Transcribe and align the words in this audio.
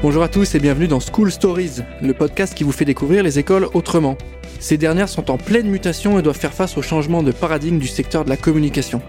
Bonjour 0.00 0.22
à 0.22 0.28
tous 0.28 0.54
et 0.54 0.60
bienvenue 0.60 0.86
dans 0.86 1.00
School 1.00 1.32
Stories, 1.32 1.82
le 2.00 2.14
podcast 2.14 2.54
qui 2.54 2.62
vous 2.62 2.70
fait 2.70 2.84
découvrir 2.84 3.24
les 3.24 3.40
écoles 3.40 3.66
autrement. 3.74 4.16
Ces 4.60 4.76
dernières 4.76 5.08
sont 5.08 5.28
en 5.28 5.38
pleine 5.38 5.68
mutation 5.68 6.20
et 6.20 6.22
doivent 6.22 6.38
faire 6.38 6.54
face 6.54 6.78
au 6.78 6.82
changement 6.82 7.24
de 7.24 7.32
paradigme 7.32 7.80
du 7.80 7.88
secteur 7.88 8.24
de 8.24 8.30
la 8.30 8.36
communication. 8.36 9.02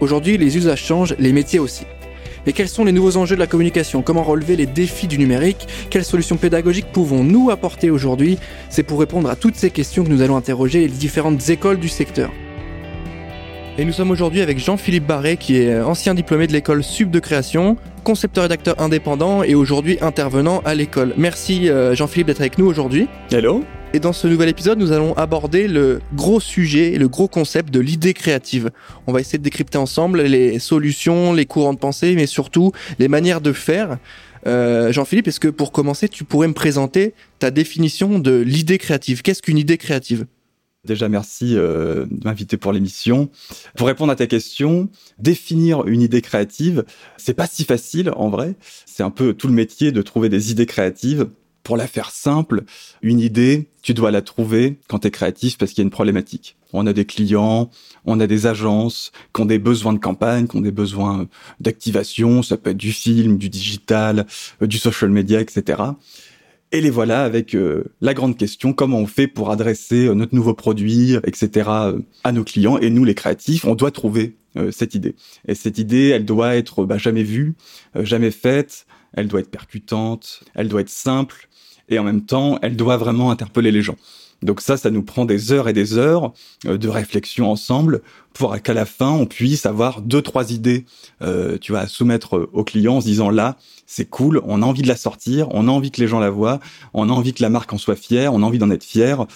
Aujourd'hui, 0.00 0.36
les 0.36 0.58
usages 0.58 0.84
changent, 0.84 1.14
les 1.18 1.32
métiers 1.32 1.58
aussi. 1.58 1.86
Et 2.46 2.52
quels 2.52 2.68
sont 2.68 2.84
les 2.84 2.92
nouveaux 2.92 3.16
enjeux 3.16 3.34
de 3.34 3.40
la 3.40 3.46
communication? 3.46 4.02
Comment 4.02 4.22
relever 4.22 4.56
les 4.56 4.66
défis 4.66 5.06
du 5.06 5.16
numérique? 5.16 5.66
Quelles 5.88 6.04
solutions 6.04 6.36
pédagogiques 6.36 6.92
pouvons-nous 6.92 7.50
apporter 7.50 7.88
aujourd'hui? 7.88 8.38
C'est 8.68 8.82
pour 8.82 9.00
répondre 9.00 9.30
à 9.30 9.36
toutes 9.36 9.56
ces 9.56 9.70
questions 9.70 10.04
que 10.04 10.10
nous 10.10 10.20
allons 10.20 10.36
interroger 10.36 10.80
les 10.80 10.88
différentes 10.88 11.48
écoles 11.48 11.80
du 11.80 11.88
secteur. 11.88 12.30
Et 13.78 13.86
nous 13.86 13.92
sommes 13.92 14.10
aujourd'hui 14.10 14.42
avec 14.42 14.58
Jean-Philippe 14.58 15.06
Barré, 15.06 15.38
qui 15.38 15.56
est 15.56 15.80
ancien 15.80 16.12
diplômé 16.12 16.46
de 16.46 16.52
l'école 16.52 16.84
Sub 16.84 17.10
de 17.10 17.20
création, 17.20 17.78
concepteur-rédacteur 18.06 18.80
indépendant 18.80 19.42
et 19.42 19.56
aujourd'hui 19.56 19.98
intervenant 20.00 20.62
à 20.64 20.76
l'école. 20.76 21.12
Merci 21.16 21.68
euh, 21.68 21.96
Jean-Philippe 21.96 22.28
d'être 22.28 22.40
avec 22.40 22.56
nous 22.56 22.66
aujourd'hui. 22.66 23.08
Hello. 23.32 23.64
Et 23.94 23.98
dans 23.98 24.12
ce 24.12 24.28
nouvel 24.28 24.48
épisode, 24.48 24.78
nous 24.78 24.92
allons 24.92 25.12
aborder 25.14 25.66
le 25.66 26.00
gros 26.14 26.38
sujet, 26.38 26.98
le 26.98 27.08
gros 27.08 27.26
concept 27.26 27.74
de 27.74 27.80
l'idée 27.80 28.14
créative. 28.14 28.70
On 29.08 29.12
va 29.12 29.18
essayer 29.18 29.38
de 29.38 29.42
décrypter 29.42 29.76
ensemble 29.76 30.22
les 30.22 30.60
solutions, 30.60 31.32
les 31.32 31.46
courants 31.46 31.74
de 31.74 31.80
pensée, 31.80 32.14
mais 32.14 32.26
surtout 32.26 32.70
les 33.00 33.08
manières 33.08 33.40
de 33.40 33.52
faire. 33.52 33.98
Euh, 34.46 34.92
Jean-Philippe, 34.92 35.26
est-ce 35.26 35.40
que 35.40 35.48
pour 35.48 35.72
commencer, 35.72 36.08
tu 36.08 36.22
pourrais 36.22 36.46
me 36.46 36.54
présenter 36.54 37.12
ta 37.40 37.50
définition 37.50 38.20
de 38.20 38.36
l'idée 38.36 38.78
créative? 38.78 39.22
Qu'est-ce 39.22 39.42
qu'une 39.42 39.58
idée 39.58 39.78
créative? 39.78 40.26
Déjà, 40.86 41.08
merci 41.08 41.56
euh, 41.56 42.06
de 42.10 42.24
m'inviter 42.24 42.56
pour 42.56 42.72
l'émission. 42.72 43.28
Pour 43.76 43.88
répondre 43.88 44.12
à 44.12 44.16
ta 44.16 44.26
question, 44.26 44.88
définir 45.18 45.86
une 45.86 46.00
idée 46.00 46.22
créative, 46.22 46.84
c'est 47.16 47.34
pas 47.34 47.46
si 47.46 47.64
facile 47.64 48.10
en 48.16 48.30
vrai. 48.30 48.54
C'est 48.86 49.02
un 49.02 49.10
peu 49.10 49.34
tout 49.34 49.48
le 49.48 49.52
métier 49.52 49.92
de 49.92 50.02
trouver 50.02 50.28
des 50.28 50.50
idées 50.50 50.66
créatives. 50.66 51.28
Pour 51.62 51.76
la 51.76 51.88
faire 51.88 52.12
simple, 52.12 52.62
une 53.02 53.18
idée, 53.18 53.70
tu 53.82 53.92
dois 53.92 54.12
la 54.12 54.22
trouver 54.22 54.78
quand 54.88 55.00
tu 55.00 55.08
es 55.08 55.10
créatif 55.10 55.58
parce 55.58 55.72
qu'il 55.72 55.78
y 55.78 55.82
a 55.82 55.86
une 55.86 55.90
problématique. 55.90 56.56
On 56.72 56.86
a 56.86 56.92
des 56.92 57.04
clients, 57.04 57.70
on 58.04 58.20
a 58.20 58.28
des 58.28 58.46
agences 58.46 59.10
qui 59.34 59.40
ont 59.40 59.46
des 59.46 59.58
besoins 59.58 59.92
de 59.92 59.98
campagne, 59.98 60.46
qui 60.46 60.56
ont 60.56 60.60
des 60.60 60.70
besoins 60.70 61.26
d'activation, 61.58 62.44
ça 62.44 62.56
peut 62.56 62.70
être 62.70 62.76
du 62.76 62.92
film, 62.92 63.36
du 63.36 63.48
digital, 63.48 64.26
euh, 64.62 64.68
du 64.68 64.78
social 64.78 65.10
media, 65.10 65.40
etc. 65.40 65.82
Et 66.72 66.80
les 66.80 66.90
voilà 66.90 67.22
avec 67.22 67.54
euh, 67.54 67.84
la 68.00 68.12
grande 68.12 68.36
question, 68.36 68.72
comment 68.72 68.98
on 68.98 69.06
fait 69.06 69.28
pour 69.28 69.50
adresser 69.50 70.06
euh, 70.06 70.14
notre 70.14 70.34
nouveau 70.34 70.54
produit, 70.54 71.14
etc. 71.24 71.70
Euh, 71.70 71.98
à 72.24 72.32
nos 72.32 72.42
clients. 72.42 72.78
Et 72.78 72.90
nous, 72.90 73.04
les 73.04 73.14
créatifs, 73.14 73.64
on 73.64 73.74
doit 73.74 73.90
trouver 73.90 74.36
cette 74.70 74.94
idée. 74.94 75.16
Et 75.46 75.54
cette 75.54 75.76
idée, 75.76 76.08
elle 76.08 76.24
doit 76.24 76.56
être 76.56 76.86
bah, 76.86 76.96
jamais 76.96 77.22
vue, 77.22 77.56
jamais 77.94 78.30
faite, 78.30 78.86
elle 79.12 79.28
doit 79.28 79.40
être 79.40 79.50
percutante, 79.50 80.44
elle 80.54 80.68
doit 80.68 80.80
être 80.80 80.88
simple, 80.88 81.50
et 81.90 81.98
en 81.98 82.04
même 82.04 82.24
temps, 82.24 82.58
elle 82.62 82.74
doit 82.74 82.96
vraiment 82.96 83.30
interpeller 83.30 83.70
les 83.70 83.82
gens. 83.82 83.96
Donc 84.42 84.60
ça, 84.60 84.76
ça 84.76 84.90
nous 84.90 85.02
prend 85.02 85.24
des 85.24 85.52
heures 85.52 85.68
et 85.68 85.72
des 85.72 85.96
heures 85.96 86.32
euh, 86.66 86.78
de 86.78 86.88
réflexion 86.88 87.50
ensemble 87.50 88.02
pour 88.34 88.60
qu'à 88.60 88.74
la 88.74 88.84
fin, 88.84 89.10
on 89.10 89.26
puisse 89.26 89.64
avoir 89.64 90.02
deux, 90.02 90.20
trois 90.20 90.52
idées, 90.52 90.84
euh, 91.22 91.56
tu 91.58 91.72
vois, 91.72 91.80
à 91.80 91.86
soumettre 91.86 92.36
euh, 92.36 92.50
au 92.52 92.64
client 92.64 92.96
en 92.96 93.00
se 93.00 93.06
disant 93.06 93.30
là, 93.30 93.56
c'est 93.86 94.04
cool, 94.04 94.42
on 94.44 94.62
a 94.62 94.66
envie 94.66 94.82
de 94.82 94.88
la 94.88 94.96
sortir, 94.96 95.48
on 95.52 95.68
a 95.68 95.70
envie 95.70 95.90
que 95.90 96.00
les 96.00 96.08
gens 96.08 96.18
la 96.18 96.30
voient, 96.30 96.60
on 96.92 97.08
a 97.08 97.12
envie 97.12 97.32
que 97.32 97.42
la 97.42 97.48
marque 97.48 97.72
en 97.72 97.78
soit 97.78 97.96
fière, 97.96 98.34
on 98.34 98.42
a 98.42 98.46
envie 98.46 98.58
d'en 98.58 98.70
être 98.70 98.84
fier. 98.84 99.26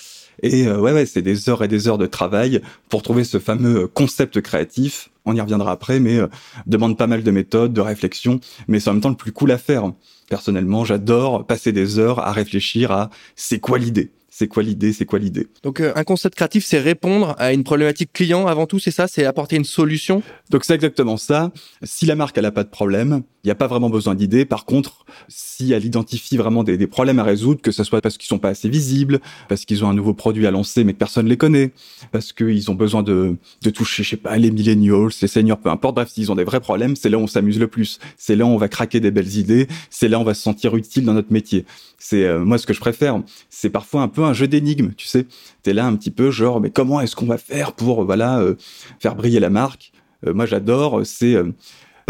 Et 0.42 0.66
ouais, 0.70 0.92
ouais, 0.92 1.04
c'est 1.04 1.20
des 1.20 1.50
heures 1.50 1.62
et 1.62 1.68
des 1.68 1.86
heures 1.86 1.98
de 1.98 2.06
travail 2.06 2.62
pour 2.88 3.02
trouver 3.02 3.24
ce 3.24 3.38
fameux 3.38 3.86
concept 3.86 4.40
créatif. 4.40 5.10
On 5.26 5.34
y 5.34 5.40
reviendra 5.40 5.70
après, 5.70 6.00
mais 6.00 6.18
demande 6.66 6.96
pas 6.96 7.06
mal 7.06 7.22
de 7.22 7.30
méthodes, 7.30 7.74
de 7.74 7.80
réflexion, 7.82 8.40
mais 8.66 8.80
c'est 8.80 8.88
en 8.88 8.94
même 8.94 9.02
temps 9.02 9.10
le 9.10 9.16
plus 9.16 9.32
cool 9.32 9.50
à 9.50 9.58
faire. 9.58 9.92
Personnellement, 10.30 10.86
j'adore 10.86 11.46
passer 11.46 11.72
des 11.72 11.98
heures 11.98 12.20
à 12.20 12.32
réfléchir 12.32 12.90
à 12.90 13.10
c'est 13.36 13.60
quoi 13.60 13.78
l'idée 13.78 14.10
c'est 14.30 14.48
quoi 14.48 14.62
l'idée, 14.62 14.92
c'est 14.92 15.04
quoi 15.04 15.18
l'idée? 15.18 15.48
Donc 15.62 15.80
euh, 15.80 15.92
un 15.96 16.04
concept 16.04 16.36
créatif, 16.36 16.64
c'est 16.64 16.78
répondre 16.78 17.34
à 17.38 17.52
une 17.52 17.64
problématique 17.64 18.12
client 18.12 18.46
avant 18.46 18.66
tout, 18.66 18.78
c'est 18.78 18.90
ça, 18.90 19.08
c'est 19.08 19.24
apporter 19.24 19.56
une 19.56 19.64
solution? 19.64 20.22
Donc 20.50 20.64
c'est 20.64 20.74
exactement 20.74 21.16
ça. 21.16 21.50
Si 21.82 22.06
la 22.06 22.14
marque 22.14 22.38
elle 22.38 22.46
a 22.46 22.52
pas 22.52 22.64
de 22.64 22.70
problème, 22.70 23.22
il 23.42 23.46
n'y 23.46 23.50
a 23.50 23.54
pas 23.54 23.66
vraiment 23.66 23.88
besoin 23.88 24.14
d'idées. 24.14 24.44
Par 24.44 24.66
contre, 24.66 25.06
si 25.28 25.72
elle 25.72 25.84
identifie 25.84 26.36
vraiment 26.36 26.62
des, 26.62 26.86
problèmes 26.86 27.18
à 27.18 27.24
résoudre, 27.24 27.62
que 27.62 27.70
ce 27.70 27.84
soit 27.84 28.00
parce 28.00 28.18
qu'ils 28.18 28.28
sont 28.28 28.38
pas 28.38 28.50
assez 28.50 28.68
visibles, 28.68 29.20
parce 29.48 29.64
qu'ils 29.64 29.84
ont 29.84 29.88
un 29.88 29.94
nouveau 29.94 30.12
produit 30.12 30.46
à 30.46 30.50
lancer 30.50 30.84
mais 30.84 30.92
que 30.92 30.98
personne 30.98 31.26
les 31.26 31.36
connaît, 31.36 31.72
parce 32.12 32.32
qu'ils 32.32 32.70
ont 32.70 32.74
besoin 32.74 33.02
de, 33.02 33.36
de 33.62 33.70
toucher, 33.70 34.02
je 34.02 34.10
sais 34.10 34.16
pas, 34.16 34.36
les 34.36 34.50
millennials, 34.50 35.08
les 35.22 35.28
seniors, 35.28 35.58
peu 35.58 35.70
importe. 35.70 35.94
Bref, 35.94 36.08
s'ils 36.10 36.30
ont 36.30 36.34
des 36.34 36.44
vrais 36.44 36.60
problèmes, 36.60 36.96
c'est 36.96 37.08
là 37.08 37.18
où 37.18 37.22
on 37.22 37.26
s'amuse 37.26 37.58
le 37.58 37.68
plus. 37.68 37.98
C'est 38.16 38.36
là 38.36 38.44
où 38.44 38.48
on 38.48 38.58
va 38.58 38.68
craquer 38.68 39.00
des 39.00 39.10
belles 39.10 39.36
idées. 39.36 39.68
C'est 39.88 40.08
là 40.08 40.18
où 40.18 40.22
on 40.22 40.24
va 40.24 40.34
se 40.34 40.42
sentir 40.42 40.76
utile 40.76 41.04
dans 41.04 41.14
notre 41.14 41.32
métier. 41.32 41.64
C'est 41.98 42.24
euh, 42.24 42.44
moi 42.44 42.58
ce 42.58 42.66
que 42.66 42.74
je 42.74 42.80
préfère. 42.80 43.22
C'est 43.48 43.70
parfois 43.70 44.02
un 44.02 44.08
peu 44.08 44.19
un 44.24 44.34
jeu 44.34 44.48
d'énigmes, 44.48 44.92
tu 44.96 45.06
sais. 45.06 45.26
T'es 45.62 45.72
là 45.72 45.86
un 45.86 45.96
petit 45.96 46.10
peu 46.10 46.30
genre, 46.30 46.60
mais 46.60 46.70
comment 46.70 47.00
est-ce 47.00 47.16
qu'on 47.16 47.26
va 47.26 47.38
faire 47.38 47.72
pour 47.72 48.04
voilà 48.04 48.40
euh, 48.40 48.54
faire 48.98 49.14
briller 49.14 49.40
la 49.40 49.50
marque? 49.50 49.92
Euh, 50.26 50.34
Moi 50.34 50.46
j'adore. 50.46 51.00
C'est 51.04 51.36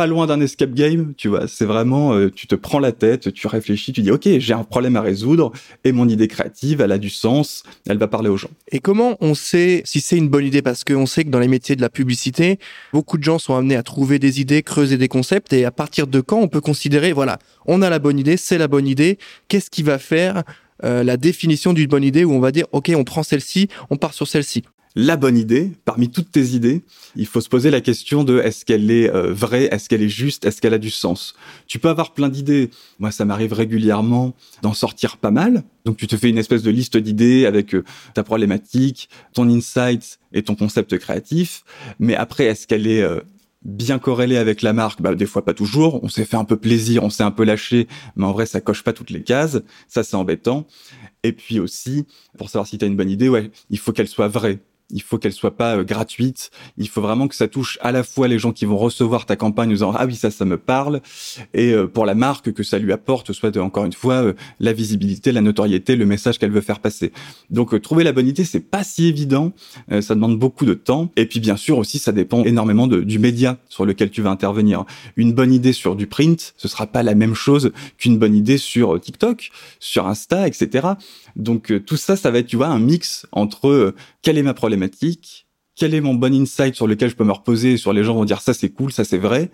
pas 0.01 0.07
loin 0.07 0.27
d'un 0.27 0.41
escape 0.41 0.73
game, 0.73 1.13
tu 1.15 1.29
vois. 1.29 1.47
C'est 1.47 1.67
vraiment, 1.67 2.15
euh, 2.15 2.31
tu 2.31 2.47
te 2.47 2.55
prends 2.55 2.79
la 2.79 2.91
tête, 2.91 3.35
tu 3.35 3.47
réfléchis, 3.47 3.93
tu 3.93 4.01
dis, 4.01 4.11
ok, 4.11 4.27
j'ai 4.39 4.55
un 4.55 4.65
problème 4.65 4.97
à 4.97 5.03
résoudre 5.03 5.53
et 5.85 5.93
mon 5.93 6.09
idée 6.09 6.27
créative, 6.27 6.81
elle 6.81 6.93
a 6.93 6.97
du 6.97 7.11
sens, 7.11 7.65
elle 7.87 7.99
va 7.99 8.09
parler 8.09 8.31
aux 8.31 8.39
gens. 8.39 8.49
Et 8.73 8.79
comment 8.79 9.19
on 9.21 9.35
sait 9.35 9.83
si 9.85 10.01
c'est 10.01 10.17
une 10.17 10.31
bonne 10.31 10.47
idée? 10.47 10.63
Parce 10.63 10.85
qu'on 10.85 11.05
sait 11.05 11.25
que 11.25 11.29
dans 11.29 11.39
les 11.39 11.49
métiers 11.49 11.77
de 11.77 11.83
la 11.83 11.91
publicité, 11.91 12.59
beaucoup 12.95 13.19
de 13.19 13.25
gens 13.25 13.39
sont 13.39 13.55
amenés 13.55 13.77
à 13.77 13.83
trouver 13.83 14.19
des 14.19 14.41
idées, 14.41 14.63
creuser 14.63 14.97
des 14.97 15.09
concepts, 15.09 15.53
et 15.53 15.67
à 15.67 15.71
partir 15.71 16.07
de 16.07 16.23
quand 16.23 16.39
on 16.39 16.49
peut 16.49 16.63
considérer, 16.63 17.13
voilà, 17.13 17.39
on 17.67 17.83
a 17.83 17.91
la 17.91 17.99
bonne 17.99 18.19
idée, 18.19 18.39
c'est 18.39 18.57
la 18.57 18.69
bonne 18.69 18.87
idée. 18.87 19.19
Qu'est-ce 19.49 19.69
qui 19.69 19.83
va 19.83 19.99
faire 19.99 20.45
euh, 20.85 21.03
la 21.03 21.17
définition 21.17 21.73
d'une 21.73 21.89
bonne 21.89 22.05
idée 22.05 22.25
où 22.25 22.33
on 22.33 22.41
va 22.41 22.53
dire, 22.53 22.67
ok, 22.73 22.93
on 22.95 23.05
prend 23.05 23.23
celle-ci, 23.23 23.69
on 23.91 23.97
part 23.97 24.15
sur 24.15 24.27
celle-ci 24.29 24.63
la 24.97 25.17
bonne 25.17 25.39
idée, 25.39 25.71
parmi 25.85 26.11
toutes 26.11 26.33
tes 26.33 26.43
idées, 26.49 26.83
il 27.15 27.27
faut 27.27 27.41
se 27.41 27.49
poser 27.49 27.71
la 27.71 27.81
question 27.81 28.25
de 28.25 28.41
est-ce 28.41 28.65
qu'elle 28.65 28.91
est, 28.91 29.09
euh, 29.09 29.33
vraie, 29.33 29.65
est-ce 29.67 29.89
qu'elle 29.89 30.03
est 30.03 30.09
juste, 30.09 30.45
est-ce 30.45 30.61
qu'elle 30.61 30.75
a 30.75 30.79
du 30.79 30.91
sens? 30.91 31.35
Tu 31.69 31.79
peux 31.79 31.89
avoir 31.89 32.13
plein 32.13 32.29
d'idées. 32.29 32.71
Moi, 32.99 33.13
ça 33.13 33.25
m'arrive 33.25 33.53
régulièrement 33.53 34.35
d'en 34.63 34.75
sortir 34.75 35.17
pas 35.17 35.31
mal. 35.31 35.63
Donc, 35.85 35.97
tu 35.97 36.09
te 36.09 36.17
fais 36.17 36.29
une 36.29 36.39
espèce 36.39 36.65
de 36.65 36.71
liste 36.71 36.97
d'idées 36.97 37.47
avec 37.47 37.75
euh, 37.75 37.85
ta 38.15 38.25
problématique, 38.25 39.09
ton 39.33 39.49
insight 39.49 40.19
et 40.33 40.43
ton 40.43 40.57
concept 40.57 40.99
créatif. 40.99 41.63
Mais 42.01 42.17
après, 42.17 42.47
est-ce 42.47 42.67
qu'elle 42.67 42.89
est 42.89 43.05
bien 43.63 43.99
corrélée 43.99 44.37
avec 44.37 44.63
la 44.63 44.73
marque 44.73 45.03
bah, 45.03 45.15
Des 45.15 45.27
fois, 45.27 45.45
pas 45.45 45.55
toujours. 45.55 46.03
On 46.03 46.09
s'est 46.09 46.25
fait 46.25 46.37
un 46.37 46.45
peu 46.45 46.57
plaisir, 46.57 47.05
on 47.05 47.11
s'est 47.11 47.23
un 47.23 47.31
peu 47.31 47.45
lâché, 47.45 47.89
mais 48.17 48.25
en 48.25 48.33
vrai, 48.33 48.47
ça 48.47 48.61
coche 48.61 48.83
pas 48.83 48.93
toutes 48.93 49.11
les 49.11 49.23
cases. 49.23 49.61
Ça, 49.89 50.03
c'est 50.03 50.17
embêtant. 50.17 50.67
Et 51.23 51.33
puis 51.33 51.61
aussi, 51.61 52.07
pour 52.39 52.49
savoir 52.49 52.67
si 52.67 52.79
tu 52.79 52.85
as 52.85 52.89
une 52.89 52.97
bonne 52.97 53.11
idée, 53.11 53.29
ouais, 53.29 53.51
il 53.69 53.79
faut 53.79 53.93
qu'elle 53.93 54.09
soit 54.09 54.29
vraie 54.29 54.61
il 54.91 55.03
faut 55.03 55.19
qu'elle 55.19 55.33
soit 55.33 55.57
pas 55.57 55.77
euh, 55.77 55.85
gratuite. 55.85 56.51
Il 56.77 56.89
faut 56.89 57.01
vraiment 57.01 57.29
que 57.29 57.35
ça 57.35 57.49
touche 57.49 57.79
à 57.81 57.93
la 57.93 58.03
fois 58.03 58.29
les 58.29 58.39
gens 58.39 58.53
qui 58.53 58.65
vont 58.65 58.77
recevoir 58.77 59.27
ta 59.27 59.37
campagne 59.37 59.71
en 59.71 59.73
disant 59.73 59.93
ah 59.97 60.07
oui 60.07 60.15
ça 60.15 60.31
ça 60.31 60.45
me 60.45 60.57
parle 60.57 61.01
et 61.55 61.73
euh, 61.73 61.87
pour 61.87 62.07
la 62.07 62.15
marque 62.15 62.53
que 62.53 62.63
ça 62.63 62.79
lui 62.79 62.93
apporte 62.93 63.33
soit 63.33 63.57
encore 63.57 63.85
une 63.85 63.93
fois 63.93 64.15
euh, 64.15 64.33
la 64.59 64.73
visibilité, 64.73 65.33
la 65.33 65.41
notoriété, 65.41 65.97
le 65.97 66.07
message 66.07 66.39
qu'elle 66.39 66.51
veut 66.51 66.61
faire 66.61 66.81
passer. 66.81 67.13
Donc 67.51 67.81
trouver 67.83 68.05
la 68.05 68.13
bonne 68.13 68.29
idée 68.29 68.45
c'est 68.45 68.61
pas 68.61 68.85
si 68.85 69.07
évident, 69.07 69.53
ça 70.01 70.15
demande 70.15 70.39
beaucoup 70.39 70.65
de 70.65 70.75
temps 70.75 71.11
et 71.17 71.27
puis 71.27 71.41
bien 71.41 71.57
sûr 71.57 71.79
aussi 71.79 71.99
ça 71.99 72.13
dépend 72.13 72.45
énormément 72.45 72.87
du 72.87 73.19
média 73.19 73.59
sur 73.69 73.85
lequel 73.85 74.11
tu 74.11 74.23
vas 74.23 74.31
intervenir. 74.31 74.85
Une 75.17 75.33
bonne 75.33 75.53
idée 75.53 75.73
sur 75.73 75.97
du 75.97 76.07
print, 76.07 76.55
ce 76.57 76.69
sera 76.69 76.87
pas 76.87 77.03
la 77.03 77.15
même 77.15 77.35
chose 77.35 77.73
qu'une 77.99 78.19
bonne 78.19 78.35
idée 78.35 78.59
sur 78.59 79.01
TikTok, 79.01 79.51
sur 79.79 80.07
Insta, 80.07 80.47
etc. 80.47 80.89
Donc 81.37 81.73
tout 81.87 81.97
ça 81.97 82.17
ça 82.17 82.31
va 82.31 82.39
être 82.39 82.47
tu 82.47 82.57
vois 82.57 82.69
un 82.69 82.79
mix 82.79 83.27
entre 83.33 83.95
quelle 84.23 84.39
est 84.39 84.43
ma 84.43 84.55
problématique, 84.55 85.47
quel 85.77 85.95
est 85.95 86.01
mon 86.01 86.15
bon 86.15 86.35
insight 86.35 86.75
sur 86.75 86.87
lequel 86.87 87.11
je 87.11 87.17
peux 87.17 87.25
me 87.25 87.33
reposer, 87.33 87.77
sur 87.77 87.93
les 87.93 88.05
gens 88.05 88.15
vont 88.15 88.25
dire 88.25 88.41
ça 88.41 88.55
c'est 88.55 88.71
cool, 88.71 88.93
ça 88.93 89.05
c'est 89.05 89.19
vrai, 89.19 89.51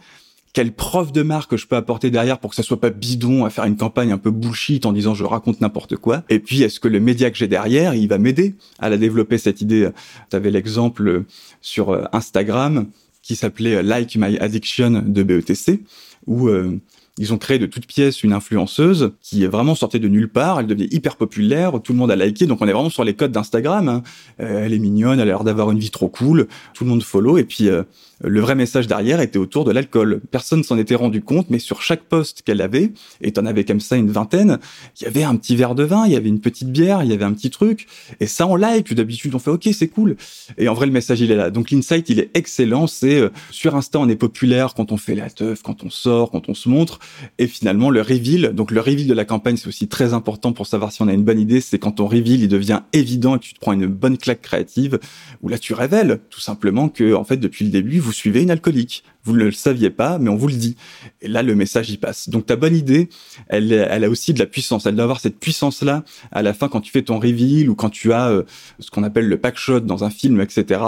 quelle 0.57 0.73
preuve 0.73 1.13
de 1.13 1.21
marque 1.21 1.55
je 1.57 1.67
peux 1.67 1.77
apporter 1.77 2.11
derrière 2.11 2.39
pour 2.39 2.49
que 2.49 2.57
ça 2.57 2.63
soit 2.63 2.81
pas 2.81 2.89
bidon 2.89 3.45
à 3.45 3.51
faire 3.51 3.65
une 3.65 3.77
campagne 3.77 4.11
un 4.11 4.17
peu 4.17 4.31
bullshit 4.31 4.87
en 4.87 4.95
disant 4.95 5.13
je 5.13 5.23
raconte 5.23 5.61
n'importe 5.61 5.97
quoi. 5.97 6.23
Et 6.31 6.39
puis 6.39 6.63
est-ce 6.63 6.81
que 6.81 6.89
le 6.89 6.99
média 6.99 7.31
que 7.31 7.37
j'ai 7.37 7.47
derrière, 7.47 7.95
il 7.95 8.09
va 8.09 8.17
m'aider 8.17 8.55
à 8.79 8.89
la 8.89 8.97
développer 8.97 9.37
cette 9.37 9.61
idée? 9.61 9.91
Tu 10.31 10.37
avais 10.37 10.51
l'exemple 10.51 11.25
sur 11.61 11.91
euh, 11.91 12.05
Instagram 12.13 12.87
qui 13.21 13.37
s'appelait 13.37 13.83
Like 13.83 14.17
My 14.17 14.39
Addiction 14.39 15.05
de 15.07 15.23
BETC 15.23 15.83
où 16.27 16.49
euh, 16.49 16.81
ils 17.19 17.33
ont 17.33 17.39
créé 17.39 17.59
de 17.59 17.67
toutes 17.67 17.87
pièces 17.87 18.23
une 18.23 18.33
influenceuse 18.33 19.13
qui 19.23 19.43
est 19.43 19.49
vraiment 19.49 19.75
sortie 19.75 20.01
de 20.01 20.09
nulle 20.09 20.29
part. 20.29 20.61
Elle 20.61 20.67
devenait 20.67 20.89
hyper 20.91 21.17
populaire. 21.17 21.81
Tout 21.83 21.93
le 21.93 21.99
monde 21.99 22.11
a 22.11 22.17
liké. 22.17 22.47
Donc 22.47 22.61
on 22.61 22.69
est 22.69 22.73
vraiment 22.73 22.91
sur 22.91 23.05
les 23.05 23.15
codes 23.15 23.33
d'Instagram. 23.33 23.89
Hein. 23.89 24.03
Euh, 24.41 24.65
elle 24.65 24.75
est 24.75 24.79
mignonne. 24.79 25.19
Elle 25.19 25.29
a 25.29 25.33
l'air 25.33 25.45
d'avoir 25.45 25.71
une 25.71 25.79
vie 25.79 25.91
trop 25.91 26.09
cool. 26.09 26.47
Tout 26.75 26.85
le 26.85 26.91
monde 26.91 27.03
follow. 27.03 27.39
Et 27.39 27.45
puis 27.45 27.69
euh, 27.69 27.85
le 28.21 28.41
vrai 28.41 28.55
message 28.55 28.87
derrière 28.87 29.21
était 29.21 29.39
autour 29.39 29.65
de 29.65 29.73
l'alcool. 29.73 30.21
Personne 30.31 30.65
s'en 30.65 30.79
était 30.79 30.95
rendu 30.95 31.21
compte, 31.21 31.51
mais 31.51 31.59
sur 31.59 31.83
chaque 31.83 32.03
poste 32.03 32.43
qu'elle 32.43 32.63
avait, 32.63 32.93
et 33.21 33.33
t'en 33.33 33.45
avais 33.45 33.65
comme 33.65 33.81
ça 33.81 33.97
une 33.97 34.11
vingtaine, 34.11 34.59
il 34.99 35.05
y 35.05 35.07
avait 35.07 35.23
un 35.23 35.37
petit 35.37 35.55
verre 35.55 35.75
de 35.75 35.85
vin, 35.85 36.07
il 36.07 36.13
y 36.13 36.17
avait 36.17 36.29
une 36.29 36.41
petite 36.41 36.71
bière, 36.71 37.03
il 37.03 37.11
y 37.11 37.13
avait 37.13 37.25
un 37.25 37.33
petit 37.33 37.51
truc, 37.51 37.87
et 38.21 38.27
ça 38.27 38.47
on 38.47 38.57
like, 38.57 38.93
d'habitude 38.95 39.35
on 39.35 39.39
fait 39.39 39.51
ok 39.51 39.69
c'est 39.73 39.89
cool. 39.89 40.17
Et 40.57 40.69
en 40.69 40.75
vrai 40.75 40.87
le 40.87 40.93
message 40.93 41.21
il 41.21 41.31
est 41.31 41.37
là. 41.37 41.51
Donc 41.51 41.71
l'insight 41.71 42.09
il 42.09 42.19
est 42.19 42.31
excellent, 42.35 42.87
c'est 42.87 43.21
euh, 43.21 43.29
sur 43.51 43.77
Insta 43.77 43.99
on 43.99 44.09
est 44.09 44.17
populaire 44.17 44.75
quand 44.75 44.93
on 44.93 44.97
fait 44.97 45.15
la 45.15 45.29
teuf, 45.29 45.63
quand 45.63 45.85
on 45.85 45.91
sort, 45.91 46.31
quand 46.31 46.49
on 46.49 46.55
se 46.55 46.69
montre, 46.69 46.99
Et 47.39 47.47
finalement, 47.47 47.91
le 47.91 48.01
reveal, 48.01 48.53
donc 48.55 48.71
le 48.71 48.81
reveal 48.81 49.07
de 49.07 49.15
la 49.15 49.25
campagne, 49.25 49.57
c'est 49.57 49.69
aussi 49.69 49.89
très 49.89 50.15
important 50.15 50.53
pour 50.53 50.67
savoir 50.67 50.93
si 50.93 51.03
on 51.03 51.09
a 51.09 51.13
une 51.13 51.25
bonne 51.25 51.41
idée, 51.41 51.61
c'est 51.61 51.79
quand 51.79 51.93
ton 51.93 52.07
reveal, 52.07 52.43
il 52.43 52.49
devient 52.49 52.81
évident 52.93 53.37
et 53.37 53.39
tu 53.39 53.55
te 53.55 53.61
prends 53.61 53.73
une 53.73 53.87
bonne 53.87 54.19
claque 54.19 54.43
créative, 54.43 54.99
où 55.43 55.49
là 55.49 55.59
tu 55.59 55.75
révèles 55.75 56.21
tout 56.31 56.41
simplement 56.41 56.89
que, 56.89 57.15
en 57.15 57.25
fait, 57.25 57.37
depuis 57.37 57.65
le 57.65 57.71
début, 57.71 57.99
vous 57.99 58.13
suivez 58.13 58.43
une 58.43 58.51
alcoolique. 58.51 59.05
Vous 59.25 59.33
ne 59.33 59.45
le 59.45 59.51
saviez 59.51 59.91
pas, 59.91 60.19
mais 60.19 60.31
on 60.31 60.37
vous 60.37 60.47
le 60.47 60.55
dit. 60.55 60.77
Et 61.21 61.27
là, 61.27 61.43
le 61.43 61.57
message 61.57 61.91
y 61.91 61.97
passe. 61.97 62.29
Donc 62.29 62.47
ta 62.47 62.55
bonne 62.55 62.77
idée, 62.77 63.09
elle, 63.49 63.73
elle 63.73 64.05
a 64.05 64.09
aussi 64.09 64.33
de 64.33 64.39
la 64.39 64.47
puissance. 64.47 64.87
Elle 64.87 64.95
doit 64.95 65.03
avoir 65.03 65.21
cette 65.21 65.41
puissance-là 65.41 66.05
à 66.31 66.43
la 66.43 66.55
fin 66.55 66.69
quand 66.69 66.81
tu 66.81 66.93
fais 66.93 67.03
ton 67.03 67.19
reveal 67.19 67.69
ou 67.69 67.75
quand 67.75 67.91
tu 67.91 68.13
as 68.13 68.29
euh, 68.29 68.45
ce 68.79 68.91
qu'on 68.91 69.03
appelle 69.03 69.29
le 69.29 69.39
pack 69.39 69.57
shot 69.57 69.81
dans 69.81 70.05
un 70.05 70.11
film, 70.11 70.41
etc. 70.41 70.81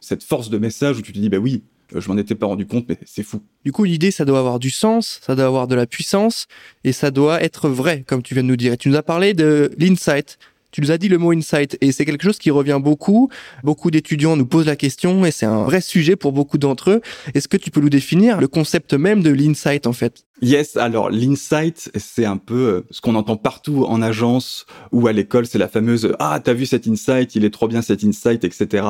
Cette 0.00 0.22
force 0.22 0.50
de 0.50 0.58
message 0.58 0.98
où 0.98 1.02
tu 1.02 1.12
te 1.12 1.18
dis, 1.18 1.30
bah 1.30 1.38
oui, 1.38 1.62
je 1.94 2.08
m'en 2.08 2.16
étais 2.16 2.34
pas 2.34 2.46
rendu 2.46 2.66
compte, 2.66 2.86
mais 2.88 2.98
c'est 3.04 3.22
fou. 3.22 3.40
Du 3.64 3.72
coup, 3.72 3.84
l'idée, 3.84 4.10
ça 4.10 4.24
doit 4.24 4.38
avoir 4.38 4.58
du 4.58 4.70
sens, 4.70 5.20
ça 5.24 5.34
doit 5.34 5.46
avoir 5.46 5.66
de 5.66 5.74
la 5.74 5.86
puissance, 5.86 6.46
et 6.84 6.92
ça 6.92 7.10
doit 7.10 7.42
être 7.42 7.68
vrai, 7.68 8.04
comme 8.06 8.22
tu 8.22 8.34
viens 8.34 8.42
de 8.42 8.48
nous 8.48 8.56
dire. 8.56 8.72
Et 8.72 8.76
tu 8.76 8.88
nous 8.88 8.96
as 8.96 9.02
parlé 9.02 9.34
de 9.34 9.70
l'insight. 9.78 10.38
Tu 10.70 10.82
nous 10.82 10.90
as 10.90 10.98
dit 10.98 11.08
le 11.08 11.16
mot 11.16 11.32
insight 11.32 11.78
et 11.80 11.92
c'est 11.92 12.04
quelque 12.04 12.24
chose 12.24 12.38
qui 12.38 12.50
revient 12.50 12.78
beaucoup. 12.80 13.30
Beaucoup 13.64 13.90
d'étudiants 13.90 14.36
nous 14.36 14.44
posent 14.44 14.66
la 14.66 14.76
question 14.76 15.24
et 15.24 15.30
c'est 15.30 15.46
un 15.46 15.64
vrai 15.64 15.80
sujet 15.80 16.14
pour 16.14 16.32
beaucoup 16.32 16.58
d'entre 16.58 16.90
eux. 16.90 17.00
Est-ce 17.32 17.48
que 17.48 17.56
tu 17.56 17.70
peux 17.70 17.80
nous 17.80 17.88
définir 17.88 18.38
le 18.38 18.48
concept 18.48 18.92
même 18.92 19.22
de 19.22 19.30
l'insight 19.30 19.86
en 19.86 19.94
fait? 19.94 20.24
Yes, 20.42 20.76
alors 20.76 21.10
l'insight, 21.10 21.90
c'est 21.96 22.26
un 22.26 22.36
peu 22.36 22.54
euh, 22.54 22.86
ce 22.90 23.00
qu'on 23.00 23.14
entend 23.14 23.36
partout 23.36 23.86
en 23.88 24.02
agence 24.02 24.66
ou 24.92 25.06
à 25.08 25.12
l'école, 25.12 25.46
c'est 25.46 25.58
la 25.58 25.68
fameuse 25.68 26.14
ah 26.18 26.38
t'as 26.42 26.52
vu 26.52 26.66
cet 26.66 26.86
insight, 26.86 27.34
il 27.34 27.44
est 27.44 27.50
trop 27.50 27.66
bien 27.66 27.80
cet 27.80 28.04
insight, 28.04 28.44
etc. 28.44 28.86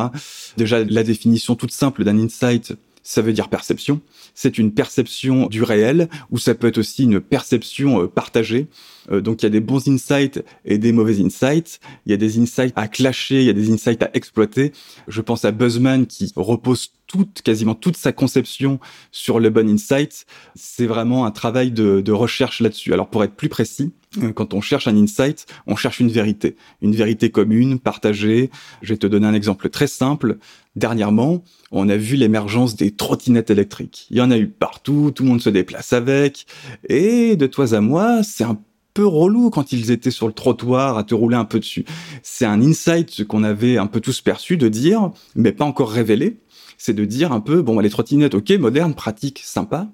Déjà 0.56 0.82
la 0.82 1.04
définition 1.04 1.54
toute 1.54 1.72
simple 1.72 2.02
d'un 2.02 2.18
insight, 2.18 2.74
ça 3.08 3.22
veut 3.22 3.32
dire 3.32 3.48
perception. 3.48 4.02
C'est 4.34 4.58
une 4.58 4.74
perception 4.74 5.46
du 5.46 5.62
réel, 5.62 6.10
ou 6.30 6.36
ça 6.36 6.54
peut 6.54 6.66
être 6.66 6.76
aussi 6.76 7.04
une 7.04 7.20
perception 7.20 8.02
euh, 8.02 8.06
partagée. 8.06 8.66
Euh, 9.10 9.20
donc 9.20 9.42
il 9.42 9.46
y 9.46 9.46
a 9.46 9.50
des 9.50 9.60
bons 9.60 9.86
insights 9.88 10.44
et 10.64 10.78
des 10.78 10.92
mauvais 10.92 11.20
insights. 11.20 11.80
Il 12.06 12.10
y 12.10 12.14
a 12.14 12.16
des 12.16 12.38
insights 12.38 12.72
à 12.76 12.88
clasher, 12.88 13.40
il 13.40 13.46
y 13.46 13.50
a 13.50 13.54
des 13.54 13.70
insights 13.72 14.02
à 14.02 14.10
exploiter. 14.14 14.72
Je 15.06 15.20
pense 15.20 15.44
à 15.44 15.52
Buzzman 15.52 16.06
qui 16.06 16.32
repose 16.36 16.92
toute, 17.06 17.42
quasiment 17.42 17.74
toute 17.74 17.96
sa 17.96 18.12
conception 18.12 18.78
sur 19.12 19.40
le 19.40 19.50
bon 19.50 19.68
insight. 19.68 20.26
C'est 20.54 20.86
vraiment 20.86 21.24
un 21.24 21.30
travail 21.30 21.70
de, 21.70 22.00
de 22.00 22.12
recherche 22.12 22.60
là-dessus. 22.60 22.92
Alors 22.92 23.08
pour 23.08 23.24
être 23.24 23.34
plus 23.34 23.48
précis, 23.48 23.92
euh, 24.22 24.32
quand 24.32 24.54
on 24.54 24.60
cherche 24.60 24.88
un 24.88 24.96
insight, 24.96 25.46
on 25.66 25.76
cherche 25.76 26.00
une 26.00 26.10
vérité, 26.10 26.56
une 26.82 26.94
vérité 26.94 27.30
commune, 27.30 27.78
partagée. 27.78 28.50
Je 28.82 28.94
vais 28.94 28.98
te 28.98 29.06
donner 29.06 29.26
un 29.26 29.34
exemple 29.34 29.68
très 29.70 29.86
simple. 29.86 30.38
Dernièrement, 30.76 31.42
on 31.72 31.88
a 31.88 31.96
vu 31.96 32.16
l'émergence 32.16 32.76
des 32.76 32.90
trottinettes 32.92 33.50
électriques. 33.50 34.06
Il 34.10 34.18
y 34.18 34.20
en 34.20 34.30
a 34.30 34.38
eu 34.38 34.46
partout, 34.46 35.10
tout 35.14 35.24
le 35.24 35.28
monde 35.28 35.40
se 35.40 35.50
déplace 35.50 35.92
avec, 35.92 36.46
et 36.88 37.36
de 37.36 37.46
toi 37.46 37.74
à 37.74 37.80
moi, 37.80 38.22
c'est 38.22 38.44
un 38.44 38.58
peu 38.98 39.06
relou 39.06 39.50
quand 39.50 39.70
ils 39.70 39.92
étaient 39.92 40.10
sur 40.10 40.26
le 40.26 40.32
trottoir 40.32 40.98
à 40.98 41.04
te 41.04 41.14
rouler 41.14 41.36
un 41.36 41.44
peu 41.44 41.60
dessus. 41.60 41.84
C'est 42.24 42.46
un 42.46 42.60
insight 42.60 43.24
qu'on 43.24 43.44
avait 43.44 43.78
un 43.78 43.86
peu 43.86 44.00
tous 44.00 44.20
perçu 44.22 44.56
de 44.56 44.66
dire, 44.66 45.12
mais 45.36 45.52
pas 45.52 45.64
encore 45.64 45.92
révélé, 45.92 46.40
c'est 46.78 46.94
de 46.94 47.04
dire 47.04 47.30
un 47.30 47.38
peu, 47.38 47.62
bon, 47.62 47.78
les 47.78 47.90
trottinettes, 47.90 48.34
ok, 48.34 48.50
modernes, 48.58 48.94
pratiques, 48.94 49.40
sympa, 49.44 49.86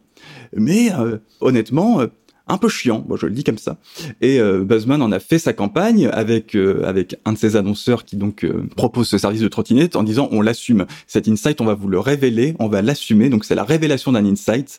mais 0.57 0.91
euh, 0.95 1.19
honnêtement, 1.43 2.01
euh, 2.01 2.07
un 2.47 2.57
peu 2.57 2.69
chiant, 2.71 3.05
moi 3.07 3.19
je 3.21 3.27
le 3.27 3.33
dis 3.33 3.45
comme 3.45 3.59
ça. 3.59 3.77
Et 4.23 4.41
euh, 4.41 4.65
Buzzman 4.65 5.03
en 5.03 5.13
a 5.13 5.19
fait 5.19 5.39
sa 5.39 5.53
campagne 5.53 6.09
avec 6.13 6.55
euh, 6.55 6.83
avec 6.85 7.17
un 7.27 7.33
de 7.33 7.39
ses 7.39 7.57
annonceurs 7.57 8.05
qui 8.05 8.17
donc 8.17 8.45
euh, 8.45 8.67
propose 8.77 9.09
ce 9.09 9.19
service 9.19 9.41
de 9.41 9.49
trottinette 9.49 9.97
en 9.97 10.03
disant 10.03 10.29
on 10.31 10.41
l'assume. 10.41 10.87
Cet 11.07 11.29
insight, 11.29 11.61
on 11.61 11.65
va 11.65 11.75
vous 11.75 11.89
le 11.89 11.99
révéler, 11.99 12.55
on 12.59 12.69
va 12.69 12.83
l'assumer. 12.83 13.31
Donc 13.31 13.45
c'est 13.45 13.55
la 13.55 13.65
révélation 13.65 14.13
d'un 14.13 14.25
insight 14.25 14.79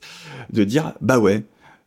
de 0.51 0.63
dire 0.63 0.93
bah 1.01 1.19
ouais, 1.19 1.43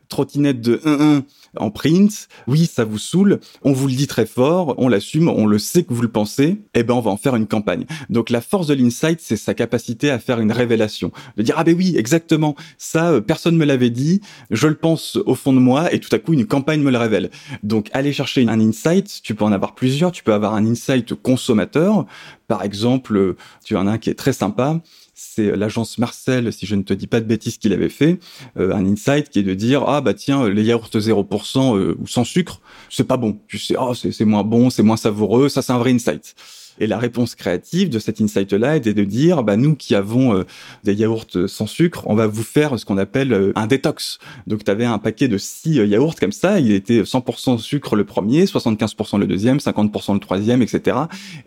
trottinette 0.09 0.61
de 0.61 0.77
1-1 0.85 1.23
en 1.57 1.71
print, 1.71 2.29
oui, 2.47 2.67
ça 2.67 2.85
vous 2.85 2.99
saoule, 2.99 3.41
on 3.63 3.73
vous 3.73 3.89
le 3.89 3.95
dit 3.95 4.07
très 4.07 4.27
fort, 4.27 4.75
on 4.79 4.89
l'assume, 4.89 5.29
on 5.29 5.47
le 5.47 5.59
sait 5.59 5.83
que 5.83 5.93
vous 5.93 6.03
le 6.03 6.11
pensez, 6.11 6.61
eh 6.75 6.83
ben 6.83 6.95
on 6.95 7.01
va 7.01 7.11
en 7.11 7.17
faire 7.17 7.37
une 7.37 7.47
campagne. 7.47 7.87
Donc 8.11 8.31
la 8.31 8.41
force 8.41 8.67
de 8.67 8.75
l'insight, 8.75 9.21
c'est 9.21 9.37
sa 9.37 9.55
capacité 9.55 10.11
à 10.11 10.19
faire 10.19 10.41
une 10.41 10.53
révélation, 10.53 11.13
de 11.37 11.43
dire 11.43 11.55
ah 11.59 11.65
ben 11.65 11.75
oui, 11.77 11.95
exactement, 11.97 12.55
ça 12.77 13.11
euh, 13.11 13.21
personne 13.21 13.57
me 13.57 13.65
l'avait 13.65 13.91
dit, 13.91 14.21
je 14.51 14.67
le 14.67 14.75
pense 14.75 15.17
au 15.17 15.35
fond 15.35 15.53
de 15.53 15.59
moi 15.59 15.93
et 15.93 16.01
tout 16.01 16.15
à 16.15 16.19
coup 16.19 16.33
une 16.33 16.47
campagne 16.47 16.83
me 16.83 16.91
le 16.91 16.99
révèle. 16.99 17.31
Donc 17.63 17.89
aller 17.93 18.13
chercher 18.13 18.47
un 18.49 18.61
insight, 18.61 19.21
tu 19.23 19.35
peux 19.35 19.45
en 19.45 19.53
avoir 19.53 19.75
plusieurs, 19.75 20.13
tu 20.13 20.23
peux 20.23 20.35
avoir 20.35 20.55
un 20.55 20.67
insight 20.67 21.15
consommateur, 21.15 22.07
par 22.47 22.63
exemple, 22.63 23.37
tu 23.65 23.77
en 23.77 23.87
as 23.87 23.93
un 23.93 23.99
qui 23.99 24.11
est 24.11 24.15
très 24.15 24.33
sympa, 24.33 24.81
c'est 25.19 25.57
l'agence 25.57 25.99
Marcel, 25.99 26.53
si 26.53 26.65
je 26.65 26.77
ne 26.77 26.83
te 26.83 26.95
dis 26.95 27.09
pas 27.09 27.21
de 27.21 27.27
bêtises, 27.27 27.59
qu'il 27.59 27.73
avait 27.73 27.89
fait, 27.89 28.21
euh, 28.57 28.73
un 28.73 28.87
insight 28.87 29.29
qui 29.31 29.41
est 29.41 29.43
de 29.43 29.55
dire 29.55 29.83
ah 29.89 30.01
bah 30.01 30.15
tiens 30.15 30.49
les 30.49 30.63
yaourts 30.63 30.91
0% 30.93 31.77
euh, 31.77 31.97
ou 32.01 32.07
sans 32.07 32.23
sucre, 32.23 32.61
c'est 32.89 33.07
pas 33.07 33.17
bon. 33.17 33.41
Tu 33.49 33.59
sais, 33.59 33.75
oh 33.79 33.95
c'est 33.95 34.25
moins 34.25 34.45
bon, 34.45 34.71
c'est 34.71 34.85
moins 34.85 34.97
savoureux, 34.97 35.49
ça 35.49 35.61
c'est 35.61 35.73
un 35.73 35.79
vrai 35.79 35.93
insight. 35.93 36.37
Et 36.79 36.87
la 36.87 36.99
réponse 36.99 37.35
créative 37.35 37.91
de 37.91 37.99
cet 37.99 38.21
insight-là 38.21 38.77
était 38.77 38.95
de 38.95 39.05
dire, 39.05 39.43
bah, 39.43 39.57
nous 39.57 39.75
qui 39.75 39.95
avons 39.95 40.35
euh, 40.35 40.45
des 40.85 40.95
yaourts 40.95 41.27
sans 41.47 41.67
sucre, 41.67 42.03
on 42.07 42.15
va 42.15 42.27
vous 42.27 42.43
faire 42.43 42.79
ce 42.79 42.85
qu'on 42.85 42.99
appelle 42.99 43.33
euh, 43.33 43.53
un 43.57 43.67
détox. 43.67 44.19
Donc, 44.47 44.65
tu 44.65 44.71
avais 44.71 44.85
un 44.85 44.99
paquet 44.99 45.29
de 45.29 45.39
six 45.39 45.79
euh, 45.81 45.87
yaourts 45.87 46.17
comme 46.17 46.33
ça, 46.33 46.61
il 46.61 46.73
était 46.73 47.03
100% 47.03 47.59
sucre 47.59 47.97
le 47.97 48.05
premier, 48.05 48.45
75% 48.45 49.19
le 49.19 49.27
deuxième, 49.27 49.59
50% 49.59 50.15
le 50.15 50.21
troisième, 50.21 50.63
etc. 50.63 50.97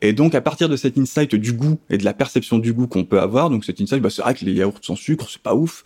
Et 0.02 0.14
donc, 0.14 0.36
à 0.36 0.42
partir 0.42 0.70
de 0.70 0.76
cet 0.76 0.98
insight 0.98 1.36
du 1.36 1.54
goût 1.54 1.80
et 1.90 1.98
de 1.98 2.06
la 2.06 2.14
perception 2.14 2.58
du 2.58 2.74
goût 2.74 2.88
qu'on 2.88 3.06
peut 3.06 3.20
avoir, 3.20 3.50
donc 3.50 3.66
cet 3.66 3.82
insight, 3.82 4.02
bah, 4.02 4.10
c'est 4.10 4.22
vrai 4.22 4.34
que 4.34 4.46
les 4.46 4.54
yaourts 4.54 4.80
sans 4.82 4.96
sucre, 4.96 5.28
c'est 5.30 5.42
pas 5.42 5.56
ouf. 5.56 5.84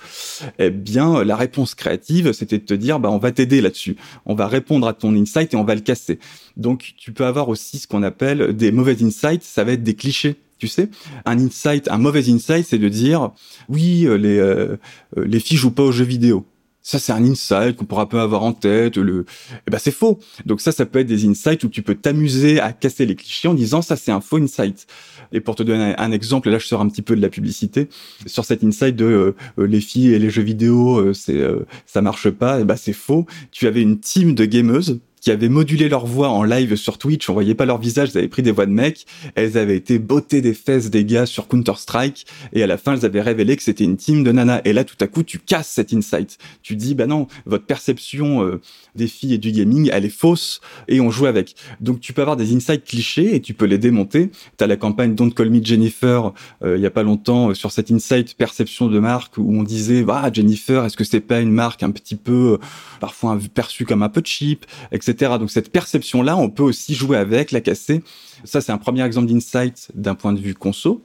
Eh 0.59 0.69
bien, 0.69 1.23
la 1.23 1.35
réponse 1.35 1.75
créative, 1.75 2.31
c'était 2.31 2.57
de 2.57 2.65
te 2.65 2.73
dire, 2.73 2.99
bah, 2.99 3.09
on 3.11 3.17
va 3.17 3.31
t'aider 3.31 3.61
là-dessus. 3.61 3.95
On 4.25 4.35
va 4.35 4.47
répondre 4.47 4.87
à 4.87 4.93
ton 4.93 5.15
insight 5.15 5.53
et 5.53 5.57
on 5.57 5.63
va 5.63 5.75
le 5.75 5.81
casser. 5.81 6.19
Donc, 6.57 6.93
tu 6.97 7.11
peux 7.11 7.25
avoir 7.25 7.49
aussi 7.49 7.79
ce 7.79 7.87
qu'on 7.87 8.03
appelle 8.03 8.55
des 8.55 8.71
mauvais 8.71 9.03
insights 9.03 9.34
ça 9.43 9.63
va 9.63 9.73
être 9.73 9.83
des 9.83 9.95
clichés. 9.95 10.35
Tu 10.57 10.67
sais, 10.67 10.89
un 11.25 11.37
insight, 11.37 11.89
un 11.89 11.97
mauvais 11.97 12.29
insight, 12.29 12.65
c'est 12.65 12.77
de 12.77 12.87
dire 12.87 13.31
oui, 13.67 14.05
euh, 14.05 14.15
les 14.15 14.37
euh, 14.37 14.77
euh, 15.17 15.25
les 15.25 15.39
filles 15.39 15.57
jouent 15.57 15.71
pas 15.71 15.83
aux 15.83 15.91
jeux 15.91 16.05
vidéo. 16.05 16.45
Ça, 16.81 16.99
c'est 16.99 17.11
un 17.11 17.25
insight 17.25 17.75
qu'on 17.75 17.85
pourra 17.85 18.07
peu 18.07 18.19
avoir 18.19 18.43
en 18.43 18.53
tête. 18.53 18.95
Le, 18.95 19.25
eh 19.67 19.71
ben, 19.71 19.79
c'est 19.79 19.91
faux. 19.91 20.19
Donc 20.45 20.61
ça, 20.61 20.71
ça 20.71 20.85
peut 20.85 20.99
être 20.99 21.07
des 21.07 21.27
insights 21.27 21.63
où 21.63 21.67
tu 21.67 21.81
peux 21.81 21.95
t'amuser 21.95 22.59
à 22.59 22.73
casser 22.73 23.07
les 23.07 23.15
clichés 23.15 23.47
en 23.47 23.55
disant 23.55 23.81
ça, 23.81 23.95
c'est 23.95 24.11
un 24.11 24.21
faux 24.21 24.37
insight. 24.37 24.85
Et 25.33 25.41
pour 25.41 25.55
te 25.55 25.63
donner 25.63 25.95
un 25.97 26.11
exemple, 26.11 26.49
là, 26.49 26.59
je 26.59 26.67
sors 26.67 26.79
un 26.79 26.87
petit 26.87 27.01
peu 27.01 27.15
de 27.15 27.21
la 27.21 27.29
publicité 27.29 27.89
sur 28.27 28.45
cet 28.45 28.63
insight 28.63 28.95
de 28.95 29.35
les 29.57 29.81
filles 29.81 30.13
et 30.13 30.19
les 30.19 30.29
jeux 30.29 30.43
vidéo, 30.43 31.11
c'est 31.13 31.43
ça 31.87 32.01
marche 32.03 32.29
pas. 32.29 32.61
Eh 32.61 32.63
ben, 32.63 32.75
c'est 32.75 32.93
faux. 32.93 33.25
Tu 33.51 33.65
avais 33.65 33.81
une 33.81 33.99
team 33.99 34.35
de 34.35 34.45
gameuses 34.45 34.99
qui 35.25 35.31
avaient 35.31 35.49
modulé 35.49 35.89
leur 35.89 36.05
voix 36.05 36.29
en 36.29 36.43
live 36.43 36.75
sur 36.75 36.99
Twitch. 36.99 37.31
On 37.31 37.33
voyait 37.33 37.55
pas 37.55 37.65
leur 37.65 37.79
visage, 37.79 38.11
elles 38.13 38.19
avaient 38.19 38.27
pris 38.27 38.43
des 38.43 38.51
voix 38.51 38.67
de 38.67 38.71
mecs. 38.71 39.07
Elles 39.33 39.57
avaient 39.57 39.75
été 39.75 39.97
bottées 39.97 40.39
des 40.39 40.53
fesses 40.53 40.91
des 40.91 41.03
gars 41.03 41.25
sur 41.25 41.47
Counter-Strike. 41.47 42.27
Et 42.53 42.61
à 42.61 42.67
la 42.67 42.77
fin, 42.77 42.93
elles 42.93 43.05
avaient 43.05 43.23
révélé 43.23 43.57
que 43.57 43.63
c'était 43.63 43.85
une 43.85 43.97
team 43.97 44.23
de 44.23 44.31
nanas. 44.31 44.61
Et 44.65 44.73
là, 44.73 44.83
tout 44.83 44.95
à 44.99 45.07
coup, 45.07 45.23
tu 45.23 45.39
casses 45.39 45.69
cet 45.69 45.93
insight. 45.93 46.37
Tu 46.61 46.75
dis, 46.75 46.93
bah 46.93 47.07
non, 47.07 47.25
votre 47.47 47.65
perception 47.65 48.43
euh, 48.43 48.61
des 48.93 49.07
filles 49.07 49.33
et 49.33 49.37
du 49.39 49.51
gaming, 49.51 49.89
elle 49.91 50.05
est 50.05 50.09
fausse. 50.09 50.61
Et 50.87 51.01
on 51.01 51.09
joue 51.09 51.25
avec. 51.25 51.55
Donc, 51.81 52.01
tu 52.01 52.13
peux 52.13 52.21
avoir 52.21 52.37
des 52.37 52.55
insights 52.55 52.85
clichés 52.85 53.33
et 53.33 53.41
tu 53.41 53.55
peux 53.55 53.65
les 53.65 53.79
démonter. 53.79 54.29
T'as 54.57 54.67
la 54.67 54.77
campagne 54.77 55.15
Don't 55.15 55.31
Call 55.31 55.49
Me 55.49 55.63
Jennifer, 55.63 56.33
euh, 56.63 56.77
il 56.77 56.83
y 56.83 56.85
a 56.85 56.91
pas 56.91 57.01
longtemps, 57.01 57.49
euh, 57.49 57.53
sur 57.55 57.71
cet 57.71 57.89
insight 57.89 58.35
perception 58.37 58.89
de 58.89 58.99
marque 58.99 59.39
où 59.39 59.57
on 59.57 59.63
disait, 59.63 60.03
bah, 60.03 60.29
Jennifer, 60.31 60.85
est-ce 60.85 60.95
que 60.95 61.03
c'est 61.03 61.19
pas 61.19 61.41
une 61.41 61.51
marque 61.51 61.81
un 61.81 61.89
petit 61.89 62.15
peu, 62.15 62.59
parfois 62.99 63.39
perçue 63.55 63.85
comme 63.85 64.03
un 64.03 64.09
peu 64.09 64.21
cheap, 64.23 64.67
etc. 64.91 65.14
Donc 65.15 65.51
cette 65.51 65.71
perception-là, 65.71 66.37
on 66.37 66.49
peut 66.49 66.63
aussi 66.63 66.93
jouer 66.93 67.17
avec, 67.17 67.51
la 67.51 67.61
casser. 67.61 68.01
Ça, 68.43 68.61
c'est 68.61 68.71
un 68.71 68.77
premier 68.77 69.03
exemple 69.03 69.27
d'insight 69.27 69.89
d'un 69.95 70.15
point 70.15 70.33
de 70.33 70.39
vue 70.39 70.53
conso. 70.53 71.03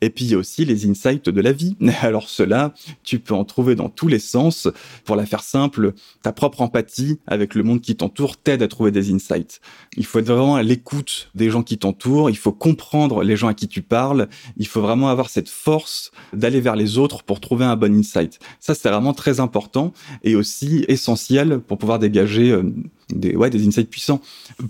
Et 0.00 0.10
puis 0.10 0.24
il 0.26 0.30
y 0.30 0.34
a 0.34 0.38
aussi 0.38 0.64
les 0.64 0.88
insights 0.88 1.28
de 1.28 1.40
la 1.40 1.52
vie. 1.52 1.76
Alors 2.02 2.28
cela, 2.28 2.74
tu 3.02 3.18
peux 3.18 3.34
en 3.34 3.44
trouver 3.44 3.74
dans 3.74 3.88
tous 3.88 4.08
les 4.08 4.18
sens. 4.18 4.68
Pour 5.04 5.16
la 5.16 5.26
faire 5.26 5.42
simple, 5.42 5.92
ta 6.22 6.32
propre 6.32 6.60
empathie 6.60 7.18
avec 7.26 7.54
le 7.54 7.62
monde 7.62 7.80
qui 7.80 7.96
t'entoure 7.96 8.36
t'aide 8.36 8.62
à 8.62 8.68
trouver 8.68 8.90
des 8.90 9.12
insights. 9.12 9.60
Il 9.96 10.06
faut 10.06 10.18
être 10.18 10.26
vraiment 10.26 10.56
à 10.56 10.62
l'écoute 10.62 11.30
des 11.34 11.50
gens 11.50 11.62
qui 11.62 11.78
t'entourent, 11.78 12.30
il 12.30 12.36
faut 12.36 12.52
comprendre 12.52 13.22
les 13.22 13.36
gens 13.36 13.48
à 13.48 13.54
qui 13.54 13.68
tu 13.68 13.82
parles, 13.82 14.28
il 14.56 14.66
faut 14.66 14.80
vraiment 14.80 15.08
avoir 15.08 15.30
cette 15.30 15.48
force 15.48 16.10
d'aller 16.32 16.60
vers 16.60 16.76
les 16.76 16.98
autres 16.98 17.22
pour 17.22 17.40
trouver 17.40 17.64
un 17.64 17.76
bon 17.76 17.94
insight. 17.94 18.38
Ça 18.60 18.74
c'est 18.74 18.88
vraiment 18.88 19.14
très 19.14 19.40
important 19.40 19.92
et 20.22 20.36
aussi 20.36 20.84
essentiel 20.88 21.60
pour 21.60 21.78
pouvoir 21.78 21.98
dégager 21.98 22.50
euh, 22.50 22.72
des, 23.12 23.36
ouais, 23.36 23.50
des 23.50 23.66
insights 23.66 23.90
puissants. 23.90 24.20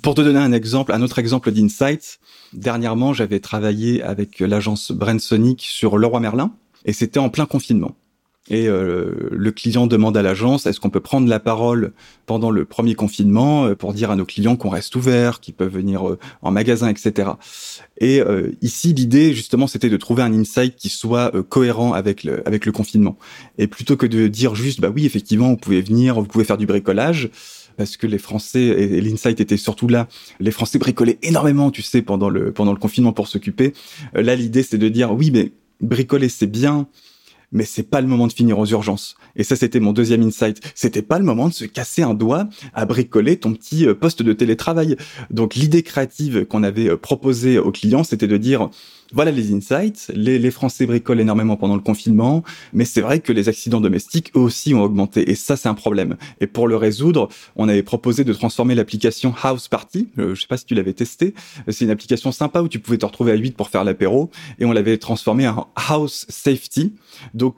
Pour 0.03 0.15
te 0.15 0.21
donner 0.21 0.39
un 0.39 0.53
exemple, 0.53 0.93
un 0.93 1.03
autre 1.03 1.19
exemple 1.19 1.51
d'insight, 1.53 2.21
dernièrement, 2.53 3.13
j'avais 3.13 3.41
travaillé 3.41 4.03
avec 4.03 4.41
l'agence 4.41 4.93
Brand 4.93 5.21
Sonic 5.21 5.63
sur 5.63 5.99
Leroy 5.99 6.21
Merlin 6.21 6.53
et 6.85 6.93
c'était 6.93 7.21
en 7.21 7.29
plein 7.29 7.47
confinement. 7.47 7.95
et 8.51 8.67
euh, 8.67 9.29
le 9.31 9.53
client 9.53 9.87
demande 9.87 10.17
à 10.17 10.23
l'agence 10.23 10.67
est-ce 10.67 10.81
qu'on 10.81 10.91
peut 10.91 11.01
prendre 11.01 11.29
la 11.29 11.39
parole 11.39 11.93
pendant 12.27 12.51
le 12.51 12.65
premier 12.65 12.95
confinement 12.95 13.67
euh, 13.67 13.77
pour 13.77 13.95
dire 13.95 14.11
à 14.11 14.17
nos 14.17 14.25
clients 14.25 14.57
qu'on 14.57 14.69
reste 14.69 14.97
ouvert, 14.97 15.39
qu'ils 15.39 15.55
peuvent 15.55 15.73
venir 15.73 16.09
euh, 16.09 16.19
en 16.43 16.51
magasin, 16.51 16.89
etc. 16.89 17.31
Et 17.99 18.21
ici, 18.63 18.93
l'idée 18.93 19.33
justement, 19.33 19.69
c'était 19.69 19.89
de 19.89 19.97
trouver 19.97 20.25
un 20.25 20.33
insight 20.33 20.75
qui 20.75 20.89
soit 20.89 21.31
cohérent 21.49 21.93
avec 21.93 22.25
le 22.25 22.47
avec 22.49 22.67
le 22.67 22.73
confinement. 22.73 23.17
Et 23.59 23.69
plutôt 23.69 23.97
que 23.97 24.07
de 24.07 24.27
dire 24.27 24.57
juste 24.57 24.81
bah 24.81 24.91
oui, 24.93 25.07
effectivement, 25.07 25.51
vous 25.51 25.57
pouvez 25.57 25.83
venir, 25.83 26.17
vous 26.17 26.27
pouvez 26.27 26.45
faire 26.45 26.59
du 26.59 26.67
bricolage 26.67 27.31
parce 27.77 27.97
que 27.97 28.07
les 28.07 28.19
Français 28.19 28.63
et, 28.63 29.01
l'insight 29.01 29.41
était 29.41 29.57
surtout 29.57 29.89
là. 29.89 30.09
Les 30.41 30.51
Français 30.51 30.79
bricolaient 30.79 31.19
énormément, 31.23 31.71
tu 31.71 31.83
sais, 31.83 32.03
pendant 32.03 32.29
le 32.29 32.53
pendant 32.53 32.73
le 32.73 32.79
confinement 32.79 33.13
pour 33.13 33.29
s'occuper. 33.29 33.73
là, 34.15 34.35
l'idée 34.35 34.63
c'est 34.63 34.79
de 34.79 34.89
dire 34.89 35.13
oui, 35.13 35.31
mais 35.31 35.53
bricoler 35.81 36.29
c'est 36.29 36.47
bien, 36.47 36.87
mais 37.53 37.65
c'est 37.65 37.83
pas 37.83 38.01
le 38.01 38.07
moment 38.07 38.27
de 38.27 38.33
finir 38.33 38.59
aux 38.59 38.67
urgences. 38.67 39.17
Et 39.37 39.45
ça, 39.45 39.57
c'était 39.57 39.81
mon 39.81 39.93
deuxième 39.93 40.23
insight. 40.23 40.61
C'était 40.75 41.03
pas 41.03 41.19
le 41.19 41.25
moment 41.25 41.49
de 41.49 41.55
se 41.55 41.65
casser 41.65 42.03
un 42.03 42.15
doigt 42.15 42.49
à 42.75 42.85
bricoler 42.87 43.37
ton 43.37 43.53
petit 43.53 43.87
euh, 43.87 43.95
poste 43.95 44.23
de 44.23 44.33
télétravail. 44.33 44.97
Donc, 45.31 45.55
l'idée 45.55 45.83
créative 45.83 46.45
qu'on 46.47 46.63
avait 46.63 46.89
euh, 46.89 46.97
proposée 46.97 47.59
aux 47.59 47.73
clients, 47.73 48.05
c'était 48.05 48.27
de 48.27 48.37
dire, 48.37 48.71
voilà 49.13 49.31
les 49.31 49.53
insights. 49.53 50.11
Les, 50.15 50.39
les, 50.39 50.51
Français 50.51 50.87
bricolent 50.87 51.21
énormément 51.21 51.57
pendant 51.57 51.75
le 51.75 51.83
confinement, 51.83 52.43
mais 52.73 52.85
c'est 52.85 53.01
vrai 53.01 53.21
que 53.21 53.33
les 53.33 53.49
accidents 53.49 53.81
domestiques 53.81 54.31
eux 54.37 54.41
aussi 54.41 54.75
ont 54.75 54.83
augmenté, 54.83 55.31
et 55.31 55.35
ça 55.35 55.57
c'est 55.57 55.69
un 55.69 55.75
problème. 55.75 56.17
Et 56.41 56.47
pour 56.47 56.69
le 56.69 56.77
résoudre, 56.77 57.29
on 57.57 57.69
avait 57.69 57.83
proposé 57.83 58.25
de 58.25 58.33
transformer 58.33 58.75
l'application 58.75 59.35
House 59.43 59.69
Party. 59.69 60.09
Euh, 60.19 60.35
je 60.35 60.41
sais 60.41 60.47
pas 60.47 60.57
si 60.57 60.65
tu 60.65 60.75
l'avais 60.75 60.93
testé. 60.93 61.35
C'est 61.69 61.85
une 61.85 61.91
application 61.91 62.33
sympa 62.33 62.63
où 62.63 62.69
tu 62.69 62.79
pouvais 62.79 62.99
te 62.99 63.07
retrouver 63.07 63.33
à 63.33 63.37
8 63.37 63.57
pour 63.57 63.69
faire 63.69 63.85
l'apéro, 63.85 64.31
et 64.59 64.65
on 64.65 64.73
l'avait 64.73 64.99
transformé 64.99 65.47
en 65.49 65.69
House 65.77 66.27
Safety. 66.29 66.93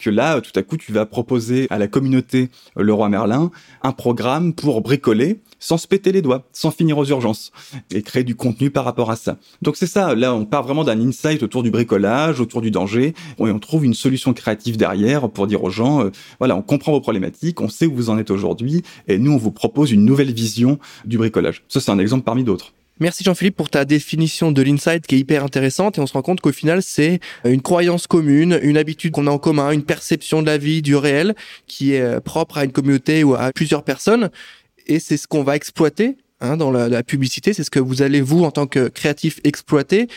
Là, 0.07 0.41
tout 0.41 0.53
à 0.55 0.63
coup, 0.63 0.77
tu 0.77 0.93
vas 0.93 1.07
proposer 1.07 1.67
à 1.71 1.79
la 1.79 1.89
communauté 1.89 2.51
Leroy 2.77 3.09
Merlin 3.09 3.51
un 3.83 3.93
programme 3.93 4.53
pour 4.55 4.81
bricoler 4.81 5.41
sans 5.59 5.79
se 5.79 5.89
péter 5.89 6.13
les 6.13 6.21
doigts, 6.21 6.47
sans 6.53 6.71
finir 6.71 6.99
aux 6.99 7.07
urgences, 7.07 7.51
et 7.91 8.03
créer 8.03 8.25
du 8.25 8.35
contenu 8.35 8.71
par 8.71 8.85
rapport 8.85 9.11
à 9.11 9.17
ça. 9.17 9.39
Donc 9.63 9.77
c'est 9.77 9.87
ça, 9.87 10.15
là 10.15 10.35
on 10.35 10.45
part 10.45 10.63
vraiment 10.63 10.85
d'un 10.85 11.01
insight 11.01 11.43
autour 11.43 11.63
du 11.63 11.71
bricolage, 11.71 12.41
autour 12.41 12.61
du 12.61 12.71
danger, 12.71 13.15
et 13.39 13.43
on 13.43 13.59
trouve 13.59 13.85
une 13.85 13.95
solution 13.95 14.35
créative 14.35 14.77
derrière 14.77 15.31
pour 15.31 15.47
dire 15.47 15.65
aux 15.65 15.71
gens, 15.71 16.05
euh, 16.05 16.11
voilà, 16.39 16.55
on 16.55 16.63
comprend 16.63 16.93
vos 16.93 17.01
problématiques, 17.01 17.63
on 17.63 17.69
sait 17.71 17.87
où 17.87 17.95
vous 17.95 18.11
en 18.11 18.19
êtes 18.19 18.31
aujourd'hui, 18.31 18.83
et 19.09 19.17
nous 19.17 19.33
on 19.33 19.39
vous 19.39 19.53
propose 19.53 19.91
une 19.91 20.05
nouvelle 20.05 20.33
vision 20.33 20.79
du 21.07 21.17
bricolage. 21.17 21.65
Ça 21.69 21.81
c'est 21.81 21.91
un 21.91 21.99
exemple 21.99 22.25
parmi 22.25 22.45
d'autres. 22.45 22.75
Merci 23.01 23.25
Jean-Philippe 23.25 23.57
pour 23.57 23.71
ta 23.71 23.85
définition 23.85 24.53
de 24.53 24.63
l'insight 24.63 25.05
qui 25.05 25.17
est 25.17 25.19
hyper 25.19 25.43
intéressante 25.43 25.99
et 25.99 26.01
on 26.01 26.07
se 26.07 26.13
rend 26.13 26.23
compte 26.23 26.41
qu'au 26.41 26.53
final 26.53 26.81
c'est 26.81 27.19
une 27.45 27.61
croyance 27.61 28.07
commune, 28.07 28.61
une 28.63 28.77
habitude 28.77 29.11
qu'on 29.11 29.27
a 29.27 29.31
en 29.31 29.39
commun, 29.39 29.73
une 29.73 29.83
perception 29.83 30.43
de 30.43 30.47
la 30.47 30.59
vie, 30.59 30.81
du 30.81 30.95
réel 30.95 31.35
qui 31.67 31.95
est 31.95 32.01
euh, 32.01 32.21
propre 32.21 32.59
à 32.59 32.65
une 32.65 32.71
communauté 32.71 33.25
ou 33.25 33.35
à 33.35 33.51
plusieurs 33.53 33.83
personnes 33.83 34.31
et 34.87 35.01
c'est 35.01 35.17
ce 35.17 35.27
qu'on 35.27 35.43
va 35.43 35.57
exploiter 35.57 36.17
hein, 36.41 36.57
dans 36.57 36.71
la, 36.71 37.03
publicité. 37.03 37.53
C'est 37.53 37.65
ce 37.65 37.71
que 37.71 37.81
vous 37.81 38.03
allez 38.03 38.21
vous 38.21 38.45
en 38.45 38.53
tant 38.53 38.67
que 38.67 38.89
créatif 38.89 39.41
exploiter 39.45 40.09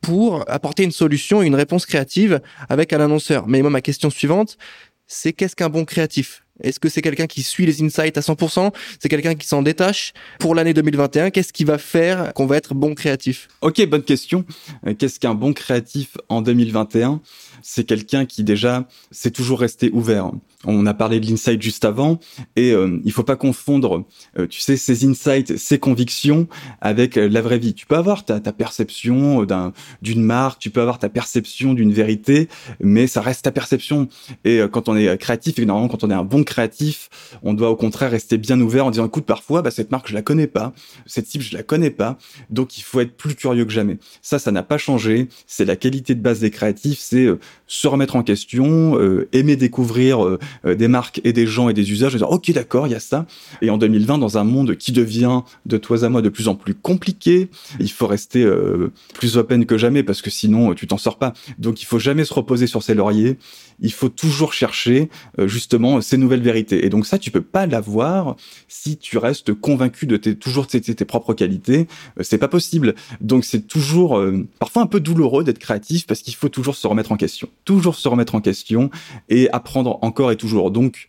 pour 0.00 0.44
apporter 0.50 0.82
une 0.82 0.92
solution 0.92 1.40
une 1.40 1.54
réponse 1.54 1.86
créative 1.86 2.40
avec 2.68 2.92
un 2.92 3.00
annonceur. 3.00 3.46
Mais 3.46 3.62
moi, 3.62 3.70
ma 3.70 3.80
question 3.80 4.10
suivante, 4.10 4.58
c'est 5.06 5.32
qu'est-ce 5.32 5.56
qu'un 5.56 5.68
bon 5.68 5.84
créatif? 5.84 6.43
Est-ce 6.62 6.78
que 6.78 6.88
c'est 6.88 7.02
quelqu'un 7.02 7.26
qui 7.26 7.42
suit 7.42 7.66
les 7.66 7.82
insights 7.82 8.16
à 8.16 8.20
100% 8.20 8.72
C'est 9.00 9.08
quelqu'un 9.08 9.34
qui 9.34 9.46
s'en 9.46 9.62
détache? 9.62 10.12
Pour 10.38 10.54
l'année 10.54 10.72
2021, 10.72 11.30
qu'est-ce 11.30 11.52
qui 11.52 11.64
va 11.64 11.78
faire 11.78 12.32
qu'on 12.34 12.46
va 12.46 12.56
être 12.56 12.74
bon 12.74 12.94
créatif? 12.94 13.48
Ok, 13.60 13.84
bonne 13.86 14.04
question. 14.04 14.44
Euh, 14.86 14.94
qu'est-ce 14.94 15.18
qu'un 15.18 15.34
bon 15.34 15.52
créatif 15.52 16.16
en 16.28 16.42
2021 16.42 17.20
C'est 17.66 17.84
quelqu'un 17.84 18.26
qui 18.26 18.44
déjà 18.44 18.86
s'est 19.10 19.30
toujours 19.30 19.58
resté 19.58 19.90
ouvert. 19.90 20.30
On 20.66 20.84
a 20.84 20.92
parlé 20.92 21.18
de 21.18 21.26
l'insight 21.26 21.60
juste 21.60 21.84
avant, 21.86 22.20
et 22.56 22.72
euh, 22.72 23.00
il 23.04 23.12
faut 23.12 23.22
pas 23.22 23.36
confondre, 23.36 24.04
euh, 24.38 24.46
tu 24.46 24.60
sais, 24.60 24.76
ces 24.76 25.06
insights, 25.06 25.56
ces 25.56 25.78
convictions 25.78 26.46
avec 26.82 27.16
euh, 27.16 27.26
la 27.26 27.40
vraie 27.40 27.58
vie. 27.58 27.72
Tu 27.72 27.86
peux 27.86 27.96
avoir 27.96 28.24
ta, 28.24 28.38
ta 28.38 28.52
perception 28.52 29.42
euh, 29.42 29.46
d'un 29.46 29.72
d'une 30.02 30.22
marque, 30.22 30.58
tu 30.58 30.68
peux 30.68 30.82
avoir 30.82 30.98
ta 30.98 31.08
perception 31.08 31.72
d'une 31.72 31.92
vérité, 31.92 32.48
mais 32.80 33.06
ça 33.06 33.22
reste 33.22 33.44
ta 33.44 33.50
perception. 33.50 34.08
Et 34.44 34.60
quand 34.70 34.90
on 34.90 34.96
est 34.96 35.16
créatif, 35.18 35.58
et 35.58 35.64
normalement 35.64 35.88
quand 35.88 36.04
on 36.04 36.10
est 36.10 36.14
un 36.14 36.24
bon 36.24 36.44
créatif, 36.44 37.08
on 37.42 37.54
doit 37.54 37.70
au 37.70 37.76
contraire 37.76 38.10
rester 38.10 38.36
bien 38.36 38.60
ouvert 38.60 38.84
en 38.84 38.90
disant, 38.90 39.06
écoute, 39.06 39.24
parfois, 39.24 39.62
bah, 39.62 39.70
cette 39.70 39.90
marque 39.90 40.08
je 40.08 40.14
la 40.14 40.22
connais 40.22 40.46
pas, 40.46 40.74
cette 41.06 41.26
cible 41.26 41.44
je 41.44 41.56
la 41.56 41.62
connais 41.62 41.90
pas, 41.90 42.18
donc 42.50 42.76
il 42.76 42.82
faut 42.82 43.00
être 43.00 43.16
plus 43.16 43.34
curieux 43.34 43.64
que 43.64 43.72
jamais. 43.72 43.96
Ça, 44.20 44.38
ça 44.38 44.52
n'a 44.52 44.62
pas 44.62 44.76
changé. 44.76 45.28
C'est 45.46 45.64
la 45.64 45.76
qualité 45.76 46.14
de 46.14 46.20
base 46.20 46.40
des 46.40 46.50
créatifs, 46.50 46.98
c'est 47.00 47.26
se 47.66 47.88
remettre 47.88 48.16
en 48.16 48.22
question, 48.22 48.98
aimer 49.32 49.56
découvrir 49.56 50.38
euh, 50.64 50.74
des 50.74 50.88
marques 50.88 51.20
et 51.24 51.32
des 51.32 51.46
gens 51.46 51.68
et 51.68 51.74
des 51.74 51.90
usages, 51.90 52.14
et 52.14 52.18
dire 52.18 52.30
ok 52.30 52.50
d'accord, 52.52 52.86
il 52.86 52.90
y 52.90 52.96
a 52.96 53.00
ça. 53.00 53.26
Et 53.62 53.70
en 53.70 53.78
2020, 53.78 54.18
dans 54.18 54.38
un 54.38 54.44
monde 54.44 54.76
qui 54.76 54.92
devient 54.92 55.40
de 55.66 55.76
toi 55.76 56.04
à 56.04 56.08
moi 56.08 56.22
de 56.22 56.28
plus 56.28 56.48
en 56.48 56.54
plus 56.54 56.74
compliqué, 56.74 57.48
il 57.80 57.90
faut 57.90 58.06
rester 58.06 58.42
euh, 58.42 58.92
plus 59.14 59.36
open 59.36 59.66
que 59.66 59.78
jamais 59.78 60.02
parce 60.02 60.22
que 60.22 60.30
sinon 60.30 60.70
euh, 60.70 60.74
tu 60.74 60.86
t'en 60.86 60.98
sors 60.98 61.18
pas. 61.18 61.32
Donc 61.58 61.82
il 61.82 61.84
faut 61.84 61.98
jamais 61.98 62.24
se 62.24 62.34
reposer 62.34 62.66
sur 62.66 62.82
ses 62.82 62.94
lauriers. 62.94 63.38
Il 63.80 63.92
faut 63.92 64.08
toujours 64.08 64.52
chercher 64.52 65.08
justement 65.36 66.00
ces 66.00 66.16
nouvelles 66.16 66.42
vérités. 66.42 66.86
Et 66.86 66.90
donc 66.90 67.06
ça, 67.06 67.18
tu 67.18 67.32
peux 67.32 67.40
pas 67.40 67.66
l'avoir 67.66 68.36
si 68.68 68.96
tu 68.96 69.18
restes 69.18 69.52
convaincu 69.52 70.06
de 70.06 70.16
tes 70.16 70.36
toujours 70.36 70.68
tes, 70.68 70.80
tes 70.80 71.04
propres 71.04 71.34
qualités. 71.34 71.88
c'est 72.20 72.38
pas 72.38 72.46
possible. 72.46 72.94
Donc 73.20 73.44
c'est 73.44 73.66
toujours 73.66 74.22
parfois 74.60 74.82
un 74.82 74.86
peu 74.86 75.00
douloureux 75.00 75.42
d'être 75.42 75.58
créatif 75.58 76.06
parce 76.06 76.20
qu'il 76.20 76.36
faut 76.36 76.48
toujours 76.48 76.76
se 76.76 76.86
remettre 76.86 77.10
en 77.10 77.16
question, 77.16 77.43
toujours 77.64 77.94
se 77.96 78.08
remettre 78.08 78.34
en 78.34 78.40
question 78.40 78.90
et 79.28 79.50
apprendre 79.50 79.98
encore 80.02 80.30
et 80.30 80.36
toujours. 80.36 80.70
Donc, 80.70 81.08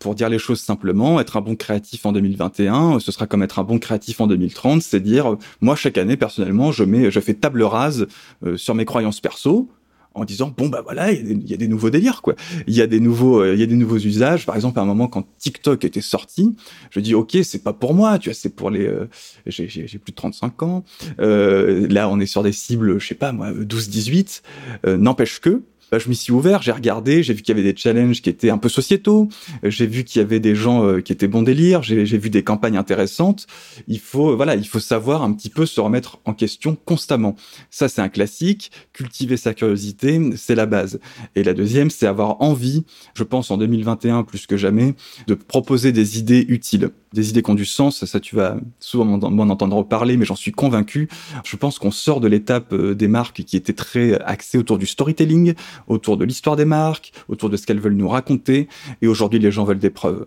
pour 0.00 0.14
dire 0.14 0.30
les 0.30 0.38
choses 0.38 0.60
simplement, 0.60 1.20
être 1.20 1.36
un 1.36 1.42
bon 1.42 1.54
créatif 1.56 2.06
en 2.06 2.12
2021, 2.12 3.00
ce 3.00 3.12
sera 3.12 3.26
comme 3.26 3.42
être 3.42 3.58
un 3.58 3.64
bon 3.64 3.78
créatif 3.78 4.20
en 4.20 4.26
2030, 4.26 4.82
c'est 4.82 4.98
dire, 4.98 5.36
moi 5.60 5.76
chaque 5.76 5.98
année 5.98 6.16
personnellement, 6.16 6.72
je 6.72 6.84
mets, 6.84 7.10
je 7.10 7.20
fais 7.20 7.34
table 7.34 7.62
rase 7.62 8.06
euh, 8.44 8.56
sur 8.56 8.74
mes 8.74 8.86
croyances 8.86 9.20
perso, 9.20 9.68
en 10.14 10.24
disant 10.24 10.52
bon 10.56 10.68
bah 10.68 10.82
voilà 10.82 11.12
il 11.12 11.48
y, 11.48 11.54
a 11.54 11.56
des 11.56 11.68
nouveaux 11.68 11.90
délires 11.90 12.22
quoi. 12.22 12.34
Il 12.66 12.74
y 12.74 12.82
a 12.82 12.86
des 12.86 13.00
nouveaux 13.00 13.40
euh, 13.40 13.54
il 13.54 13.60
y 13.60 13.62
a 13.62 13.66
des 13.66 13.76
nouveaux 13.76 13.98
usages. 13.98 14.46
Par 14.46 14.56
exemple 14.56 14.78
à 14.78 14.82
un 14.82 14.86
moment 14.86 15.08
quand 15.08 15.26
TikTok 15.38 15.84
était 15.84 16.00
sorti 16.00 16.56
je 16.90 17.00
dis 17.00 17.14
ok 17.14 17.38
c'est 17.42 17.62
pas 17.62 17.72
pour 17.72 17.94
moi 17.94 18.18
tu 18.18 18.28
vois 18.28 18.34
c'est 18.34 18.54
pour 18.54 18.70
les 18.70 18.86
euh, 18.86 19.08
j'ai 19.46 19.68
plus 19.98 20.10
de 20.10 20.16
35 20.16 20.62
ans. 20.62 20.84
Là 21.18 22.08
on 22.08 22.20
est 22.20 22.26
sur 22.26 22.42
des 22.42 22.52
cibles 22.52 22.98
je 22.98 23.06
sais 23.06 23.14
pas 23.14 23.32
moi 23.32 23.52
12 23.52 23.88
18 23.88 24.42
n'empêche 24.86 25.40
que 25.40 25.62
bah, 25.90 25.98
je 25.98 26.08
m'y 26.08 26.16
suis 26.16 26.32
ouvert, 26.32 26.62
j'ai 26.62 26.72
regardé, 26.72 27.22
j'ai 27.22 27.34
vu 27.34 27.42
qu'il 27.42 27.56
y 27.56 27.58
avait 27.58 27.72
des 27.72 27.76
challenges 27.76 28.22
qui 28.22 28.30
étaient 28.30 28.50
un 28.50 28.58
peu 28.58 28.68
sociétaux, 28.68 29.28
j'ai 29.62 29.86
vu 29.86 30.04
qu'il 30.04 30.20
y 30.20 30.24
avait 30.24 30.40
des 30.40 30.54
gens 30.54 30.84
euh, 30.84 31.00
qui 31.00 31.12
étaient 31.12 31.28
bons 31.28 31.42
délire, 31.42 31.82
j'ai 31.82 32.04
vu 32.04 32.30
des 32.30 32.42
campagnes 32.42 32.76
intéressantes. 32.76 33.46
Il 33.88 34.00
faut, 34.00 34.36
voilà, 34.36 34.54
il 34.54 34.66
faut 34.66 34.80
savoir 34.80 35.22
un 35.22 35.32
petit 35.32 35.50
peu 35.50 35.66
se 35.66 35.80
remettre 35.80 36.18
en 36.24 36.34
question 36.34 36.76
constamment. 36.84 37.36
Ça, 37.70 37.88
c'est 37.88 38.00
un 38.00 38.08
classique. 38.08 38.70
Cultiver 38.92 39.36
sa 39.36 39.54
curiosité, 39.54 40.20
c'est 40.36 40.54
la 40.54 40.66
base. 40.66 41.00
Et 41.34 41.42
la 41.42 41.54
deuxième, 41.54 41.90
c'est 41.90 42.06
avoir 42.06 42.40
envie, 42.40 42.84
je 43.14 43.24
pense 43.24 43.50
en 43.50 43.58
2021 43.58 44.24
plus 44.24 44.46
que 44.46 44.56
jamais, 44.56 44.94
de 45.26 45.34
proposer 45.34 45.92
des 45.92 46.18
idées 46.18 46.44
utiles 46.48 46.90
des 47.12 47.30
idées 47.30 47.42
qui 47.42 47.50
ont 47.50 47.54
du 47.54 47.64
sens. 47.64 48.04
Ça, 48.04 48.20
tu 48.20 48.36
vas 48.36 48.56
souvent 48.78 49.04
m'en 49.04 49.48
entendre 49.48 49.82
parler, 49.82 50.16
mais 50.16 50.24
j'en 50.24 50.36
suis 50.36 50.52
convaincu. 50.52 51.08
Je 51.44 51.56
pense 51.56 51.78
qu'on 51.78 51.90
sort 51.90 52.20
de 52.20 52.28
l'étape 52.28 52.72
euh, 52.72 52.94
des 52.94 53.08
marques 53.08 53.42
qui 53.42 53.56
était 53.56 53.72
très 53.72 54.20
axée 54.20 54.58
autour 54.58 54.78
du 54.78 54.86
storytelling, 54.86 55.54
autour 55.86 56.16
de 56.16 56.24
l'histoire 56.24 56.56
des 56.56 56.64
marques, 56.64 57.12
autour 57.28 57.50
de 57.50 57.56
ce 57.56 57.66
qu'elles 57.66 57.80
veulent 57.80 57.94
nous 57.94 58.08
raconter. 58.08 58.68
Et 59.02 59.06
aujourd'hui, 59.06 59.38
les 59.38 59.50
gens 59.50 59.64
veulent 59.64 59.78
des 59.78 59.90
preuves. 59.90 60.26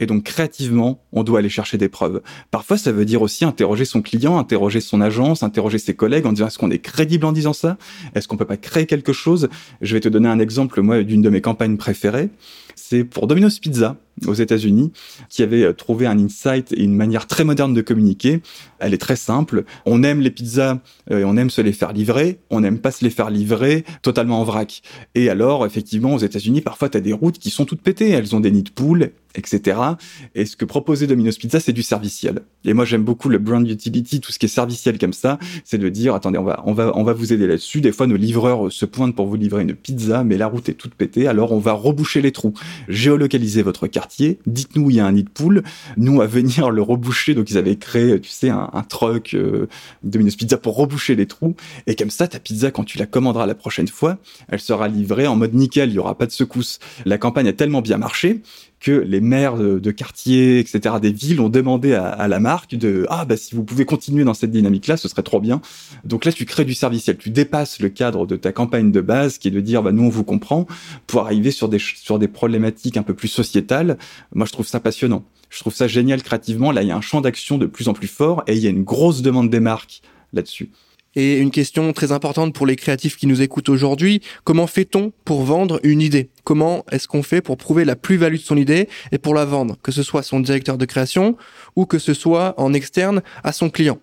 Et 0.00 0.06
donc 0.06 0.24
créativement, 0.24 1.00
on 1.12 1.22
doit 1.22 1.38
aller 1.38 1.48
chercher 1.48 1.78
des 1.78 1.88
preuves. 1.88 2.22
Parfois, 2.50 2.76
ça 2.76 2.90
veut 2.90 3.04
dire 3.04 3.22
aussi 3.22 3.44
interroger 3.44 3.84
son 3.84 4.02
client, 4.02 4.36
interroger 4.36 4.80
son 4.80 5.00
agence, 5.00 5.44
interroger 5.44 5.78
ses 5.78 5.94
collègues 5.94 6.26
en 6.26 6.32
disant 6.32 6.48
est-ce 6.48 6.58
qu'on 6.58 6.72
est 6.72 6.80
crédible 6.80 7.24
en 7.24 7.30
disant 7.30 7.52
ça? 7.52 7.76
Est-ce 8.16 8.26
qu'on 8.26 8.36
peut 8.36 8.44
pas 8.44 8.56
créer 8.56 8.86
quelque 8.86 9.12
chose? 9.12 9.48
Je 9.80 9.94
vais 9.94 10.00
te 10.00 10.08
donner 10.08 10.28
un 10.28 10.40
exemple, 10.40 10.80
moi, 10.82 11.04
d'une 11.04 11.22
de 11.22 11.30
mes 11.30 11.40
campagnes 11.40 11.76
préférées. 11.76 12.30
C'est 12.74 13.04
pour 13.04 13.26
Domino's 13.26 13.58
Pizza 13.58 13.96
aux 14.26 14.34
États-Unis, 14.34 14.92
qui 15.28 15.42
avait 15.42 15.64
euh, 15.64 15.72
trouvé 15.72 16.06
un 16.06 16.18
insight 16.18 16.72
et 16.72 16.82
une 16.82 16.94
manière 16.94 17.26
très 17.26 17.44
moderne 17.44 17.74
de 17.74 17.80
communiquer. 17.80 18.40
Elle 18.78 18.94
est 18.94 18.98
très 18.98 19.16
simple. 19.16 19.64
On 19.86 20.02
aime 20.02 20.20
les 20.20 20.30
pizzas, 20.30 20.80
euh, 21.10 21.24
on 21.24 21.36
aime 21.36 21.50
se 21.50 21.60
les 21.60 21.72
faire 21.72 21.92
livrer, 21.92 22.38
on 22.50 22.60
n'aime 22.60 22.78
pas 22.78 22.90
se 22.90 23.04
les 23.04 23.10
faire 23.10 23.30
livrer 23.30 23.84
totalement 24.02 24.40
en 24.40 24.44
vrac. 24.44 24.82
Et 25.14 25.30
alors, 25.30 25.66
effectivement, 25.66 26.14
aux 26.14 26.18
États-Unis, 26.18 26.60
parfois, 26.60 26.88
tu 26.88 26.98
as 26.98 27.00
des 27.00 27.12
routes 27.12 27.38
qui 27.38 27.50
sont 27.50 27.64
toutes 27.64 27.82
pétées. 27.82 28.10
Elles 28.10 28.34
ont 28.36 28.40
des 28.40 28.50
nids 28.50 28.62
de 28.62 28.70
poules, 28.70 29.10
etc. 29.34 29.78
Et 30.34 30.46
ce 30.46 30.56
que 30.56 30.64
proposait 30.64 31.06
Domino's 31.06 31.38
Pizza, 31.38 31.60
c'est 31.60 31.72
du 31.72 31.82
serviciel. 31.82 32.40
Et 32.64 32.74
moi, 32.74 32.84
j'aime 32.84 33.02
beaucoup 33.02 33.28
le 33.28 33.38
brand 33.38 33.66
utility, 33.68 34.20
tout 34.20 34.32
ce 34.32 34.38
qui 34.38 34.46
est 34.46 34.48
serviciel 34.48 34.98
comme 34.98 35.12
ça. 35.12 35.38
C'est 35.64 35.78
de 35.78 35.88
dire, 35.88 36.14
attendez, 36.14 36.38
on 36.38 36.44
va, 36.44 36.62
on 36.66 36.72
va, 36.72 36.92
on 36.96 37.02
va 37.02 37.12
vous 37.12 37.32
aider 37.32 37.46
là-dessus. 37.46 37.80
Des 37.80 37.92
fois, 37.92 38.06
nos 38.06 38.16
livreurs 38.16 38.70
se 38.70 38.84
pointent 38.84 39.16
pour 39.16 39.26
vous 39.26 39.36
livrer 39.36 39.62
une 39.62 39.74
pizza, 39.74 40.24
mais 40.24 40.36
la 40.36 40.46
route 40.46 40.68
est 40.68 40.74
toute 40.74 40.94
pétée. 40.94 41.26
Alors, 41.26 41.52
on 41.52 41.58
va 41.58 41.72
reboucher 41.72 42.20
les 42.20 42.32
trous, 42.32 42.54
géolocaliser 42.88 43.62
votre 43.62 43.86
quartier. 43.86 44.38
Dites-nous 44.46 44.90
il 44.90 44.96
y 44.96 45.00
a 45.00 45.06
un 45.06 45.12
nid 45.12 45.24
de 45.24 45.30
poule. 45.30 45.62
Nous, 45.96 46.18
va 46.18 46.26
venir 46.26 46.70
le 46.70 46.82
reboucher. 46.82 47.34
Donc, 47.34 47.50
ils 47.50 47.58
avaient 47.58 47.76
créé, 47.76 48.20
tu 48.20 48.30
sais, 48.30 48.50
un, 48.50 48.70
un 48.72 48.82
truck 48.82 49.34
euh, 49.34 49.66
Domino's 50.02 50.36
Pizza 50.36 50.56
pour 50.56 50.76
reboucher 50.76 51.14
les 51.14 51.26
trous. 51.26 51.56
Et 51.86 51.94
comme 51.94 52.10
ça, 52.10 52.28
ta 52.28 52.38
pizza, 52.38 52.70
quand 52.70 52.84
tu 52.84 52.98
la 52.98 53.06
commanderas 53.06 53.46
la 53.46 53.54
prochaine 53.54 53.88
fois, 53.88 54.18
elle 54.48 54.60
sera 54.60 54.88
livrée 54.88 55.26
en 55.26 55.36
mode 55.36 55.54
nickel. 55.54 55.90
Il 55.90 55.94
y 55.94 55.98
aura 55.98 56.16
pas 56.16 56.26
de 56.26 56.32
secousse. 56.32 56.78
La 57.04 57.18
campagne 57.18 57.48
a 57.48 57.52
tellement 57.52 57.82
bien 57.82 57.98
marché 57.98 58.42
que 58.82 58.90
les 58.90 59.20
maires 59.20 59.56
de, 59.56 59.78
de 59.78 59.90
quartiers, 59.92 60.58
etc., 60.58 60.96
des 61.00 61.12
villes 61.12 61.40
ont 61.40 61.48
demandé 61.48 61.94
à, 61.94 62.08
à, 62.08 62.26
la 62.26 62.40
marque 62.40 62.74
de 62.74 63.06
ah 63.08 63.24
bah 63.24 63.36
si 63.36 63.54
vous 63.54 63.62
pouvez 63.62 63.84
continuer 63.84 64.24
dans 64.24 64.34
cette 64.34 64.50
dynamique-là, 64.50 64.96
ce 64.96 65.08
serait 65.08 65.22
trop 65.22 65.40
bien. 65.40 65.60
Donc 66.04 66.24
là, 66.24 66.32
tu 66.32 66.44
crées 66.46 66.64
du 66.64 66.74
serviciel, 66.74 67.16
tu 67.16 67.30
dépasses 67.30 67.78
le 67.78 67.88
cadre 67.88 68.26
de 68.26 68.34
ta 68.34 68.50
campagne 68.50 68.90
de 68.90 69.00
base, 69.00 69.38
qui 69.38 69.48
est 69.48 69.52
de 69.52 69.60
dire 69.60 69.84
bah 69.84 69.92
nous 69.92 70.02
on 70.02 70.08
vous 70.08 70.24
comprend, 70.24 70.66
pour 71.06 71.20
arriver 71.22 71.52
sur 71.52 71.68
des 71.68 71.78
sur 71.78 72.18
des 72.18 72.26
problématiques 72.26 72.96
un 72.96 73.04
peu 73.04 73.14
plus 73.14 73.28
sociétales. 73.28 73.98
Moi, 74.34 74.46
je 74.46 74.52
trouve 74.52 74.66
ça 74.66 74.80
passionnant. 74.80 75.24
Je 75.48 75.60
trouve 75.60 75.74
ça 75.74 75.86
génial 75.86 76.20
créativement. 76.22 76.72
Là, 76.72 76.82
il 76.82 76.88
y 76.88 76.90
a 76.92 76.96
un 76.96 77.00
champ 77.00 77.20
d'action 77.20 77.58
de 77.58 77.66
plus 77.66 77.86
en 77.86 77.92
plus 77.92 78.08
fort 78.08 78.42
et 78.48 78.54
il 78.54 78.58
y 78.58 78.66
a 78.66 78.70
une 78.70 78.82
grosse 78.82 79.22
demande 79.22 79.48
des 79.48 79.60
marques 79.60 80.02
là-dessus. 80.32 80.70
Et 81.14 81.38
une 81.38 81.50
question 81.50 81.92
très 81.92 82.10
importante 82.10 82.54
pour 82.54 82.66
les 82.66 82.76
créatifs 82.76 83.16
qui 83.16 83.26
nous 83.26 83.42
écoutent 83.42 83.68
aujourd'hui, 83.68 84.22
comment 84.44 84.66
fait-on 84.66 85.12
pour 85.24 85.42
vendre 85.42 85.78
une 85.82 86.00
idée? 86.00 86.30
Comment 86.44 86.84
est-ce 86.90 87.06
qu'on 87.06 87.22
fait 87.22 87.42
pour 87.42 87.58
prouver 87.58 87.84
la 87.84 87.96
plus-value 87.96 88.36
de 88.36 88.40
son 88.40 88.56
idée 88.56 88.88
et 89.12 89.18
pour 89.18 89.34
la 89.34 89.44
vendre, 89.44 89.76
que 89.82 89.92
ce 89.92 90.02
soit 90.02 90.22
son 90.22 90.40
directeur 90.40 90.78
de 90.78 90.86
création 90.86 91.36
ou 91.76 91.84
que 91.84 91.98
ce 91.98 92.14
soit 92.14 92.54
en 92.58 92.72
externe 92.72 93.22
à 93.44 93.52
son 93.52 93.68
client? 93.68 93.98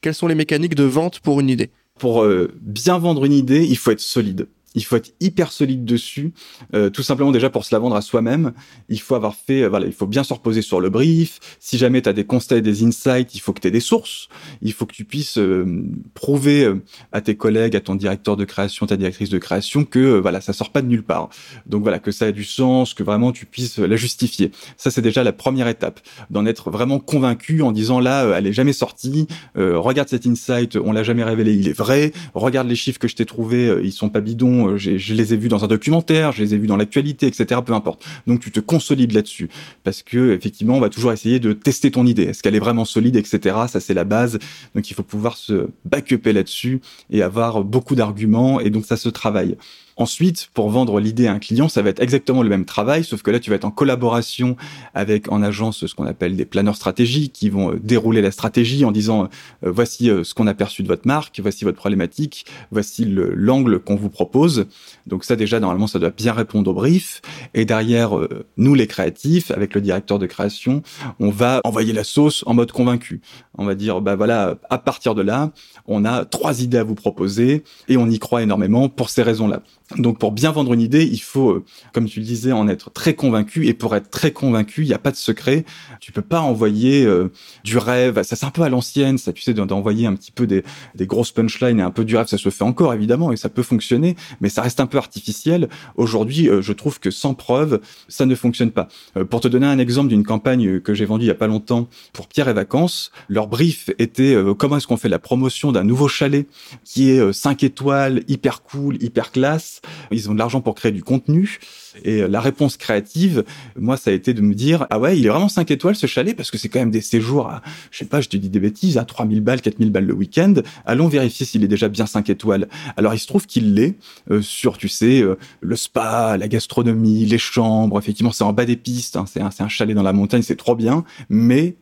Quelles 0.00 0.14
sont 0.14 0.26
les 0.26 0.34
mécaniques 0.34 0.74
de 0.74 0.84
vente 0.84 1.20
pour 1.20 1.40
une 1.40 1.48
idée? 1.48 1.70
Pour 1.98 2.22
euh, 2.22 2.52
bien 2.60 2.98
vendre 2.98 3.24
une 3.24 3.32
idée, 3.32 3.64
il 3.64 3.76
faut 3.76 3.90
être 3.90 4.00
solide 4.00 4.48
il 4.78 4.84
faut 4.84 4.96
être 4.96 5.12
hyper 5.20 5.50
solide 5.52 5.84
dessus, 5.84 6.32
euh, 6.74 6.88
tout 6.88 7.02
simplement 7.02 7.32
déjà 7.32 7.50
pour 7.50 7.64
se 7.64 7.74
la 7.74 7.80
vendre 7.80 7.96
à 7.96 8.00
soi-même. 8.00 8.52
Il 8.88 9.00
faut 9.00 9.16
avoir 9.16 9.34
fait, 9.34 9.62
euh, 9.62 9.68
voilà, 9.68 9.86
il 9.86 9.92
faut 9.92 10.06
bien 10.06 10.22
se 10.22 10.32
reposer 10.32 10.62
sur 10.62 10.80
le 10.80 10.88
brief. 10.88 11.40
Si 11.58 11.78
jamais 11.78 12.00
tu 12.00 12.08
as 12.08 12.12
des 12.12 12.24
constats 12.24 12.56
et 12.56 12.62
des 12.62 12.84
insights, 12.84 13.34
il 13.34 13.40
faut 13.40 13.52
que 13.52 13.60
tu 13.60 13.68
aies 13.68 13.72
des 13.72 13.80
sources. 13.80 14.28
Il 14.62 14.72
faut 14.72 14.86
que 14.86 14.94
tu 14.94 15.04
puisses 15.04 15.38
euh, 15.38 15.84
prouver 16.14 16.72
à 17.12 17.20
tes 17.20 17.36
collègues, 17.36 17.74
à 17.74 17.80
ton 17.80 17.96
directeur 17.96 18.36
de 18.36 18.44
création, 18.44 18.86
ta 18.86 18.96
directrice 18.96 19.30
de 19.30 19.38
création 19.38 19.84
que 19.84 20.18
voilà, 20.18 20.40
ça 20.40 20.52
sort 20.52 20.70
pas 20.70 20.80
de 20.80 20.86
nulle 20.86 21.02
part. 21.02 21.28
Donc 21.66 21.82
voilà, 21.82 21.98
que 21.98 22.12
ça 22.12 22.26
a 22.26 22.32
du 22.32 22.44
sens, 22.44 22.94
que 22.94 23.02
vraiment 23.02 23.32
tu 23.32 23.46
puisses 23.46 23.78
la 23.78 23.96
justifier. 23.96 24.52
Ça 24.76 24.90
c'est 24.90 25.02
déjà 25.02 25.24
la 25.24 25.32
première 25.32 25.66
étape, 25.66 26.00
d'en 26.30 26.46
être 26.46 26.70
vraiment 26.70 27.00
convaincu 27.00 27.62
en 27.62 27.72
disant 27.72 27.98
là, 27.98 28.38
elle 28.38 28.46
est 28.46 28.52
jamais 28.52 28.72
sortie. 28.72 29.26
regarde 29.56 30.08
cet 30.08 30.26
insight, 30.26 30.76
on 30.76 30.92
l'a 30.92 31.02
jamais 31.02 31.24
révélé, 31.24 31.54
il 31.54 31.68
est 31.68 31.76
vrai. 31.76 32.12
Regarde 32.34 32.68
les 32.68 32.76
chiffres 32.76 32.98
que 32.98 33.08
je 33.08 33.16
t'ai 33.16 33.26
trouvés, 33.26 33.80
ils 33.82 33.92
sont 33.92 34.08
pas 34.08 34.20
bidons 34.20 34.67
euh, 34.72 34.76
je 34.76 35.14
les 35.14 35.34
ai 35.34 35.36
vus 35.36 35.48
dans 35.48 35.64
un 35.64 35.68
documentaire, 35.68 36.32
je 36.32 36.42
les 36.42 36.54
ai 36.54 36.58
vus 36.58 36.66
dans 36.66 36.76
l'actualité, 36.76 37.26
etc. 37.26 37.60
Peu 37.64 37.72
importe. 37.72 38.04
Donc 38.26 38.40
tu 38.40 38.50
te 38.50 38.60
consolides 38.60 39.12
là-dessus 39.12 39.48
parce 39.84 40.02
que 40.02 40.32
effectivement, 40.32 40.76
on 40.76 40.80
va 40.80 40.88
toujours 40.88 41.12
essayer 41.12 41.40
de 41.40 41.52
tester 41.52 41.90
ton 41.90 42.06
idée. 42.06 42.24
Est-ce 42.24 42.42
qu'elle 42.42 42.54
est 42.54 42.60
vraiment 42.60 42.84
solide, 42.84 43.16
etc. 43.16 43.56
Ça 43.68 43.80
c'est 43.80 43.94
la 43.94 44.04
base. 44.04 44.38
Donc 44.74 44.90
il 44.90 44.94
faut 44.94 45.02
pouvoir 45.02 45.36
se 45.36 45.68
backuper 45.84 46.32
là-dessus 46.32 46.80
et 47.10 47.22
avoir 47.22 47.64
beaucoup 47.64 47.94
d'arguments 47.94 48.60
et 48.60 48.70
donc 48.70 48.84
ça 48.84 48.96
se 48.96 49.08
travaille. 49.08 49.56
Ensuite, 49.98 50.50
pour 50.54 50.70
vendre 50.70 51.00
l'idée 51.00 51.26
à 51.26 51.32
un 51.32 51.40
client, 51.40 51.68
ça 51.68 51.82
va 51.82 51.90
être 51.90 52.00
exactement 52.00 52.44
le 52.44 52.48
même 52.48 52.64
travail, 52.64 53.02
sauf 53.02 53.22
que 53.22 53.32
là, 53.32 53.40
tu 53.40 53.50
vas 53.50 53.56
être 53.56 53.64
en 53.64 53.72
collaboration 53.72 54.56
avec 54.94 55.30
en 55.32 55.42
agence 55.42 55.88
ce 55.88 55.94
qu'on 55.96 56.06
appelle 56.06 56.36
des 56.36 56.44
planeurs 56.44 56.76
stratégiques 56.76 57.32
qui 57.32 57.50
vont 57.50 57.72
euh, 57.72 57.80
dérouler 57.82 58.22
la 58.22 58.30
stratégie 58.30 58.84
en 58.84 58.92
disant 58.92 59.24
euh, 59.64 59.72
voici 59.72 60.08
euh, 60.08 60.22
ce 60.22 60.34
qu'on 60.34 60.46
a 60.46 60.54
perçu 60.54 60.84
de 60.84 60.88
votre 60.88 61.04
marque, 61.04 61.40
voici 61.40 61.64
votre 61.64 61.78
problématique, 61.78 62.46
voici 62.70 63.06
l'angle 63.08 63.80
qu'on 63.80 63.96
vous 63.96 64.08
propose. 64.08 64.66
Donc 65.08 65.24
ça 65.24 65.34
déjà 65.34 65.58
normalement 65.58 65.88
ça 65.88 65.98
doit 65.98 66.10
bien 66.10 66.32
répondre 66.32 66.70
au 66.70 66.74
brief. 66.74 67.20
Et 67.54 67.64
derrière 67.64 68.12
nous 68.56 68.74
les 68.74 68.86
créatifs 68.86 69.50
avec 69.50 69.74
le 69.74 69.80
directeur 69.80 70.20
de 70.20 70.26
création, 70.26 70.82
on 71.18 71.30
va 71.30 71.60
envoyer 71.64 71.92
la 71.92 72.04
sauce 72.04 72.44
en 72.46 72.54
mode 72.54 72.70
convaincu. 72.70 73.20
On 73.56 73.64
va 73.64 73.74
dire 73.74 74.00
bah 74.00 74.14
voilà 74.14 74.58
à 74.70 74.78
partir 74.78 75.16
de 75.16 75.22
là, 75.22 75.50
on 75.86 76.04
a 76.04 76.24
trois 76.24 76.62
idées 76.62 76.78
à 76.78 76.84
vous 76.84 76.94
proposer 76.94 77.64
et 77.88 77.96
on 77.96 78.08
y 78.08 78.18
croit 78.18 78.42
énormément 78.42 78.88
pour 78.88 79.10
ces 79.10 79.22
raisons-là. 79.22 79.62
Donc 79.96 80.18
pour 80.18 80.32
bien 80.32 80.52
vendre 80.52 80.74
une 80.74 80.82
idée, 80.82 81.04
il 81.04 81.20
faut, 81.20 81.50
euh, 81.50 81.64
comme 81.94 82.04
tu 82.06 82.20
le 82.20 82.26
disais, 82.26 82.52
en 82.52 82.68
être 82.68 82.90
très 82.90 83.14
convaincu. 83.14 83.66
Et 83.66 83.74
pour 83.74 83.96
être 83.96 84.10
très 84.10 84.32
convaincu, 84.32 84.82
il 84.82 84.88
n'y 84.88 84.94
a 84.94 84.98
pas 84.98 85.10
de 85.10 85.16
secret. 85.16 85.64
Tu 86.00 86.12
peux 86.12 86.22
pas 86.22 86.40
envoyer 86.40 87.04
euh, 87.06 87.32
du 87.64 87.78
rêve. 87.78 88.22
Ça 88.22 88.36
c'est 88.36 88.44
un 88.44 88.50
peu 88.50 88.62
à 88.62 88.68
l'ancienne, 88.68 89.16
ça 89.16 89.32
tu 89.32 89.42
sais, 89.42 89.54
d'envoyer 89.54 90.06
un 90.06 90.14
petit 90.14 90.30
peu 90.30 90.46
des, 90.46 90.62
grosses 91.00 91.32
punchlines 91.32 91.80
et 91.80 91.82
un 91.82 91.90
peu 91.90 92.04
du 92.04 92.16
rêve. 92.16 92.26
Ça 92.26 92.36
se 92.36 92.50
fait 92.50 92.64
encore 92.64 92.92
évidemment 92.92 93.32
et 93.32 93.36
ça 93.36 93.48
peut 93.48 93.62
fonctionner, 93.62 94.14
mais 94.42 94.50
ça 94.50 94.60
reste 94.60 94.80
un 94.80 94.86
peu 94.86 94.98
artificiel. 94.98 95.70
Aujourd'hui, 95.96 96.50
euh, 96.50 96.60
je 96.60 96.72
trouve 96.74 97.00
que 97.00 97.10
sans 97.10 97.32
preuve, 97.32 97.80
ça 98.08 98.26
ne 98.26 98.34
fonctionne 98.34 98.70
pas. 98.70 98.88
pour 99.30 99.40
te 99.40 99.48
donner 99.48 99.66
un 99.66 99.78
exemple 99.78 100.08
d'une 100.08 100.24
campagne 100.24 100.80
que 100.80 100.92
j'ai 100.92 101.06
vendue 101.06 101.24
il 101.24 101.28
y 101.28 101.30
a 101.30 101.34
pas 101.34 101.46
longtemps 101.46 101.88
pour 102.12 102.28
Pierre 102.28 102.48
et 102.48 102.52
Vacances, 102.52 103.10
leur 103.28 103.48
brief 103.48 103.90
était 103.98 104.36
comment 104.58 104.76
est-ce 104.76 104.86
qu'on 104.86 104.96
fait 104.96 105.08
la 105.08 105.18
promotion 105.18 105.72
d'un 105.72 105.84
nouveau 105.84 106.08
chalet 106.08 106.46
qui 106.84 107.10
est 107.10 107.32
5 107.32 107.62
étoiles, 107.64 108.22
hyper 108.28 108.62
cool, 108.62 109.02
hyper 109.02 109.32
classe 109.32 109.77
ils 110.10 110.30
ont 110.30 110.34
de 110.34 110.38
l'argent 110.38 110.60
pour 110.60 110.74
créer 110.74 110.92
du 110.92 111.02
contenu. 111.02 111.58
Et 112.04 112.26
la 112.28 112.40
réponse 112.40 112.76
créative, 112.76 113.44
moi, 113.76 113.96
ça 113.96 114.10
a 114.10 114.12
été 114.12 114.34
de 114.34 114.40
me 114.40 114.54
dire, 114.54 114.86
ah 114.90 114.98
ouais, 114.98 115.18
il 115.18 115.26
est 115.26 115.28
vraiment 115.28 115.48
5 115.48 115.70
étoiles 115.70 115.96
ce 115.96 116.06
chalet 116.06 116.36
parce 116.36 116.50
que 116.50 116.58
c'est 116.58 116.68
quand 116.68 116.78
même 116.78 116.90
des 116.90 117.00
séjours 117.00 117.48
à, 117.48 117.62
je 117.90 117.98
sais 117.98 118.04
pas, 118.04 118.20
je 118.20 118.28
te 118.28 118.36
dis 118.36 118.48
des 118.48 118.60
bêtises, 118.60 118.98
à 118.98 119.04
3000 119.04 119.40
balles, 119.40 119.60
4000 119.60 119.90
balles 119.90 120.06
le 120.06 120.14
week-end. 120.14 120.54
Allons 120.86 121.08
vérifier 121.08 121.44
s'il 121.46 121.64
est 121.64 121.68
déjà 121.68 121.88
bien 121.88 122.06
5 122.06 122.30
étoiles. 122.30 122.68
Alors, 122.96 123.14
il 123.14 123.18
se 123.18 123.26
trouve 123.26 123.46
qu'il 123.46 123.74
l'est 123.74 123.96
euh, 124.30 124.42
sur, 124.42 124.78
tu 124.78 124.88
sais, 124.88 125.20
euh, 125.20 125.36
le 125.60 125.76
spa, 125.76 126.36
la 126.36 126.48
gastronomie, 126.48 127.24
les 127.24 127.38
chambres. 127.38 127.98
Effectivement, 127.98 128.32
c'est 128.32 128.44
en 128.44 128.52
bas 128.52 128.64
des 128.64 128.76
pistes. 128.76 129.16
Hein, 129.16 129.24
c'est 129.26 129.40
un, 129.40 129.50
un 129.58 129.68
chalet 129.68 129.96
dans 129.96 130.02
la 130.02 130.12
montagne, 130.12 130.42
c'est 130.42 130.56
trop 130.56 130.76
bien. 130.76 131.04
Mais 131.28 131.76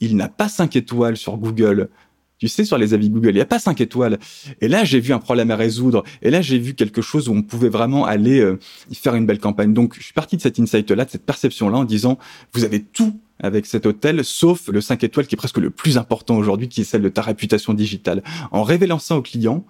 il 0.00 0.16
n'a 0.16 0.28
pas 0.28 0.48
5 0.48 0.74
étoiles 0.76 1.16
sur 1.16 1.36
Google 1.36 1.88
tu 2.42 2.48
sais, 2.48 2.64
sur 2.64 2.76
les 2.76 2.92
avis 2.92 3.08
Google, 3.08 3.28
il 3.28 3.34
n'y 3.34 3.40
a 3.40 3.46
pas 3.46 3.60
cinq 3.60 3.80
étoiles. 3.80 4.18
Et 4.60 4.66
là, 4.66 4.82
j'ai 4.82 4.98
vu 4.98 5.12
un 5.12 5.20
problème 5.20 5.52
à 5.52 5.56
résoudre. 5.56 6.02
Et 6.22 6.30
là, 6.30 6.42
j'ai 6.42 6.58
vu 6.58 6.74
quelque 6.74 7.00
chose 7.00 7.28
où 7.28 7.32
on 7.32 7.42
pouvait 7.42 7.68
vraiment 7.68 8.04
aller 8.04 8.40
euh, 8.40 8.58
faire 8.92 9.14
une 9.14 9.26
belle 9.26 9.38
campagne. 9.38 9.72
Donc, 9.72 9.94
je 9.96 10.02
suis 10.02 10.12
parti 10.12 10.36
de 10.36 10.42
cet 10.42 10.58
insight-là, 10.58 11.04
de 11.04 11.10
cette 11.10 11.24
perception-là, 11.24 11.78
en 11.78 11.84
disant, 11.84 12.18
vous 12.52 12.64
avez 12.64 12.82
tout 12.82 13.16
avec 13.38 13.66
cet 13.66 13.86
hôtel, 13.86 14.24
sauf 14.24 14.66
le 14.66 14.80
5 14.80 15.04
étoiles 15.04 15.28
qui 15.28 15.36
est 15.36 15.38
presque 15.38 15.58
le 15.58 15.70
plus 15.70 15.98
important 15.98 16.36
aujourd'hui, 16.36 16.68
qui 16.68 16.80
est 16.80 16.84
celle 16.84 17.02
de 17.02 17.08
ta 17.08 17.22
réputation 17.22 17.74
digitale. 17.74 18.24
En 18.50 18.64
révélant 18.64 18.98
ça 18.98 19.16
au 19.16 19.22
client, 19.22 19.64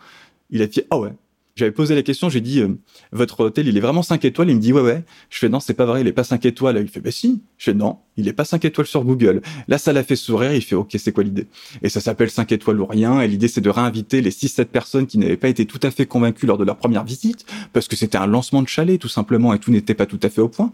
il 0.48 0.62
a 0.62 0.66
dit, 0.66 0.80
ah 0.88 0.98
ouais, 0.98 1.12
j'avais 1.54 1.70
posé 1.70 1.94
la 1.94 2.02
question, 2.02 2.30
j'ai 2.30 2.40
dit, 2.40 2.60
euh, 2.60 2.68
votre 3.12 3.40
hôtel, 3.40 3.68
il 3.68 3.76
est 3.76 3.80
vraiment 3.80 4.02
5 4.02 4.24
étoiles? 4.24 4.48
Il 4.48 4.56
me 4.56 4.60
dit, 4.60 4.72
ouais, 4.72 4.80
ouais. 4.80 5.04
Je 5.28 5.38
fais, 5.38 5.48
non, 5.48 5.60
c'est 5.60 5.74
pas 5.74 5.84
vrai, 5.84 6.00
il 6.00 6.06
est 6.06 6.12
pas 6.12 6.24
5 6.24 6.44
étoiles. 6.46 6.78
Il 6.80 6.88
fait, 6.88 7.00
bah 7.00 7.10
si. 7.10 7.42
Je 7.58 7.64
fais, 7.64 7.74
non, 7.74 7.98
il 8.16 8.26
est 8.26 8.32
pas 8.32 8.44
5 8.44 8.64
étoiles 8.64 8.86
sur 8.86 9.04
Google. 9.04 9.42
Là, 9.68 9.76
ça 9.76 9.92
l'a 9.92 10.02
fait 10.02 10.16
sourire, 10.16 10.54
il 10.54 10.62
fait, 10.62 10.74
ok, 10.74 10.96
c'est 10.98 11.12
quoi 11.12 11.24
l'idée? 11.24 11.46
Et 11.82 11.90
ça 11.90 12.00
s'appelle 12.00 12.30
5 12.30 12.50
étoiles 12.52 12.80
ou 12.80 12.86
rien, 12.86 13.20
et 13.20 13.28
l'idée, 13.28 13.48
c'est 13.48 13.60
de 13.60 13.68
réinviter 13.68 14.22
les 14.22 14.30
6-7 14.30 14.64
personnes 14.66 15.06
qui 15.06 15.18
n'avaient 15.18 15.36
pas 15.36 15.48
été 15.48 15.66
tout 15.66 15.80
à 15.82 15.90
fait 15.90 16.06
convaincues 16.06 16.46
lors 16.46 16.56
de 16.58 16.64
leur 16.64 16.76
première 16.76 17.04
visite, 17.04 17.44
parce 17.74 17.86
que 17.86 17.96
c'était 17.96 18.18
un 18.18 18.26
lancement 18.26 18.62
de 18.62 18.68
chalet, 18.68 18.98
tout 18.98 19.08
simplement, 19.08 19.52
et 19.52 19.58
tout 19.58 19.70
n'était 19.70 19.94
pas 19.94 20.06
tout 20.06 20.20
à 20.22 20.30
fait 20.30 20.40
au 20.40 20.48
point. 20.48 20.72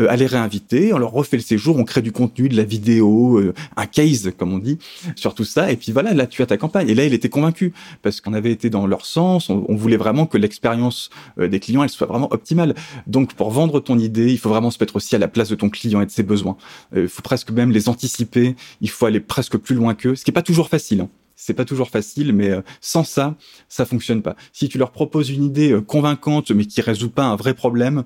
Euh, 0.00 0.06
à 0.08 0.16
les 0.16 0.26
réinviter, 0.26 0.94
on 0.94 0.98
leur 0.98 1.12
refait 1.12 1.36
le 1.36 1.42
séjour, 1.42 1.76
on 1.76 1.84
crée 1.84 2.02
du 2.02 2.12
contenu, 2.12 2.48
de 2.48 2.56
la 2.56 2.64
vidéo, 2.64 3.38
euh, 3.38 3.54
un 3.76 3.86
case, 3.86 4.32
comme 4.38 4.52
on 4.52 4.58
dit, 4.58 4.78
sur 5.16 5.34
tout 5.34 5.44
ça, 5.44 5.70
et 5.70 5.76
puis 5.76 5.92
voilà, 5.92 6.14
là, 6.14 6.26
tu 6.26 6.40
as 6.40 6.46
ta 6.46 6.56
campagne. 6.56 6.88
Et 6.88 6.94
là, 6.94 7.04
il 7.04 7.12
était 7.12 7.28
convaincu, 7.28 7.74
parce 8.02 8.22
qu'on 8.22 8.32
avait 8.32 8.52
été 8.52 8.70
dans 8.70 8.86
leur 8.86 9.04
sens, 9.04 9.50
on, 9.50 9.66
on 9.68 9.76
voulait 9.76 9.96
vraiment 9.96 10.13
que 10.26 10.38
l'expérience 10.38 11.10
euh, 11.38 11.48
des 11.48 11.60
clients 11.60 11.82
elle 11.82 11.90
soit 11.90 12.06
vraiment 12.06 12.32
optimale. 12.32 12.74
Donc 13.06 13.34
pour 13.34 13.50
vendre 13.50 13.80
ton 13.80 13.98
idée, 13.98 14.30
il 14.30 14.38
faut 14.38 14.48
vraiment 14.48 14.70
se 14.70 14.78
mettre 14.80 14.96
aussi 14.96 15.14
à 15.16 15.18
la 15.18 15.28
place 15.28 15.48
de 15.48 15.54
ton 15.56 15.68
client 15.68 16.00
et 16.00 16.06
de 16.06 16.10
ses 16.10 16.22
besoins. 16.22 16.56
Euh, 16.94 17.02
il 17.02 17.08
faut 17.08 17.22
presque 17.22 17.50
même 17.50 17.70
les 17.70 17.88
anticiper. 17.88 18.56
Il 18.80 18.90
faut 18.90 19.06
aller 19.06 19.20
presque 19.20 19.58
plus 19.58 19.74
loin 19.74 19.94
qu'eux, 19.94 20.14
ce 20.14 20.24
qui 20.24 20.30
est 20.30 20.32
pas 20.32 20.42
toujours 20.42 20.68
facile. 20.68 21.02
Hein 21.02 21.08
c'est 21.36 21.52
pas 21.52 21.64
toujours 21.64 21.90
facile, 21.90 22.32
mais 22.32 22.50
euh, 22.50 22.62
sans 22.80 23.02
ça, 23.02 23.36
ça 23.68 23.84
fonctionne 23.84 24.22
pas. 24.22 24.36
Si 24.52 24.68
tu 24.68 24.78
leur 24.78 24.92
proposes 24.92 25.30
une 25.30 25.42
idée 25.42 25.76
convaincante, 25.84 26.52
mais 26.52 26.64
qui 26.64 26.80
résout 26.80 27.10
pas 27.10 27.24
un 27.24 27.34
vrai 27.34 27.54
problème, 27.54 28.04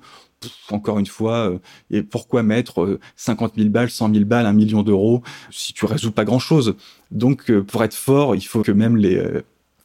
encore 0.71 0.99
une 0.99 1.07
fois, 1.07 1.53
et 1.90 2.03
pourquoi 2.03 2.42
mettre 2.42 2.99
50 3.16 3.57
000 3.57 3.68
balles, 3.68 3.90
100 3.90 4.14
000 4.14 4.25
balles, 4.25 4.47
un 4.47 4.55
million 4.55 4.83
d'euros 4.83 5.23
si 5.51 5.75
tu 5.75 5.85
résous 5.85 6.11
pas 6.11 6.25
grand 6.25 6.38
chose 6.38 6.75
Donc, 7.11 7.53
pour 7.53 7.85
être 7.85 7.94
fort, 7.94 8.35
il 8.35 8.40
faut 8.40 8.62
que 8.62 8.73
même 8.73 8.97
les 8.97 9.23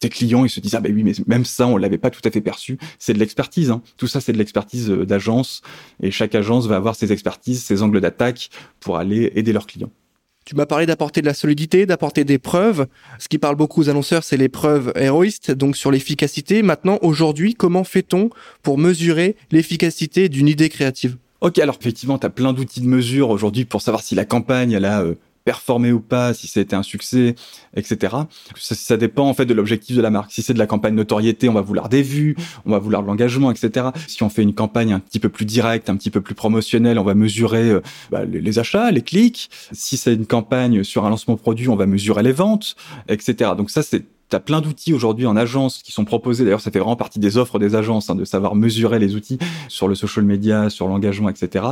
tes 0.03 0.09
clients 0.09 0.43
ils 0.43 0.49
se 0.49 0.59
disent 0.59 0.75
ah 0.75 0.81
ben 0.81 0.93
oui 0.93 1.01
mais 1.03 1.13
même 1.27 1.45
ça 1.45 1.65
on 1.65 1.77
l'avait 1.77 1.97
pas 1.97 2.09
tout 2.09 2.21
à 2.25 2.31
fait 2.31 2.41
perçu 2.41 2.77
c'est 2.99 3.13
de 3.13 3.19
l'expertise 3.19 3.71
hein. 3.71 3.81
tout 3.95 4.07
ça 4.07 4.19
c'est 4.19 4.33
de 4.33 4.37
l'expertise 4.37 4.89
euh, 4.89 5.05
d'agence 5.05 5.61
et 6.01 6.11
chaque 6.11 6.35
agence 6.35 6.67
va 6.67 6.75
avoir 6.75 6.95
ses 6.95 7.13
expertises 7.13 7.63
ses 7.63 7.81
angles 7.81 8.01
d'attaque 8.01 8.49
pour 8.81 8.97
aller 8.97 9.31
aider 9.35 9.53
leurs 9.53 9.65
clients 9.65 9.91
tu 10.45 10.57
m'as 10.57 10.65
parlé 10.65 10.85
d'apporter 10.85 11.21
de 11.21 11.25
la 11.25 11.33
solidité, 11.33 11.85
d'apporter 11.85 12.25
des 12.25 12.37
preuves. 12.37 12.87
Ce 13.17 13.29
qui 13.29 13.37
parle 13.37 13.55
beaucoup 13.55 13.79
aux 13.79 13.89
annonceurs, 13.89 14.25
c'est 14.25 14.35
les 14.35 14.49
preuves 14.49 14.91
héroïstes, 14.97 15.51
donc 15.51 15.77
sur 15.77 15.89
l'efficacité. 15.89 16.63
Maintenant, 16.63 16.99
aujourd'hui, 17.01 17.53
comment 17.53 17.85
fait-on 17.85 18.29
pour 18.61 18.77
mesurer 18.77 19.37
l'efficacité 19.51 20.27
d'une 20.27 20.49
idée 20.49 20.67
créative? 20.67 21.15
Ok, 21.39 21.59
alors 21.59 21.77
effectivement, 21.79 22.17
tu 22.17 22.25
as 22.25 22.29
plein 22.29 22.51
d'outils 22.51 22.81
de 22.81 22.87
mesure 22.87 23.29
aujourd'hui 23.29 23.63
pour 23.63 23.81
savoir 23.81 24.03
si 24.03 24.15
la 24.15 24.25
campagne 24.25 24.73
elle 24.73 24.83
a 24.83 25.01
euh, 25.01 25.15
performé 25.43 25.91
ou 25.91 25.99
pas, 25.99 26.33
si 26.33 26.47
ça 26.47 26.59
a 26.59 26.63
été 26.63 26.75
un 26.75 26.83
succès, 26.83 27.35
etc. 27.75 28.15
Ça, 28.55 28.97
dépend 28.97 29.27
en 29.27 29.33
fait 29.33 29.45
de 29.45 29.53
l'objectif 29.53 29.95
de 29.95 30.01
la 30.01 30.09
marque. 30.09 30.31
Si 30.31 30.41
c'est 30.41 30.53
de 30.53 30.59
la 30.59 30.67
campagne 30.67 30.95
notoriété, 30.95 31.49
on 31.49 31.53
va 31.53 31.61
vouloir 31.61 31.89
des 31.89 32.01
vues, 32.01 32.35
on 32.65 32.71
va 32.71 32.79
vouloir 32.79 33.01
de 33.01 33.07
l'engagement, 33.07 33.51
etc. 33.51 33.87
Si 34.07 34.23
on 34.23 34.29
fait 34.29 34.43
une 34.43 34.53
campagne 34.53 34.93
un 34.93 34.99
petit 34.99 35.19
peu 35.19 35.29
plus 35.29 35.45
directe, 35.45 35.89
un 35.89 35.97
petit 35.97 36.11
peu 36.11 36.21
plus 36.21 36.35
promotionnelle, 36.35 36.99
on 36.99 37.03
va 37.03 37.15
mesurer 37.15 37.69
euh, 37.69 37.81
bah, 38.11 38.25
les, 38.25 38.59
achats, 38.59 38.91
les 38.91 39.01
clics. 39.01 39.49
Si 39.71 39.97
c'est 39.97 40.13
une 40.13 40.25
campagne 40.25 40.83
sur 40.83 41.05
un 41.05 41.09
lancement 41.09 41.35
produit, 41.35 41.67
on 41.69 41.75
va 41.75 41.85
mesurer 41.85 42.23
les 42.23 42.31
ventes, 42.31 42.75
etc. 43.07 43.51
Donc 43.57 43.69
ça, 43.69 43.83
c'est 43.83 44.05
T'as 44.29 44.39
plein 44.39 44.61
d'outils 44.61 44.93
aujourd'hui 44.93 45.27
en 45.27 45.35
agence 45.35 45.83
qui 45.83 45.91
sont 45.91 46.05
proposés. 46.05 46.43
D'ailleurs, 46.43 46.61
ça 46.61 46.71
fait 46.71 46.79
vraiment 46.79 46.95
partie 46.95 47.19
des 47.19 47.37
offres 47.37 47.59
des 47.59 47.75
agences 47.75 48.09
hein, 48.09 48.15
de 48.15 48.25
savoir 48.25 48.55
mesurer 48.55 48.97
les 48.97 49.13
outils 49.13 49.37
sur 49.67 49.87
le 49.87 49.93
social 49.93 50.25
media, 50.25 50.71
sur 50.71 50.87
l'engagement, 50.87 51.29
etc. 51.29 51.65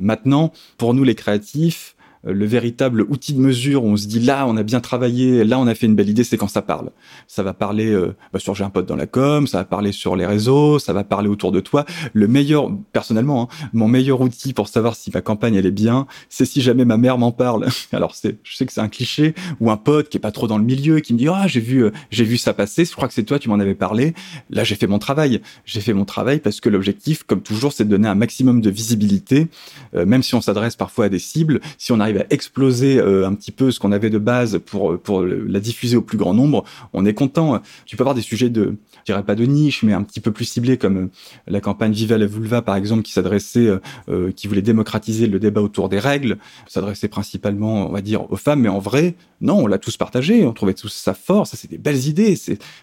Maintenant, 0.00 0.52
pour 0.78 0.94
nous 0.94 1.04
les 1.04 1.14
créatifs, 1.14 1.94
le 2.24 2.46
véritable 2.46 3.02
outil 3.08 3.32
de 3.32 3.40
mesure 3.40 3.84
où 3.84 3.88
on 3.88 3.96
se 3.96 4.06
dit 4.06 4.20
là 4.20 4.46
on 4.46 4.56
a 4.56 4.62
bien 4.62 4.80
travaillé, 4.80 5.44
là 5.44 5.58
on 5.58 5.66
a 5.66 5.74
fait 5.74 5.86
une 5.86 5.94
belle 5.94 6.08
idée, 6.08 6.24
c'est 6.24 6.36
quand 6.36 6.48
ça 6.48 6.62
parle. 6.62 6.90
Ça 7.26 7.42
va 7.42 7.52
parler 7.52 7.90
euh, 7.90 8.14
bah, 8.32 8.38
sur 8.38 8.54
j'ai 8.54 8.64
un 8.64 8.70
pote 8.70 8.86
dans 8.86 8.96
la 8.96 9.06
com, 9.06 9.46
ça 9.46 9.58
va 9.58 9.64
parler 9.64 9.92
sur 9.92 10.14
les 10.14 10.26
réseaux, 10.26 10.78
ça 10.78 10.92
va 10.92 11.04
parler 11.04 11.28
autour 11.28 11.50
de 11.52 11.60
toi. 11.60 11.84
Le 12.12 12.28
meilleur, 12.28 12.70
personnellement, 12.92 13.50
hein, 13.50 13.68
mon 13.72 13.88
meilleur 13.88 14.20
outil 14.20 14.52
pour 14.52 14.68
savoir 14.68 14.94
si 14.94 15.10
ma 15.12 15.20
campagne 15.20 15.54
elle 15.54 15.66
est 15.66 15.72
bien, 15.72 16.06
c'est 16.28 16.44
si 16.44 16.62
jamais 16.62 16.84
ma 16.84 16.96
mère 16.96 17.18
m'en 17.18 17.32
parle. 17.32 17.66
Alors 17.92 18.14
c'est, 18.14 18.38
je 18.44 18.56
sais 18.56 18.66
que 18.66 18.72
c'est 18.72 18.80
un 18.80 18.88
cliché 18.88 19.34
ou 19.60 19.70
un 19.70 19.76
pote 19.76 20.08
qui 20.08 20.18
est 20.18 20.20
pas 20.20 20.32
trop 20.32 20.46
dans 20.46 20.58
le 20.58 20.64
milieu 20.64 21.00
qui 21.00 21.14
me 21.14 21.18
dit 21.18 21.28
ah 21.28 21.46
j'ai 21.48 21.60
vu 21.60 21.84
euh, 21.84 21.92
j'ai 22.10 22.24
vu 22.24 22.36
ça 22.36 22.54
passer, 22.54 22.84
je 22.84 22.92
crois 22.92 23.08
que 23.08 23.14
c'est 23.14 23.24
toi 23.24 23.38
tu 23.38 23.48
m'en 23.48 23.58
avais 23.58 23.74
parlé. 23.74 24.14
Là 24.50 24.62
j'ai 24.62 24.76
fait 24.76 24.86
mon 24.86 24.98
travail, 24.98 25.40
j'ai 25.64 25.80
fait 25.80 25.92
mon 25.92 26.04
travail 26.04 26.38
parce 26.38 26.60
que 26.60 26.68
l'objectif, 26.68 27.24
comme 27.24 27.42
toujours, 27.42 27.72
c'est 27.72 27.84
de 27.84 27.90
donner 27.90 28.08
un 28.08 28.14
maximum 28.14 28.60
de 28.60 28.70
visibilité, 28.70 29.48
même 29.92 30.22
si 30.22 30.34
on 30.34 30.40
s'adresse 30.40 30.76
parfois 30.76 31.06
à 31.06 31.08
des 31.08 31.18
cibles, 31.18 31.60
si 31.78 31.92
on 31.92 32.00
arrive 32.00 32.11
à 32.18 32.26
exploser 32.30 32.98
euh, 32.98 33.26
un 33.26 33.34
petit 33.34 33.50
peu 33.50 33.70
ce 33.70 33.80
qu'on 33.80 33.92
avait 33.92 34.10
de 34.10 34.18
base 34.18 34.58
pour 34.64 34.98
pour 34.98 35.22
la 35.22 35.60
diffuser 35.60 35.96
au 35.96 36.02
plus 36.02 36.18
grand 36.18 36.34
nombre, 36.34 36.64
on 36.92 37.06
est 37.06 37.14
content. 37.14 37.60
Tu 37.86 37.96
peux 37.96 38.02
avoir 38.02 38.14
des 38.14 38.22
sujets 38.22 38.50
de, 38.50 38.76
je 39.00 39.12
dirais 39.12 39.24
pas 39.24 39.34
de 39.34 39.44
niche, 39.44 39.82
mais 39.82 39.92
un 39.92 40.02
petit 40.02 40.20
peu 40.20 40.32
plus 40.32 40.44
ciblés 40.44 40.76
comme 40.76 40.96
euh, 40.96 41.10
la 41.46 41.60
campagne 41.60 41.92
Viva 41.92 42.18
la 42.18 42.26
vulva 42.26 42.62
par 42.62 42.76
exemple, 42.76 43.02
qui 43.02 43.12
s'adressait, 43.12 43.68
euh, 44.08 44.32
qui 44.32 44.46
voulait 44.46 44.62
démocratiser 44.62 45.26
le 45.26 45.38
débat 45.38 45.60
autour 45.60 45.88
des 45.88 45.98
règles, 45.98 46.38
s'adressait 46.66 47.08
principalement, 47.08 47.88
on 47.88 47.92
va 47.92 48.00
dire, 48.00 48.30
aux 48.30 48.36
femmes, 48.36 48.60
mais 48.60 48.68
en 48.68 48.78
vrai, 48.78 49.14
non, 49.40 49.58
on 49.58 49.66
l'a 49.66 49.78
tous 49.78 49.96
partagé, 49.96 50.44
on 50.44 50.52
trouvait 50.52 50.74
tous 50.74 50.92
ça 50.92 51.14
fort, 51.14 51.46
ça 51.46 51.56
c'est 51.56 51.70
des 51.70 51.78
belles 51.78 52.06
idées, 52.06 52.36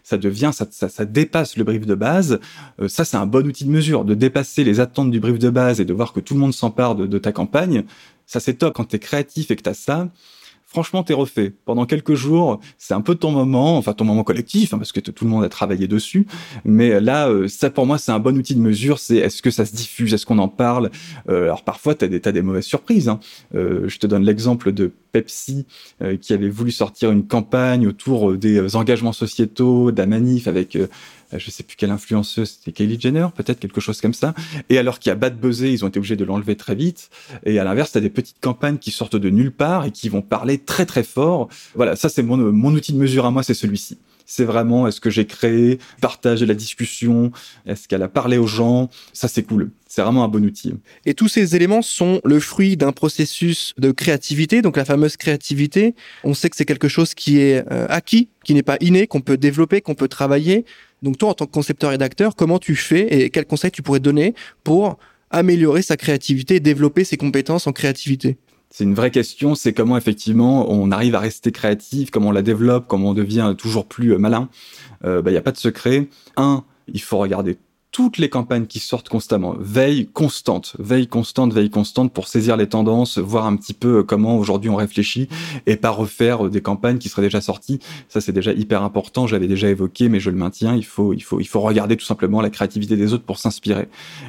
ça 0.04 0.18
devient, 0.18 0.52
ça, 0.54 1.06
dépasse 1.06 1.58
le 1.58 1.64
brief 1.64 1.86
de 1.86 1.96
base. 1.96 2.40
ça 2.88 3.06
c'est 3.06 3.18
un 3.18 3.26
bon 3.26 3.46
outil 3.48 3.66
de 3.66 3.72
mesure, 3.72 4.04
de 4.04 4.14
dépasser 4.14 4.64
les 4.64 4.80
attentes 4.80 5.12
du 5.12 5.20
brief 5.20 5.40
de 5.40 5.50
base 5.50 5.80
et 5.80 5.86
de 5.86 5.94
voir 5.94 6.14
que 6.14 6.20
tout 6.20 6.34
le 6.34 6.40
monde 6.40 6.54
s'empare 6.54 6.96
de 6.96 7.18
ta 7.18 7.32
campagne. 7.32 7.86
Ça, 8.30 8.40
c'est 8.40 8.54
top. 8.54 8.76
Quand 8.76 8.84
t'es 8.84 9.00
créatif 9.00 9.50
et 9.50 9.56
que 9.56 9.64
t'as 9.64 9.74
ça, 9.74 10.08
franchement, 10.68 11.02
t'es 11.02 11.16
refait. 11.16 11.52
Pendant 11.66 11.88
quelques 11.88 12.14
jours, 12.14 12.60
c'est 12.78 12.94
un 12.94 13.02
peu 13.02 13.16
ton 13.16 13.32
moment, 13.32 13.76
enfin 13.76 13.94
ton 13.94 14.06
moment 14.06 14.24
collectif, 14.24 14.72
hein, 14.72 14.78
parce 14.78 14.92
que 14.92 15.00
tout 15.00 15.26
le 15.26 15.32
monde 15.32 15.44
a 15.44 15.50
travaillé 15.50 15.88
dessus. 15.88 16.28
Mais 16.64 17.00
là, 17.00 17.28
euh, 17.28 17.48
ça 17.48 17.72
pour 17.72 17.88
moi, 17.88 17.98
c'est 17.98 18.12
un 18.12 18.20
bon 18.20 18.38
outil 18.38 18.54
de 18.54 18.62
mesure. 18.62 19.00
C'est 19.00 19.16
est-ce 19.18 19.42
que 19.42 19.50
ça 19.50 19.66
se 19.66 19.76
diffuse, 19.76 20.14
est-ce 20.14 20.28
qu'on 20.28 20.38
en 20.38 20.48
parle? 20.48 20.92
Euh, 21.28 21.46
alors 21.46 21.64
parfois, 21.64 21.96
t'as 21.96 22.06
des, 22.06 22.22
as 22.24 22.32
des 22.32 22.44
mauvaises 22.44 22.66
surprises. 22.66 23.10
Hein. 23.10 23.20
Euh, 23.56 23.90
je 23.90 23.98
te 23.98 24.06
donne 24.06 24.24
l'exemple 24.24 24.74
de 24.74 24.94
Pepsi 25.12 25.66
qui 26.22 26.34
avait 26.34 26.50
voulu 26.50 26.70
sortir 26.70 27.12
une 27.12 27.26
campagne 27.26 27.88
autour 27.88 28.34
des 28.34 28.76
engagements 28.76 29.12
sociétaux, 29.12 29.92
de 29.92 30.04
manif 30.04 30.48
avec 30.48 30.76
euh, 30.76 30.88
je 31.38 31.52
sais 31.52 31.64
plus 31.64 31.76
quelle 31.76 31.92
influenceuse, 31.92 32.58
c'était 32.58 32.72
Kylie 32.72 33.00
Jenner, 33.00 33.28
peut-être 33.36 33.60
quelque 33.60 33.82
chose 33.82 34.02
comme 34.02 34.14
ça. 34.14 34.34
Et 34.70 34.78
alors 34.78 35.00
qu'il 35.00 35.10
y 35.10 35.14
a 35.14 35.16
bad 35.16 35.40
buzzé, 35.40 35.72
ils 35.72 35.86
ont 35.86 35.88
été 35.88 36.00
obligés 36.00 36.16
de 36.16 36.26
l'enlever 36.26 36.56
très 36.56 36.76
vite. 36.76 37.10
Et 37.46 37.60
à 37.60 37.64
l'inverse, 37.64 37.92
t'as 37.92 38.00
des 38.00 38.10
petites 38.10 38.40
campagnes 38.40 38.78
qui 38.78 38.92
sortent 38.92 39.16
de 39.16 39.30
nulle 39.30 39.52
part 39.52 39.86
et 39.86 39.92
qui 39.92 40.10
vont 40.10 40.22
parler 40.22 40.58
très 40.58 40.86
très 40.86 41.04
fort. 41.04 41.50
Voilà, 41.76 41.96
ça 41.96 42.10
c'est 42.10 42.24
mon, 42.24 42.38
mon 42.38 42.74
outil 42.74 42.94
de 42.94 42.98
mesure 42.98 43.26
à 43.26 43.32
moi, 43.32 43.44
c'est 43.44 43.54
celui-ci 43.54 43.98
c'est 44.30 44.46
vraiment 44.46 44.88
est-ce 44.88 45.02
que 45.02 45.10
j'ai 45.10 45.26
créé, 45.26 45.80
partagé 46.02 46.46
la 46.46 46.54
discussion, 46.54 47.32
est-ce 47.66 47.88
qu'elle 47.88 48.04
a 48.04 48.08
parlé 48.08 48.38
aux 48.38 48.46
gens, 48.46 48.90
ça 49.12 49.28
c'est 49.28 49.42
cool. 49.42 49.72
C'est 49.88 50.04
vraiment 50.04 50.24
un 50.24 50.28
bon 50.28 50.46
outil. 50.46 50.76
Et 51.08 51.16
tous 51.16 51.28
ces 51.28 51.56
éléments 51.56 51.82
sont 51.82 52.22
le 52.24 52.40
fruit 52.40 52.78
d'un 52.78 52.92
processus 52.92 53.74
de 53.80 53.90
créativité, 53.92 54.62
donc 54.62 54.78
la 54.78 54.86
fameuse 54.86 55.18
créativité. 55.18 55.96
On 56.24 56.36
sait 56.36 56.52
que 56.52 56.56
c'est 56.56 56.66
quelque 56.66 56.88
chose 56.88 57.16
qui 57.16 57.40
est 57.40 57.66
euh, 57.72 57.88
acquis, 57.90 58.30
qui 58.44 58.54
n'est 58.54 58.62
pas 58.62 58.78
inné, 58.82 59.08
qu'on 59.08 59.22
peut 59.22 59.38
développer, 59.38 59.82
qu'on 59.82 59.96
peut 59.96 60.08
travailler. 60.08 60.64
Donc 61.02 61.18
toi, 61.18 61.30
en 61.30 61.34
tant 61.34 61.48
que 61.48 61.52
concepteur-rédacteur, 61.52 62.36
comment 62.36 62.60
tu 62.60 62.76
fais 62.76 63.08
et 63.12 63.32
quels 63.32 63.48
conseils 63.48 63.72
tu 63.72 63.82
pourrais 63.82 64.00
donner 64.00 64.36
pour 64.64 65.00
améliorer 65.32 65.82
sa 65.82 65.98
créativité 65.98 66.60
développer 66.60 67.04
ses 67.04 67.18
compétences 67.18 67.66
en 67.66 67.72
créativité? 67.72 68.38
C'est 68.72 68.84
une 68.84 68.94
vraie 68.94 69.12
question, 69.12 69.56
c'est 69.56 69.74
comment 69.74 69.98
effectivement 69.98 70.72
on 70.72 70.92
arrive 70.92 71.16
à 71.16 71.20
rester 71.20 71.52
créatif, 71.52 72.12
comment 72.12 72.30
on 72.30 72.32
la 72.32 72.44
développe, 72.44 72.86
comment 72.88 73.10
on 73.10 73.14
devient 73.14 73.56
toujours 73.58 73.88
plus 73.88 74.14
euh, 74.14 74.18
malin. 74.18 74.50
Il 75.04 75.08
euh, 75.10 75.18
n'y 75.18 75.32
bah, 75.32 75.38
a 75.38 75.42
pas 75.42 75.52
de 75.52 75.58
secret. 75.58 76.08
Un, 76.38 76.64
il 76.94 77.02
faut 77.02 77.18
regarder 77.18 77.58
toutes 77.92 78.20
les 78.20 78.30
campagnes 78.30 78.68
qui 78.68 78.80
sortent 78.80 79.10
constamment. 79.10 79.56
Veille 79.60 80.08
constante, 80.08 80.76
veille 80.78 81.08
constante, 81.08 81.54
veille 81.54 81.72
constante 81.72 82.14
pour 82.14 82.28
saisir 82.28 82.56
les 82.56 82.68
tendances, 82.68 83.18
voir 83.18 83.48
un 83.48 83.56
petit 83.56 83.74
peu 83.74 84.00
euh, 84.00 84.04
comment 84.04 84.38
aujourd'hui 84.38 84.70
on 84.70 84.76
réfléchit 84.76 85.28
et 85.66 85.76
pas 85.76 85.90
refaire 85.90 86.46
euh, 86.46 86.50
des 86.50 86.62
campagnes 86.62 87.00
qui 87.00 87.10
seraient 87.10 87.24
déjà 87.24 87.42
sorties. 87.42 87.80
Ça 88.08 88.22
c'est 88.22 88.32
déjà 88.32 88.54
hyper 88.54 88.84
important. 88.84 89.26
J'avais 89.26 89.48
déjà 89.48 89.70
évoqué, 89.70 90.08
mais 90.08 90.20
je 90.20 90.30
le 90.30 90.36
maintiens. 90.36 90.76
Il 90.76 90.86
faut, 90.86 91.14
il 91.14 91.22
faut, 91.22 91.40
il 91.40 91.48
faut 91.48 91.62
regarder 91.62 91.98
tout 91.98 92.06
simplement 92.06 92.42
la 92.42 92.52
créativité 92.52 92.96
des 92.96 93.14
autres 93.14 93.24
pour 93.24 93.40
s'inspirer. 93.40 93.88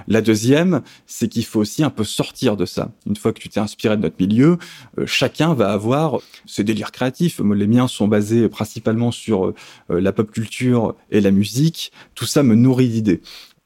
La 0.08 0.22
deuxième, 0.22 0.80
c'est 1.06 1.28
qu'il 1.28 1.44
faut 1.44 1.60
aussi 1.60 1.84
un 1.84 1.90
peu 1.90 2.04
sortir 2.04 2.56
de 2.56 2.64
ça. 2.64 2.90
Une 3.06 3.16
fois 3.16 3.32
que 3.32 3.40
tu 3.40 3.50
t'es 3.50 3.60
inspiré 3.60 3.96
de 3.98 4.02
notre 4.02 4.16
milieu, 4.18 4.56
euh, 4.98 5.06
chacun 5.06 5.52
va 5.52 5.70
avoir 5.70 6.18
ses 6.46 6.64
délires 6.64 6.92
créatifs. 6.92 7.40
Les 7.40 7.66
miens 7.66 7.88
sont 7.88 8.08
basés 8.08 8.48
principalement 8.48 9.10
sur 9.10 9.52
la 9.88 10.12
pop 10.12 10.30
culture 10.30 10.94
et 11.10 11.20
la 11.20 11.30
musique. 11.30 11.92
Tout 12.14 12.26
ça 12.26 12.42
me 12.42 12.54
nourrit 12.54 12.88
d'idées. 12.88 13.20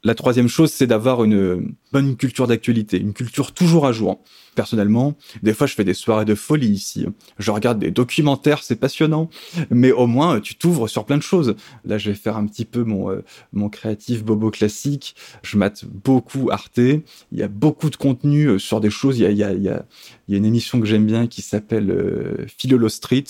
La 0.05 0.13
troisième 0.13 0.47
chose, 0.47 0.71
c'est 0.71 0.85
d'avoir 0.85 1.23
une 1.23 1.73
bonne 1.95 2.17
culture 2.17 2.45
d'actualité, 2.45 2.99
une 2.99 3.13
culture 3.13 3.53
toujours 3.53 3.87
à 3.87 3.93
jour. 3.93 4.19
Personnellement, 4.53 5.15
des 5.43 5.53
fois, 5.53 5.65
je 5.65 5.75
fais 5.75 5.85
des 5.85 5.93
soirées 5.93 6.25
de 6.25 6.35
folie 6.35 6.67
ici. 6.67 7.05
Je 7.39 7.51
regarde 7.51 7.79
des 7.79 7.91
documentaires, 7.91 8.63
c'est 8.63 8.75
passionnant, 8.75 9.29
mais 9.69 9.93
au 9.93 10.05
moins, 10.05 10.41
tu 10.41 10.55
t'ouvres 10.55 10.89
sur 10.89 11.05
plein 11.05 11.15
de 11.15 11.23
choses. 11.23 11.55
Là, 11.85 11.97
je 11.97 12.09
vais 12.09 12.15
faire 12.15 12.35
un 12.35 12.45
petit 12.47 12.65
peu 12.65 12.83
mon 12.83 13.11
euh, 13.11 13.23
mon 13.53 13.69
créatif 13.69 14.25
bobo 14.25 14.51
classique. 14.51 15.15
Je 15.41 15.57
mate 15.57 15.85
beaucoup 15.85 16.49
Arte. 16.51 16.77
Il 16.77 17.03
y 17.31 17.43
a 17.43 17.47
beaucoup 17.47 17.89
de 17.89 17.95
contenu 17.95 18.47
euh, 18.47 18.59
sur 18.59 18.81
des 18.81 18.89
choses. 18.89 19.17
Il 19.17 19.23
y 19.23 19.25
a 19.25 19.31
il 19.31 19.37
y 19.37 19.43
a 19.43 19.53
il 19.53 19.63
y 19.63 19.69
a, 19.69 19.85
il 20.27 20.33
y 20.33 20.35
a 20.35 20.37
une 20.37 20.45
émission 20.45 20.79
que 20.79 20.85
j'aime 20.85 21.05
bien 21.05 21.27
qui 21.27 21.41
s'appelle 21.41 21.91
euh, 21.91 22.45
Philolo 22.57 22.89
Street, 22.89 23.25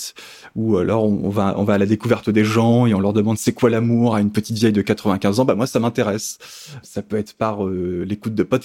où 0.54 0.76
alors 0.76 1.04
on, 1.04 1.28
va 1.28 1.54
on 1.58 1.64
va 1.64 1.74
à 1.74 1.78
la 1.78 1.86
découverte 1.86 2.30
des 2.30 2.44
gens 2.44 2.86
et 2.86 2.94
on 2.94 3.00
leur 3.00 3.12
demande 3.12 3.38
c'est 3.38 3.52
quoi 3.52 3.70
l'amour 3.70 4.14
à 4.16 4.20
une 4.20 4.32
petite 4.32 4.56
vieille 4.56 4.72
de 4.72 4.82
95 4.82 5.40
ans. 5.40 5.44
Bah 5.44 5.54
moi, 5.54 5.66
ça 5.66 5.78
m'intéresse. 5.78 6.38
Ça 6.82 7.02
peut 7.02 7.16
être 7.16 7.34
par 7.34 7.66
euh, 7.66 8.04
l'écoute 8.08 8.34
de 8.34 8.42
podcasts, 8.42 8.55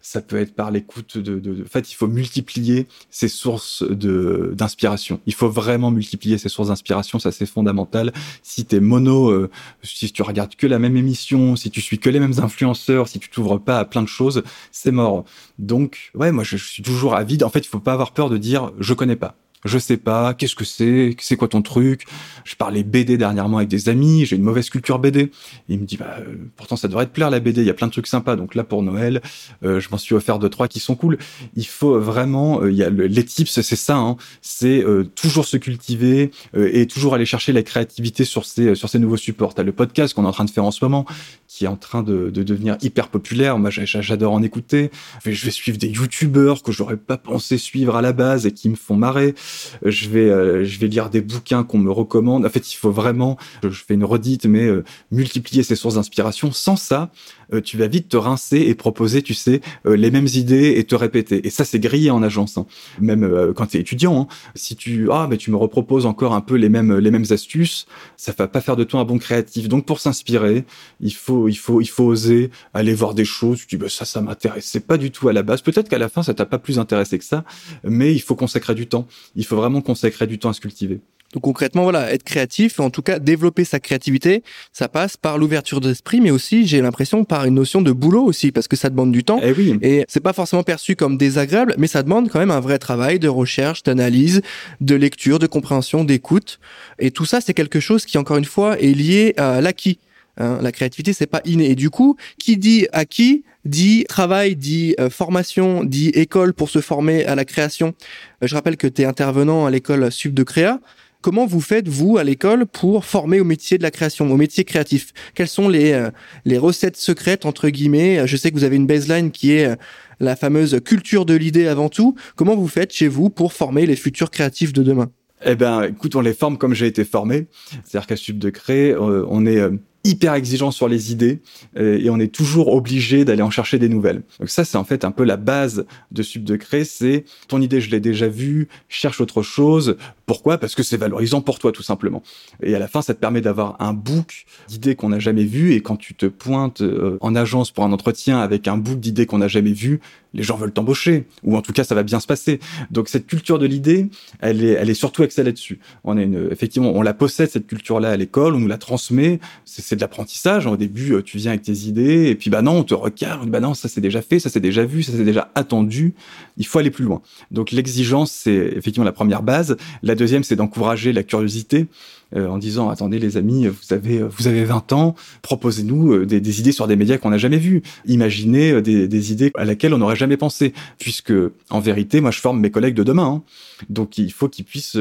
ça 0.00 0.20
peut 0.20 0.36
être 0.36 0.54
par 0.54 0.70
l'écoute 0.70 1.18
de, 1.18 1.62
En 1.62 1.68
fait, 1.68 1.90
il 1.90 1.94
faut 1.94 2.06
multiplier 2.06 2.86
ses 3.10 3.28
sources 3.28 3.82
d'inspiration. 3.82 5.20
Il 5.26 5.34
faut 5.34 5.48
vraiment 5.48 5.90
multiplier 5.90 6.38
ses 6.38 6.48
sources 6.48 6.68
d'inspiration, 6.68 7.18
ça 7.18 7.32
c'est 7.32 7.46
fondamental. 7.46 8.12
Si 8.42 8.64
t'es 8.64 8.80
mono, 8.80 9.30
euh, 9.30 9.50
si 9.82 10.10
tu 10.12 10.22
regardes 10.22 10.54
que 10.56 10.66
la 10.66 10.78
même 10.78 10.96
émission, 10.96 11.56
si 11.56 11.70
tu 11.70 11.80
suis 11.80 11.98
que 11.98 12.10
les 12.10 12.20
mêmes 12.20 12.38
influenceurs, 12.38 13.08
si 13.08 13.18
tu 13.18 13.28
t'ouvres 13.28 13.58
pas 13.58 13.78
à 13.78 13.84
plein 13.84 14.02
de 14.02 14.08
choses, 14.08 14.42
c'est 14.72 14.92
mort. 14.92 15.24
Donc, 15.58 16.10
ouais, 16.14 16.32
moi 16.32 16.44
je, 16.44 16.56
je 16.56 16.64
suis 16.64 16.82
toujours 16.82 17.14
avide. 17.14 17.42
En 17.42 17.50
fait, 17.50 17.60
il 17.60 17.68
faut 17.68 17.80
pas 17.80 17.92
avoir 17.92 18.12
peur 18.12 18.30
de 18.30 18.36
dire 18.36 18.72
je 18.78 18.94
connais 18.94 19.16
pas 19.16 19.36
je 19.66 19.78
sais 19.78 19.96
pas, 19.96 20.34
qu'est-ce 20.34 20.54
que 20.54 20.64
c'est, 20.64 21.16
c'est 21.20 21.36
quoi 21.36 21.48
ton 21.48 21.62
truc? 21.62 22.04
Je 22.44 22.54
parlais 22.56 22.82
BD 22.82 23.18
dernièrement 23.18 23.58
avec 23.58 23.68
des 23.68 23.88
amis, 23.88 24.24
j'ai 24.24 24.36
une 24.36 24.42
mauvaise 24.42 24.70
culture 24.70 24.98
BD. 24.98 25.30
Il 25.68 25.80
me 25.80 25.84
dit, 25.84 25.96
bah, 25.96 26.16
euh, 26.20 26.34
pourtant 26.56 26.76
ça 26.76 26.88
devrait 26.88 27.06
te 27.06 27.12
plaire 27.12 27.30
la 27.30 27.40
BD, 27.40 27.62
il 27.62 27.66
y 27.66 27.70
a 27.70 27.74
plein 27.74 27.86
de 27.86 27.92
trucs 27.92 28.06
sympas. 28.06 28.36
Donc 28.36 28.54
là 28.54 28.64
pour 28.64 28.82
Noël, 28.82 29.20
euh, 29.64 29.80
je 29.80 29.88
m'en 29.90 29.98
suis 29.98 30.14
offert 30.14 30.38
deux 30.38 30.48
trois 30.48 30.68
qui 30.68 30.80
sont 30.80 30.94
cool. 30.94 31.18
Il 31.56 31.66
faut 31.66 31.98
vraiment, 31.98 32.62
euh, 32.62 32.70
il 32.70 32.76
y 32.76 32.84
a 32.84 32.90
les 32.90 33.24
tips, 33.24 33.60
c'est 33.60 33.76
ça, 33.76 33.96
hein, 33.96 34.16
c'est 34.42 34.84
toujours 35.14 35.44
se 35.44 35.56
cultiver 35.56 36.30
et 36.54 36.86
toujours 36.86 37.14
aller 37.14 37.26
chercher 37.26 37.52
la 37.52 37.62
créativité 37.62 38.24
sur 38.24 38.44
ces 38.44 38.98
nouveaux 38.98 39.16
supports. 39.16 39.54
T'as 39.54 39.62
le 39.62 39.72
podcast 39.72 40.14
qu'on 40.14 40.24
est 40.24 40.28
en 40.28 40.32
train 40.32 40.44
de 40.44 40.50
faire 40.50 40.64
en 40.64 40.70
ce 40.70 40.84
moment, 40.84 41.06
qui 41.48 41.64
est 41.64 41.68
en 41.68 41.76
train 41.76 42.02
de, 42.02 42.30
de 42.30 42.42
devenir 42.42 42.76
hyper 42.82 43.08
populaire. 43.08 43.58
Moi, 43.58 43.70
j'adore 43.70 44.32
en 44.32 44.42
écouter. 44.42 44.90
Je 45.24 45.44
vais 45.44 45.50
suivre 45.50 45.78
des 45.78 45.88
youtubeurs 45.88 46.62
que 46.62 46.72
j'aurais 46.72 46.96
pas 46.96 47.16
pensé 47.16 47.58
suivre 47.58 47.96
à 47.96 48.02
la 48.02 48.12
base 48.12 48.46
et 48.46 48.52
qui 48.52 48.68
me 48.68 48.76
font 48.76 48.96
marrer. 48.96 49.34
Je 49.84 50.08
vais, 50.08 50.30
euh, 50.30 50.64
je 50.64 50.78
vais 50.78 50.86
lire 50.86 51.10
des 51.10 51.20
bouquins 51.20 51.64
qu'on 51.64 51.78
me 51.78 51.90
recommande. 51.90 52.44
En 52.44 52.48
fait, 52.48 52.72
il 52.72 52.76
faut 52.76 52.90
vraiment, 52.90 53.36
je 53.62 53.68
fais 53.68 53.94
une 53.94 54.04
redite, 54.04 54.46
mais 54.46 54.64
euh, 54.64 54.84
multiplier 55.10 55.62
ses 55.62 55.76
sources 55.76 55.94
d'inspiration. 55.94 56.52
Sans 56.52 56.76
ça, 56.76 57.10
euh, 57.52 57.60
tu 57.60 57.76
vas 57.76 57.86
vite 57.86 58.08
te 58.08 58.16
rincer 58.16 58.58
et 58.58 58.74
proposer, 58.74 59.22
tu 59.22 59.34
sais, 59.34 59.60
les 59.84 60.10
mêmes 60.10 60.28
idées 60.34 60.74
et 60.76 60.84
te 60.84 60.94
répéter. 60.94 61.46
Et 61.46 61.50
ça, 61.50 61.64
c'est 61.64 61.78
grillé 61.78 62.10
en 62.10 62.22
agence. 62.22 62.58
Hein. 62.58 62.66
Même 63.00 63.52
quand 63.54 63.66
tu 63.66 63.76
es 63.76 63.80
étudiant, 63.80 64.22
hein. 64.22 64.26
si 64.54 64.76
tu, 64.76 65.08
ah, 65.10 65.26
mais 65.28 65.36
tu 65.36 65.50
me 65.50 65.56
reproposes 65.56 66.06
encore 66.06 66.34
un 66.34 66.40
peu 66.40 66.54
les 66.54 66.68
mêmes, 66.68 66.96
les 66.96 67.10
mêmes 67.10 67.24
astuces, 67.30 67.86
ça 68.16 68.32
va 68.36 68.48
pas 68.48 68.60
faire 68.60 68.76
de 68.76 68.84
toi 68.84 69.00
un 69.00 69.04
bon 69.04 69.18
créatif. 69.18 69.68
Donc, 69.68 69.86
pour 69.86 70.00
s'inspirer, 70.00 70.64
il 71.00 71.14
faut, 71.14 71.48
il 71.48 71.56
faut, 71.56 71.80
il 71.80 71.88
faut 71.88 72.04
oser 72.04 72.50
aller 72.74 72.94
voir 72.94 73.14
des 73.14 73.24
choses. 73.24 73.60
Tu 73.60 73.76
dis, 73.76 73.76
bah, 73.76 73.88
ça, 73.88 74.04
ça 74.04 74.20
m'intéresse. 74.20 74.66
C'est 74.66 74.86
pas 74.86 74.98
du 74.98 75.10
tout 75.10 75.28
à 75.28 75.32
la 75.32 75.42
base. 75.42 75.62
Peut-être 75.62 75.88
qu'à 75.88 75.98
la 75.98 76.08
fin, 76.08 76.22
ça 76.22 76.34
t'a 76.34 76.46
pas 76.46 76.58
plus 76.58 76.78
intéressé 76.78 77.18
que 77.18 77.24
ça, 77.24 77.44
mais 77.84 78.14
il 78.14 78.20
faut 78.20 78.36
consacrer 78.36 78.74
du 78.74 78.86
temps. 78.86 79.06
Il 79.34 79.44
faut 79.44 79.56
vraiment 79.56 79.80
consacrer 79.80 80.26
du 80.26 80.38
temps 80.38 80.50
à 80.50 80.52
se 80.52 80.60
cultiver. 80.60 81.00
Donc 81.36 81.42
concrètement, 81.42 81.82
voilà, 81.82 82.14
être 82.14 82.22
créatif, 82.22 82.80
en 82.80 82.88
tout 82.88 83.02
cas 83.02 83.18
développer 83.18 83.66
sa 83.66 83.78
créativité, 83.78 84.42
ça 84.72 84.88
passe 84.88 85.18
par 85.18 85.36
l'ouverture 85.36 85.82
d'esprit, 85.82 86.22
mais 86.22 86.30
aussi, 86.30 86.66
j'ai 86.66 86.80
l'impression, 86.80 87.24
par 87.24 87.44
une 87.44 87.56
notion 87.56 87.82
de 87.82 87.92
boulot 87.92 88.24
aussi, 88.24 88.52
parce 88.52 88.68
que 88.68 88.74
ça 88.74 88.88
demande 88.88 89.12
du 89.12 89.22
temps. 89.22 89.38
Eh 89.42 89.52
oui. 89.52 89.78
Et 89.82 90.06
c'est 90.08 90.20
pas 90.20 90.32
forcément 90.32 90.62
perçu 90.62 90.96
comme 90.96 91.18
désagréable, 91.18 91.74
mais 91.76 91.88
ça 91.88 92.02
demande 92.02 92.30
quand 92.30 92.38
même 92.38 92.50
un 92.50 92.60
vrai 92.60 92.78
travail 92.78 93.18
de 93.18 93.28
recherche, 93.28 93.82
d'analyse, 93.82 94.40
de 94.80 94.94
lecture, 94.94 95.38
de 95.38 95.46
compréhension, 95.46 96.04
d'écoute. 96.04 96.58
Et 96.98 97.10
tout 97.10 97.26
ça, 97.26 97.42
c'est 97.42 97.52
quelque 97.52 97.80
chose 97.80 98.06
qui, 98.06 98.16
encore 98.16 98.38
une 98.38 98.46
fois, 98.46 98.80
est 98.80 98.94
lié 98.94 99.34
à 99.36 99.60
l'acquis. 99.60 99.98
Hein. 100.38 100.58
la 100.62 100.72
créativité, 100.72 101.12
c'est 101.12 101.26
pas 101.26 101.42
inné. 101.44 101.70
Et 101.70 101.74
du 101.74 101.90
coup, 101.90 102.16
qui 102.38 102.56
dit 102.56 102.86
acquis 102.92 103.44
dit 103.66 104.04
travail, 104.08 104.56
dit 104.56 104.94
euh, 105.00 105.10
formation, 105.10 105.84
dit 105.84 106.08
école 106.10 106.54
pour 106.54 106.70
se 106.70 106.80
former 106.80 107.24
à 107.26 107.34
la 107.34 107.44
création. 107.44 107.94
Euh, 108.42 108.46
je 108.46 108.54
rappelle 108.54 108.76
que 108.76 108.86
tu 108.86 109.02
es 109.02 109.04
intervenant 109.04 109.66
à 109.66 109.70
l'école 109.70 110.10
Sub 110.10 110.32
de 110.32 110.42
Créa. 110.42 110.80
Comment 111.22 111.46
vous 111.46 111.60
faites, 111.60 111.88
vous, 111.88 112.18
à 112.18 112.24
l'école, 112.24 112.66
pour 112.66 113.04
former 113.04 113.40
au 113.40 113.44
métier 113.44 113.78
de 113.78 113.82
la 113.82 113.90
création, 113.90 114.30
au 114.30 114.36
métier 114.36 114.64
créatif? 114.64 115.12
Quelles 115.34 115.48
sont 115.48 115.68
les, 115.68 115.92
euh, 115.92 116.10
les 116.44 116.58
recettes 116.58 116.96
secrètes, 116.96 117.46
entre 117.46 117.68
guillemets? 117.68 118.26
Je 118.26 118.36
sais 118.36 118.50
que 118.50 118.56
vous 118.56 118.64
avez 118.64 118.76
une 118.76 118.86
baseline 118.86 119.30
qui 119.30 119.52
est 119.52 119.76
la 120.20 120.36
fameuse 120.36 120.80
culture 120.84 121.26
de 121.26 121.34
l'idée 121.34 121.66
avant 121.66 121.88
tout. 121.88 122.14
Comment 122.36 122.56
vous 122.56 122.68
faites 122.68 122.92
chez 122.92 123.08
vous 123.08 123.30
pour 123.30 123.52
former 123.52 123.86
les 123.86 123.96
futurs 123.96 124.30
créatifs 124.30 124.72
de 124.72 124.82
demain? 124.82 125.10
Eh 125.44 125.54
ben, 125.54 125.82
écoute, 125.82 126.16
on 126.16 126.20
les 126.20 126.32
forme 126.32 126.56
comme 126.58 126.74
j'ai 126.74 126.86
été 126.86 127.04
formé. 127.04 127.46
C'est-à-dire 127.84 128.06
qu'à 128.06 128.16
Sub 128.16 128.38
de 128.38 128.50
Cré, 128.50 128.94
on 128.96 129.44
est 129.44 129.60
hyper 130.06 130.34
exigeant 130.34 130.70
sur 130.70 130.88
les 130.88 131.12
idées 131.12 131.40
euh, 131.76 131.98
et 131.98 132.10
on 132.10 132.18
est 132.18 132.32
toujours 132.32 132.72
obligé 132.72 133.24
d'aller 133.24 133.42
en 133.42 133.50
chercher 133.50 133.78
des 133.78 133.88
nouvelles. 133.88 134.22
Donc 134.38 134.48
ça, 134.48 134.64
c'est 134.64 134.78
en 134.78 134.84
fait 134.84 135.04
un 135.04 135.10
peu 135.10 135.24
la 135.24 135.36
base 135.36 135.86
de 136.10 136.22
Sub 136.22 136.44
de 136.44 136.56
Cré, 136.56 136.84
c'est 136.84 137.24
ton 137.48 137.60
idée, 137.60 137.80
je 137.80 137.90
l'ai 137.90 138.00
déjà 138.00 138.28
vue, 138.28 138.68
cherche 138.88 139.20
autre 139.20 139.42
chose. 139.42 139.96
Pourquoi? 140.26 140.58
Parce 140.58 140.74
que 140.74 140.82
c'est 140.82 140.96
valorisant 140.96 141.40
pour 141.40 141.58
toi, 141.58 141.72
tout 141.72 141.82
simplement. 141.82 142.22
Et 142.62 142.74
à 142.74 142.78
la 142.78 142.88
fin, 142.88 143.02
ça 143.02 143.14
te 143.14 143.20
permet 143.20 143.40
d'avoir 143.40 143.76
un 143.80 143.92
book 143.92 144.46
d'idées 144.68 144.94
qu'on 144.94 145.10
n'a 145.10 145.18
jamais 145.18 145.44
vues 145.44 145.74
et 145.74 145.80
quand 145.82 145.96
tu 145.96 146.14
te 146.14 146.26
pointes 146.26 146.80
euh, 146.80 147.18
en 147.20 147.34
agence 147.34 147.70
pour 147.70 147.84
un 147.84 147.92
entretien 147.92 148.38
avec 148.38 148.68
un 148.68 148.76
book 148.76 149.00
d'idées 149.00 149.26
qu'on 149.26 149.38
n'a 149.38 149.48
jamais 149.48 149.72
vu, 149.72 150.00
les 150.34 150.42
gens 150.42 150.56
veulent 150.56 150.72
t'embaucher 150.72 151.24
ou 151.42 151.56
en 151.56 151.62
tout 151.62 151.72
cas, 151.72 151.84
ça 151.84 151.94
va 151.94 152.02
bien 152.02 152.20
se 152.20 152.26
passer. 152.26 152.60
Donc 152.90 153.08
cette 153.08 153.26
culture 153.26 153.58
de 153.58 153.66
l'idée, 153.66 154.08
elle 154.40 154.64
est, 154.64 154.72
elle 154.72 154.90
est 154.90 154.94
surtout 154.94 155.22
axée 155.22 155.42
là-dessus. 155.42 155.78
On 156.04 156.16
a 156.16 156.22
une, 156.22 156.48
effectivement, 156.50 156.92
on 156.94 157.02
la 157.02 157.14
possède 157.14 157.50
cette 157.50 157.66
culture-là 157.66 158.10
à 158.10 158.16
l'école, 158.16 158.54
on 158.54 158.58
nous 158.58 158.68
la 158.68 158.78
transmet. 158.78 159.40
C'est 159.64 159.96
de 159.96 160.00
l'apprentissage. 160.00 160.66
Au 160.66 160.76
début, 160.76 161.12
euh, 161.12 161.22
tu 161.22 161.38
viens 161.38 161.52
avec 161.52 161.62
tes 161.62 161.72
idées, 161.72 162.28
et 162.28 162.34
puis 162.34 162.50
bah 162.50 162.62
non, 162.62 162.78
on 162.78 162.84
te 162.84 162.94
regarde, 162.94 163.48
bah 163.50 163.60
non, 163.60 163.74
ça 163.74 163.88
c'est 163.88 164.00
déjà 164.00 164.22
fait, 164.22 164.38
ça 164.38 164.50
c'est 164.50 164.60
déjà 164.60 164.84
vu, 164.84 165.02
ça 165.02 165.12
c'est 165.12 165.24
déjà 165.24 165.50
attendu. 165.54 166.14
Il 166.56 166.66
faut 166.66 166.78
aller 166.78 166.90
plus 166.90 167.04
loin. 167.04 167.22
Donc 167.50 167.70
l'exigence, 167.70 168.32
c'est 168.32 168.72
effectivement 168.76 169.04
la 169.04 169.12
première 169.12 169.42
base. 169.42 169.76
La 170.02 170.14
deuxième, 170.14 170.44
c'est 170.44 170.56
d'encourager 170.56 171.12
la 171.12 171.22
curiosité. 171.22 171.86
Euh, 172.34 172.48
en 172.48 172.58
disant 172.58 172.90
attendez 172.90 173.20
les 173.20 173.36
amis, 173.36 173.68
vous 173.68 173.92
avez 173.92 174.20
vous 174.20 174.48
avez 174.48 174.64
20 174.64 174.92
ans, 174.92 175.14
proposez-nous 175.42 176.12
euh, 176.12 176.26
des, 176.26 176.60
idées 176.60 176.72
sur 176.72 176.88
des 176.88 176.96
médias 176.96 177.18
qu'on 177.18 177.30
n'a 177.30 177.38
jamais 177.38 177.58
vus, 177.58 177.82
imaginez 178.04 178.82
des, 178.82 179.06
des, 179.06 179.32
idées 179.32 179.52
à 179.54 179.64
laquelle 179.64 179.94
on 179.94 179.98
n'aurait 179.98 180.16
jamais 180.16 180.36
pensé, 180.36 180.74
puisque 180.98 181.32
en 181.70 181.78
vérité, 181.78 182.20
moi 182.20 182.32
je 182.32 182.40
forme 182.40 182.58
mes 182.58 182.72
collègues 182.72 182.96
de 182.96 183.04
demain, 183.04 183.26
hein. 183.26 183.42
donc 183.90 184.18
il 184.18 184.32
faut 184.32 184.48
qu'ils 184.48 184.64
puissent 184.64 184.98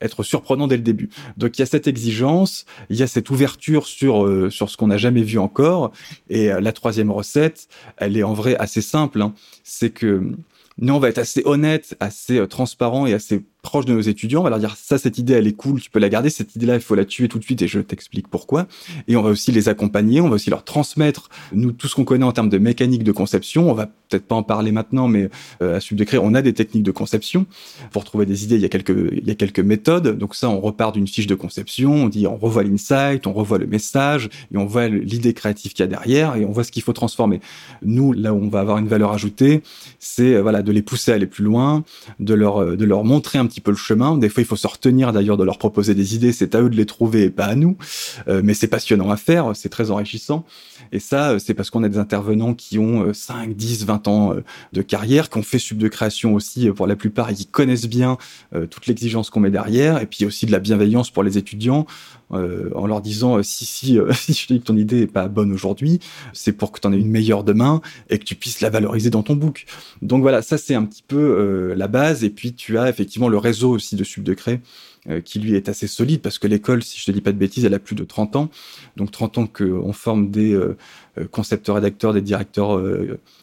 être 0.00 0.24
surprenants 0.24 0.66
dès 0.66 0.76
le 0.76 0.82
début. 0.82 1.08
Donc 1.36 1.56
il 1.56 1.60
y 1.60 1.62
a 1.62 1.66
cette 1.66 1.86
exigence, 1.86 2.66
il 2.90 2.96
y 2.96 3.02
a 3.04 3.06
cette 3.06 3.30
ouverture 3.30 3.86
sur 3.86 4.28
sur 4.50 4.68
ce 4.68 4.76
qu'on 4.76 4.88
n'a 4.88 4.98
jamais 4.98 5.22
vu 5.22 5.38
encore, 5.38 5.92
et 6.30 6.48
la 6.48 6.72
troisième 6.72 7.12
recette, 7.12 7.68
elle 7.96 8.16
est 8.16 8.24
en 8.24 8.34
vrai 8.34 8.56
assez 8.56 8.82
simple, 8.82 9.22
hein. 9.22 9.34
c'est 9.62 9.90
que 9.90 10.32
nous 10.78 10.94
on 10.94 10.98
va 10.98 11.10
être 11.10 11.18
assez 11.18 11.42
honnête, 11.44 11.96
assez 12.00 12.44
transparent 12.48 13.06
et 13.06 13.14
assez 13.14 13.44
proche 13.66 13.84
de 13.84 13.92
nos 13.92 14.00
étudiants, 14.00 14.40
on 14.40 14.44
va 14.44 14.50
leur 14.50 14.60
dire 14.60 14.76
ça, 14.76 14.96
cette 14.96 15.18
idée, 15.18 15.32
elle 15.32 15.48
est 15.48 15.52
cool, 15.52 15.80
tu 15.80 15.90
peux 15.90 15.98
la 15.98 16.08
garder, 16.08 16.30
cette 16.30 16.54
idée-là, 16.54 16.76
il 16.76 16.80
faut 16.80 16.94
la 16.94 17.04
tuer 17.04 17.26
tout 17.26 17.40
de 17.40 17.44
suite 17.44 17.62
et 17.62 17.68
je 17.68 17.80
t'explique 17.80 18.28
pourquoi. 18.28 18.68
Et 19.08 19.16
on 19.16 19.22
va 19.22 19.30
aussi 19.30 19.50
les 19.50 19.68
accompagner, 19.68 20.20
on 20.20 20.28
va 20.28 20.36
aussi 20.36 20.50
leur 20.50 20.64
transmettre, 20.64 21.28
nous, 21.52 21.72
tout 21.72 21.88
ce 21.88 21.96
qu'on 21.96 22.04
connaît 22.04 22.24
en 22.24 22.32
termes 22.32 22.48
de 22.48 22.58
mécanique 22.58 23.02
de 23.02 23.12
conception. 23.12 23.68
On 23.68 23.74
va 23.74 23.86
peut-être 23.86 24.26
pas 24.26 24.36
en 24.36 24.44
parler 24.44 24.70
maintenant, 24.70 25.08
mais 25.08 25.28
euh, 25.62 25.76
à 25.76 25.80
Sub 25.80 25.96
de 25.96 26.06
on 26.18 26.34
a 26.34 26.42
des 26.42 26.52
techniques 26.52 26.84
de 26.84 26.92
conception. 26.92 27.46
Pour 27.90 28.04
trouver 28.04 28.24
des 28.24 28.44
idées, 28.44 28.54
il 28.54 28.62
y 28.62 28.64
a 28.64 28.68
quelques, 28.68 29.10
il 29.12 29.26
y 29.26 29.30
a 29.30 29.34
quelques 29.34 29.60
méthodes. 29.60 30.16
Donc 30.16 30.36
ça, 30.36 30.48
on 30.48 30.60
repart 30.60 30.94
d'une 30.94 31.08
fiche 31.08 31.26
de 31.26 31.34
conception, 31.34 31.92
on 31.92 32.08
dit, 32.08 32.26
on 32.26 32.36
revoit 32.36 32.62
l'insight, 32.62 33.26
on 33.26 33.32
revoit 33.32 33.58
le 33.58 33.66
message, 33.66 34.28
et 34.54 34.56
on 34.56 34.64
voit 34.64 34.88
l'idée 34.88 35.34
créative 35.34 35.72
qu'il 35.72 35.80
y 35.80 35.88
a 35.88 35.88
derrière, 35.88 36.36
et 36.36 36.44
on 36.44 36.52
voit 36.52 36.62
ce 36.64 36.70
qu'il 36.70 36.82
faut 36.82 36.92
transformer. 36.92 37.40
Nous, 37.82 38.12
là 38.12 38.32
où 38.32 38.38
on 38.38 38.48
va 38.48 38.60
avoir 38.60 38.78
une 38.78 38.88
valeur 38.88 39.12
ajoutée, 39.12 39.62
c'est, 39.98 40.34
euh, 40.34 40.42
voilà, 40.42 40.62
de 40.62 40.72
les 40.72 40.82
pousser 40.82 41.12
à 41.12 41.14
aller 41.16 41.26
plus 41.26 41.44
loin, 41.44 41.84
de 42.20 42.34
leur, 42.34 42.62
euh, 42.62 42.76
de 42.76 42.84
leur 42.84 43.04
montrer 43.04 43.38
un 43.38 43.46
petit 43.46 43.55
peu 43.60 43.70
le 43.70 43.76
chemin. 43.76 44.16
Des 44.16 44.28
fois, 44.28 44.42
il 44.42 44.46
faut 44.46 44.56
se 44.56 44.66
retenir 44.66 45.12
d'ailleurs 45.12 45.36
de 45.36 45.44
leur 45.44 45.58
proposer 45.58 45.94
des 45.94 46.14
idées. 46.14 46.32
C'est 46.32 46.54
à 46.54 46.62
eux 46.62 46.70
de 46.70 46.76
les 46.76 46.86
trouver 46.86 47.24
et 47.24 47.30
pas 47.30 47.46
à 47.46 47.54
nous. 47.54 47.76
Euh, 48.28 48.40
mais 48.44 48.54
c'est 48.54 48.68
passionnant 48.68 49.10
à 49.10 49.16
faire. 49.16 49.52
C'est 49.54 49.68
très 49.68 49.90
enrichissant. 49.90 50.44
Et 50.92 51.00
ça, 51.00 51.30
euh, 51.30 51.38
c'est 51.38 51.54
parce 51.54 51.70
qu'on 51.70 51.82
a 51.82 51.88
des 51.88 51.98
intervenants 51.98 52.54
qui 52.54 52.78
ont 52.78 53.12
5, 53.12 53.54
10, 53.54 53.84
20 53.86 54.08
ans 54.08 54.32
euh, 54.32 54.44
de 54.72 54.82
carrière, 54.82 55.30
qui 55.30 55.38
ont 55.38 55.42
fait 55.42 55.58
sub 55.58 55.78
de 55.78 55.88
création 55.88 56.34
aussi 56.34 56.70
pour 56.70 56.86
la 56.86 56.96
plupart 56.96 57.30
et 57.30 57.34
qui 57.34 57.46
connaissent 57.46 57.86
bien 57.86 58.18
toute 58.70 58.86
l'exigence 58.86 59.30
qu'on 59.30 59.40
met 59.40 59.50
derrière. 59.50 60.00
Et 60.00 60.06
puis 60.06 60.24
aussi 60.24 60.46
de 60.46 60.52
la 60.52 60.58
bienveillance 60.58 61.10
pour 61.10 61.22
les 61.22 61.38
étudiants. 61.38 61.86
En 62.30 62.86
leur 62.86 63.00
disant 63.00 63.42
si 63.42 63.64
si 63.64 63.98
si 64.12 64.32
je 64.32 64.46
te 64.46 64.52
dis 64.52 64.60
que 64.60 64.66
ton 64.66 64.76
idée 64.76 65.02
est 65.02 65.06
pas 65.06 65.28
bonne 65.28 65.52
aujourd'hui, 65.52 66.00
c'est 66.32 66.52
pour 66.52 66.72
que 66.72 66.80
tu 66.80 66.86
en 66.86 66.92
aies 66.92 66.98
une 66.98 67.10
meilleure 67.10 67.44
demain 67.44 67.80
et 68.10 68.18
que 68.18 68.24
tu 68.24 68.34
puisses 68.34 68.60
la 68.60 68.70
valoriser 68.70 69.10
dans 69.10 69.22
ton 69.22 69.36
book. 69.36 69.66
Donc 70.02 70.22
voilà, 70.22 70.42
ça 70.42 70.58
c'est 70.58 70.74
un 70.74 70.84
petit 70.84 71.04
peu 71.06 71.74
la 71.76 71.88
base 71.88 72.24
et 72.24 72.30
puis 72.30 72.54
tu 72.54 72.78
as 72.78 72.88
effectivement 72.88 73.28
le 73.28 73.38
réseau 73.38 73.70
aussi 73.70 73.96
de 73.96 74.04
Sub 74.04 74.24
de 74.24 74.34
Cré, 74.34 74.54
euh, 74.54 74.58
qui 75.24 75.38
lui 75.38 75.54
est 75.54 75.68
assez 75.68 75.86
solide 75.86 76.20
parce 76.20 76.38
que 76.38 76.46
l'école, 76.46 76.82
si 76.82 76.98
je 76.98 77.04
te 77.04 77.10
dis 77.10 77.20
pas 77.20 77.32
de 77.32 77.38
bêtises, 77.38 77.64
elle 77.64 77.74
a 77.74 77.78
plus 77.78 77.94
de 77.94 78.04
30 78.04 78.36
ans. 78.36 78.50
Donc 78.96 79.10
30 79.10 79.38
ans 79.38 79.46
qu'on 79.46 79.92
forme 79.92 80.30
des 80.30 80.52
euh, 80.52 80.76
euh, 81.18 81.26
concepteurs 81.30 81.76
rédacteurs, 81.76 82.12
des 82.12 82.22
directeurs 82.22 82.80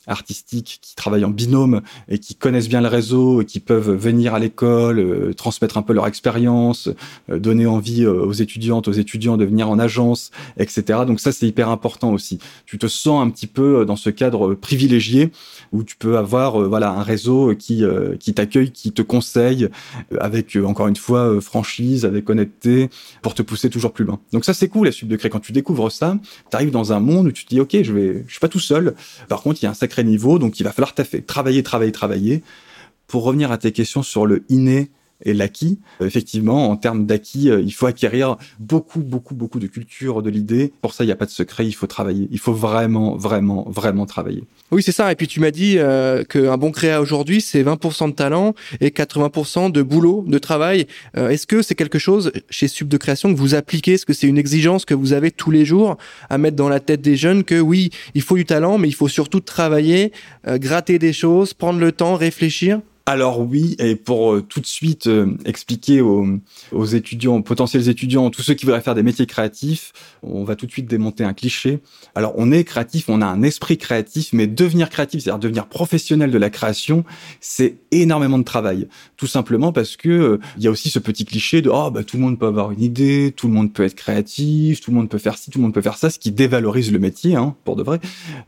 artistiques 0.08 0.80
qui 0.82 0.96
travaillent 0.96 1.26
en 1.26 1.30
binôme 1.30 1.82
et 2.10 2.20
qui 2.20 2.36
connaissent 2.36 2.68
bien 2.68 2.82
le 2.82 2.88
réseau 2.88 3.42
et 3.42 3.46
qui 3.46 3.60
peuvent 3.60 3.92
venir 3.92 4.34
à 4.34 4.40
l'école, 4.40 5.34
transmettre 5.36 5.78
un 5.78 5.82
peu 5.82 5.94
leur 5.94 6.08
expérience, 6.08 6.90
donner 7.30 7.66
envie 7.66 8.06
aux 8.06 8.34
étudiantes, 8.34 8.88
aux 8.88 8.94
étudiants 8.94 9.38
de 9.38 9.46
venir 9.46 9.70
en 9.70 9.80
agence, 9.80 10.32
etc. 10.58 11.00
Donc 11.08 11.20
ça, 11.20 11.32
c'est 11.32 11.48
hyper 11.48 11.70
important 11.70 12.12
aussi. 12.12 12.40
Tu 12.66 12.78
te 12.78 12.88
sens 12.88 13.26
un 13.26 13.30
petit 13.30 13.48
peu 13.48 13.86
dans 13.86 13.96
ce 13.96 14.10
cadre 14.10 14.54
privilégié 14.54 15.32
où 15.72 15.84
tu 15.84 15.96
peux 15.96 16.18
avoir 16.18 16.60
voilà 16.68 16.92
un 16.92 17.04
réseau 17.04 17.56
qui 17.56 17.84
qui 18.20 18.34
t'accueille, 18.34 18.72
qui 18.72 18.92
te 18.92 19.02
conseille 19.02 19.70
avec 20.20 20.58
encore 20.58 20.88
une 20.88 20.96
fois 20.96 21.40
franchise, 21.54 22.04
avec 22.04 22.28
honnêteté, 22.32 22.90
pour 23.22 23.36
te 23.36 23.44
pousser 23.44 23.70
toujours 23.70 23.94
plus 23.94 24.06
loin. 24.06 24.20
Donc 24.32 24.44
ça, 24.44 24.56
c'est 24.56 24.70
cool, 24.70 24.88
la 24.88 24.92
suite 24.92 25.08
de 25.08 25.16
créer. 25.16 25.30
Quand 25.30 25.40
tu 25.40 25.52
découvres 25.52 25.92
ça, 25.92 26.18
tu 26.50 26.56
arrives 26.56 26.72
dans 26.72 26.94
un 26.94 27.00
monde 27.00 27.28
où 27.28 27.32
tu 27.32 27.46
te 27.46 27.50
dis, 27.50 27.60
OK, 27.60 27.78
je 27.80 27.94
vais, 27.94 28.24
je 28.26 28.32
suis 28.32 28.40
pas 28.40 28.48
tout 28.48 28.60
seul. 28.60 28.96
Par 29.30 29.44
contre, 29.44 29.62
il 29.62 29.66
y 29.66 29.68
a 29.68 29.72
un 29.72 29.76
sacré 29.76 30.04
niveau, 30.04 30.40
donc 30.40 30.60
il 30.60 30.64
va 30.64 30.72
falloir. 30.72 30.96
Travailler, 31.28 31.62
travailler, 31.62 31.92
travailler. 31.92 32.44
Pour 33.06 33.24
revenir 33.24 33.52
à 33.52 33.60
tes 33.60 33.72
questions 33.72 34.02
sur 34.02 34.26
le 34.26 34.44
inné 34.50 34.90
et 35.24 35.34
l'acquis. 35.34 35.80
Euh, 36.02 36.06
effectivement, 36.06 36.70
en 36.70 36.76
termes 36.76 37.06
d'acquis, 37.06 37.50
euh, 37.50 37.62
il 37.62 37.74
faut 37.74 37.86
acquérir 37.86 38.38
beaucoup, 38.60 39.00
beaucoup, 39.00 39.36
beaucoup 39.36 39.60
de 39.60 39.68
culture 39.68 40.22
de 40.22 40.30
l'idée. 40.30 40.74
Pour 40.82 40.94
ça, 40.94 41.04
il 41.04 41.08
n'y 41.08 41.14
a 41.14 41.16
pas 41.16 41.26
de 41.26 41.32
secret, 41.32 41.66
il 41.66 41.74
faut 41.74 41.88
travailler. 41.88 42.28
Il 42.32 42.40
faut 42.40 42.54
vraiment, 42.54 43.16
vraiment, 43.16 43.66
vraiment 43.70 44.06
travailler. 44.06 44.44
Oui, 44.72 44.82
c'est 44.82 44.92
ça. 44.92 45.12
Et 45.12 45.16
puis 45.16 45.28
tu 45.28 45.40
m'as 45.40 45.52
dit 45.52 45.76
euh, 45.78 46.24
qu'un 46.24 46.58
bon 46.58 46.72
créa 46.72 47.02
aujourd'hui, 47.02 47.42
c'est 47.42 47.64
20% 47.64 48.10
de 48.10 48.16
talent 48.16 48.56
et 48.82 48.90
80% 48.90 49.72
de 49.72 49.82
boulot, 49.82 50.24
de 50.28 50.38
travail. 50.40 50.88
Euh, 51.16 51.30
est-ce 51.30 51.46
que 51.46 51.62
c'est 51.62 51.76
quelque 51.76 52.00
chose 52.00 52.32
chez 52.50 52.68
Sub 52.68 52.88
de 52.88 52.98
Création 52.98 53.32
que 53.32 53.38
vous 53.38 53.56
appliquez? 53.56 53.94
Est-ce 53.94 54.06
que 54.06 54.14
c'est 54.14 54.28
une 54.28 54.38
exigence 54.38 54.86
que 54.86 54.96
vous 54.96 55.14
avez 55.14 55.30
tous 55.30 55.52
les 55.52 55.64
jours 55.66 55.98
à 56.30 56.38
mettre 56.38 56.56
dans 56.56 56.70
la 56.70 56.80
tête 56.80 57.02
des 57.02 57.16
jeunes 57.16 57.44
que 57.44 57.60
oui, 57.60 57.92
il 58.16 58.22
faut 58.22 58.36
du 58.36 58.46
talent, 58.46 58.78
mais 58.78 58.88
il 58.88 58.96
faut 58.96 59.08
surtout 59.08 59.42
travailler, 59.42 60.12
gratter 60.48 60.98
des 60.98 61.14
choses, 61.14 61.54
prendre 61.54 61.80
le 61.80 61.92
temps, 61.92 62.16
réfléchir? 62.16 62.80
Alors 63.06 63.42
oui, 63.42 63.76
et 63.80 63.98
pour 63.98 64.34
euh, 64.34 64.42
tout 64.42 64.62
de 64.62 64.66
suite 64.66 65.08
euh, 65.08 65.36
expliquer 65.44 66.00
aux, 66.00 66.26
aux, 66.72 66.86
étudiants, 66.86 67.36
aux 67.36 67.42
potentiels 67.42 67.90
étudiants, 67.90 68.30
tous 68.30 68.44
ceux 68.44 68.54
qui 68.54 68.66
voudraient 68.66 68.80
faire 68.80 68.96
des 68.96 69.04
métiers 69.04 69.26
créatifs, 69.26 69.92
on 70.22 70.46
va 70.46 70.56
tout 70.56 70.66
de 70.68 70.72
suite 70.72 70.86
démonter 70.86 71.26
un 71.26 71.34
cliché. 71.34 71.80
Alors 72.16 72.32
on 72.38 72.50
est 72.50 72.64
créatif, 72.64 73.10
on 73.10 73.22
a 73.22 73.26
un 73.26 73.44
esprit 73.44 73.78
créatif, 73.78 74.30
mais 74.32 74.48
devenir 74.48 74.90
créatif, 74.90 75.22
c'est-à-dire 75.22 75.40
devenir 75.40 75.68
professionnel 75.68 76.32
de 76.32 76.38
la 76.38 76.50
création, 76.50 77.04
c'est 77.42 77.76
énormément 77.92 78.38
de 78.38 78.46
travail. 78.46 78.88
Tout 79.18 79.28
simplement 79.28 79.74
parce 79.74 79.98
que 79.98 80.08
euh, 80.08 80.40
il 80.56 80.64
y 80.64 80.68
a 80.68 80.72
aussi 80.72 80.90
ce 80.90 81.00
petit 81.00 81.26
cliché 81.26 81.62
de 81.62 81.70
oh 81.70 81.92
bah 81.92 82.06
tout 82.06 82.16
le 82.16 82.24
monde 82.24 82.40
peut 82.40 82.48
avoir 82.48 82.72
une 82.72 82.82
idée, 82.82 83.34
tout 83.36 83.50
le 83.50 83.54
monde 83.54 83.74
peut 83.74 83.84
être 83.84 83.96
créatif, 83.96 84.80
tout 84.80 84.92
le 84.92 84.96
monde 84.96 85.10
peut 85.10 85.18
faire 85.18 85.38
ci, 85.38 85.52
tout 85.52 85.60
le 85.60 85.64
monde 85.64 85.74
peut 85.74 85.82
faire 85.82 85.98
ça, 85.98 86.10
ce 86.10 86.20
qui 86.20 86.32
dévalorise 86.32 86.90
le 86.90 87.00
métier, 87.00 87.36
hein, 87.36 87.54
pour 87.66 87.76
de 87.76 87.84
vrai. 87.84 88.00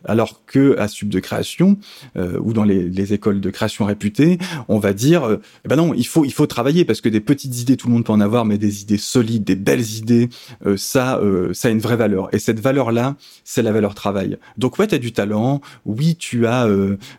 Alors 0.05 0.45
que 0.45 0.79
à 0.79 0.87
Sub 0.87 1.09
de 1.09 1.19
création 1.19 1.77
ou 2.15 2.53
dans 2.53 2.63
les, 2.63 2.87
les 2.87 3.13
écoles 3.13 3.41
de 3.41 3.49
création 3.49 3.83
réputées, 3.83 4.37
on 4.67 4.79
va 4.79 4.93
dire, 4.93 5.23
euh, 5.23 5.41
eh 5.65 5.67
ben 5.67 5.75
non, 5.75 5.93
il 5.93 6.05
faut, 6.05 6.25
il 6.25 6.33
faut 6.33 6.45
travailler 6.47 6.85
parce 6.85 7.01
que 7.01 7.09
des 7.09 7.19
petites 7.19 7.59
idées, 7.59 7.77
tout 7.77 7.87
le 7.87 7.93
monde 7.93 8.05
peut 8.05 8.13
en 8.13 8.21
avoir, 8.21 8.45
mais 8.45 8.57
des 8.57 8.81
idées 8.81 8.97
solides, 8.97 9.43
des 9.43 9.55
belles 9.55 9.89
idées, 9.97 10.29
euh, 10.65 10.77
ça, 10.77 11.17
euh, 11.19 11.53
ça 11.53 11.67
a 11.67 11.71
une 11.71 11.79
vraie 11.79 11.95
valeur. 11.95 12.29
Et 12.33 12.39
cette 12.39 12.59
valeur-là, 12.59 13.15
c'est 13.43 13.61
la 13.61 13.71
valeur 13.71 13.95
travail. 13.95 14.37
Donc 14.57 14.79
ouais, 14.79 14.87
tu 14.87 14.95
as 14.95 14.99
du 14.99 15.11
talent. 15.11 15.61
Oui, 15.85 16.15
tu 16.15 16.47
as 16.47 16.67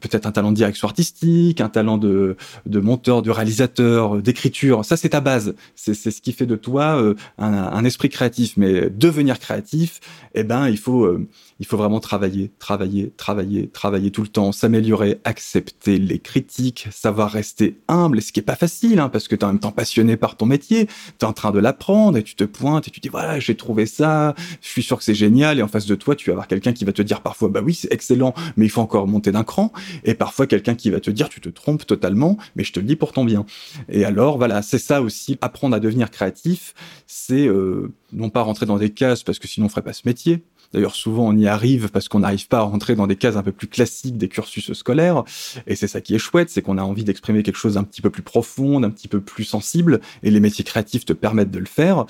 peut-être 0.00 0.26
un 0.26 0.32
talent 0.32 0.50
de 0.50 0.56
direction 0.56 0.88
artistique, 0.88 1.60
un 1.60 1.68
talent 1.68 1.98
de, 1.98 2.36
de 2.66 2.80
monteur, 2.80 3.22
de 3.22 3.30
réalisateur, 3.30 4.16
d'écriture. 4.16 4.84
Ça, 4.84 4.96
c'est 4.96 5.10
ta 5.10 5.20
base. 5.20 5.54
C'est 5.74 5.94
ce 5.94 6.20
qui 6.20 6.32
fait 6.32 6.46
de 6.46 6.56
toi 6.56 7.00
un, 7.38 7.52
un, 7.52 7.84
esprit 7.84 8.08
créatif. 8.08 8.54
Mais 8.56 8.90
devenir 8.90 9.38
créatif, 9.38 10.00
eh 10.34 10.42
ben, 10.42 10.68
il 10.68 10.78
faut, 10.78 11.18
il 11.58 11.66
faut 11.66 11.76
vraiment 11.76 12.00
travailler, 12.00 12.50
travailler, 12.58 13.12
travailler, 13.16 13.68
travailler 13.68 14.10
tout 14.10 14.22
le 14.22 14.28
temps, 14.28 14.52
s'améliorer, 14.52 15.20
accepter 15.24 15.98
les 15.98 16.18
critiques, 16.18 16.88
savoir 16.90 17.30
rester 17.30 17.78
humble, 17.88 18.20
ce 18.20 18.32
qui 18.32 18.40
est 18.40 18.42
pas 18.42 18.56
facile, 18.56 18.98
hein, 18.98 19.08
parce 19.08 19.26
que 19.26 19.34
tu 19.34 19.40
es 19.40 19.44
en 19.44 19.48
même 19.48 19.60
temps 19.60 19.72
passionné 19.72 20.16
par 20.16 20.36
ton 20.36 20.46
métier, 20.46 20.86
tu 20.86 20.92
es 21.22 21.24
en 21.24 21.32
train 21.32 21.52
de 21.52 21.58
l'apprendre 21.58 22.18
et 22.18 22.22
tu 22.22 22.34
te 22.34 22.44
pointes 22.44 22.88
et 22.88 22.90
tu 22.90 23.00
dis 23.00 23.08
voilà, 23.08 23.40
j'ai 23.40 23.54
trouvé 23.54 23.86
ça, 23.86 24.34
je 24.60 24.68
suis 24.68 24.82
sûr 24.82 24.98
que 24.98 25.04
c'est 25.04 25.14
génial, 25.14 25.58
et 25.58 25.62
en 25.62 25.68
face 25.68 25.86
de 25.86 25.94
toi, 25.94 26.14
tu 26.14 26.28
vas 26.30 26.34
avoir 26.34 26.48
quelqu'un 26.48 26.72
qui 26.72 26.84
va 26.84 26.92
te 26.92 27.02
dire 27.02 27.22
parfois 27.22 27.48
bah 27.48 27.60
oui, 27.64 27.74
c'est 27.74 27.92
excellent, 27.92 28.34
mais 28.56 28.66
il 28.66 28.70
faut 28.70 28.82
encore 28.82 29.06
monter 29.06 29.32
d'un 29.32 29.44
cran, 29.44 29.72
et 30.04 30.14
parfois 30.14 30.46
quelqu'un 30.46 30.74
qui 30.74 30.90
va 30.90 31.00
te 31.00 31.10
dire 31.10 31.28
tu 31.28 31.40
te 31.40 31.48
trompes 31.48 31.86
totalement, 31.86 32.36
mais 32.54 32.64
je 32.64 32.72
te 32.72 32.80
le 32.80 32.86
dis 32.86 32.96
pour 32.96 33.12
ton 33.12 33.24
bien. 33.24 33.46
Et 33.88 34.04
alors 34.04 34.36
voilà, 34.36 34.60
c'est 34.62 34.78
ça 34.78 35.00
aussi, 35.00 35.38
apprendre 35.40 35.74
à 35.74 35.80
devenir 35.80 36.10
créatif, 36.10 36.74
c'est 37.06 37.46
euh, 37.46 37.92
non 38.12 38.30
pas 38.30 38.42
rentrer 38.42 38.66
dans 38.66 38.78
des 38.78 38.90
cases 38.90 39.22
parce 39.22 39.38
que 39.38 39.48
sinon 39.48 39.66
on 39.66 39.68
ferait 39.68 39.82
pas 39.82 39.92
ce 39.92 40.02
métier, 40.04 40.42
D'ailleurs, 40.72 40.94
souvent, 40.94 41.28
on 41.28 41.36
y 41.36 41.46
arrive 41.46 41.90
parce 41.90 42.08
qu'on 42.08 42.20
n'arrive 42.20 42.48
pas 42.48 42.58
à 42.58 42.62
rentrer 42.62 42.94
dans 42.94 43.06
des 43.06 43.16
cases 43.16 43.36
un 43.36 43.42
peu 43.42 43.52
plus 43.52 43.68
classiques 43.68 44.18
des 44.18 44.28
cursus 44.28 44.72
scolaires. 44.72 45.24
Et 45.66 45.76
c'est 45.76 45.88
ça 45.88 46.00
qui 46.00 46.14
est 46.14 46.18
chouette, 46.18 46.50
c'est 46.50 46.62
qu'on 46.62 46.78
a 46.78 46.82
envie 46.82 47.04
d'exprimer 47.04 47.42
quelque 47.42 47.56
chose 47.56 47.74
d'un 47.74 47.84
petit 47.84 48.02
peu 48.02 48.10
plus 48.10 48.22
profond, 48.22 48.80
d'un 48.80 48.90
petit 48.90 49.08
peu 49.08 49.20
plus 49.20 49.44
sensible. 49.44 50.00
Et 50.22 50.30
les 50.30 50.40
métiers 50.40 50.64
créatifs 50.64 51.04
te 51.04 51.12
permettent 51.12 51.50
de 51.50 51.58
le 51.58 51.66
faire. 51.66 52.06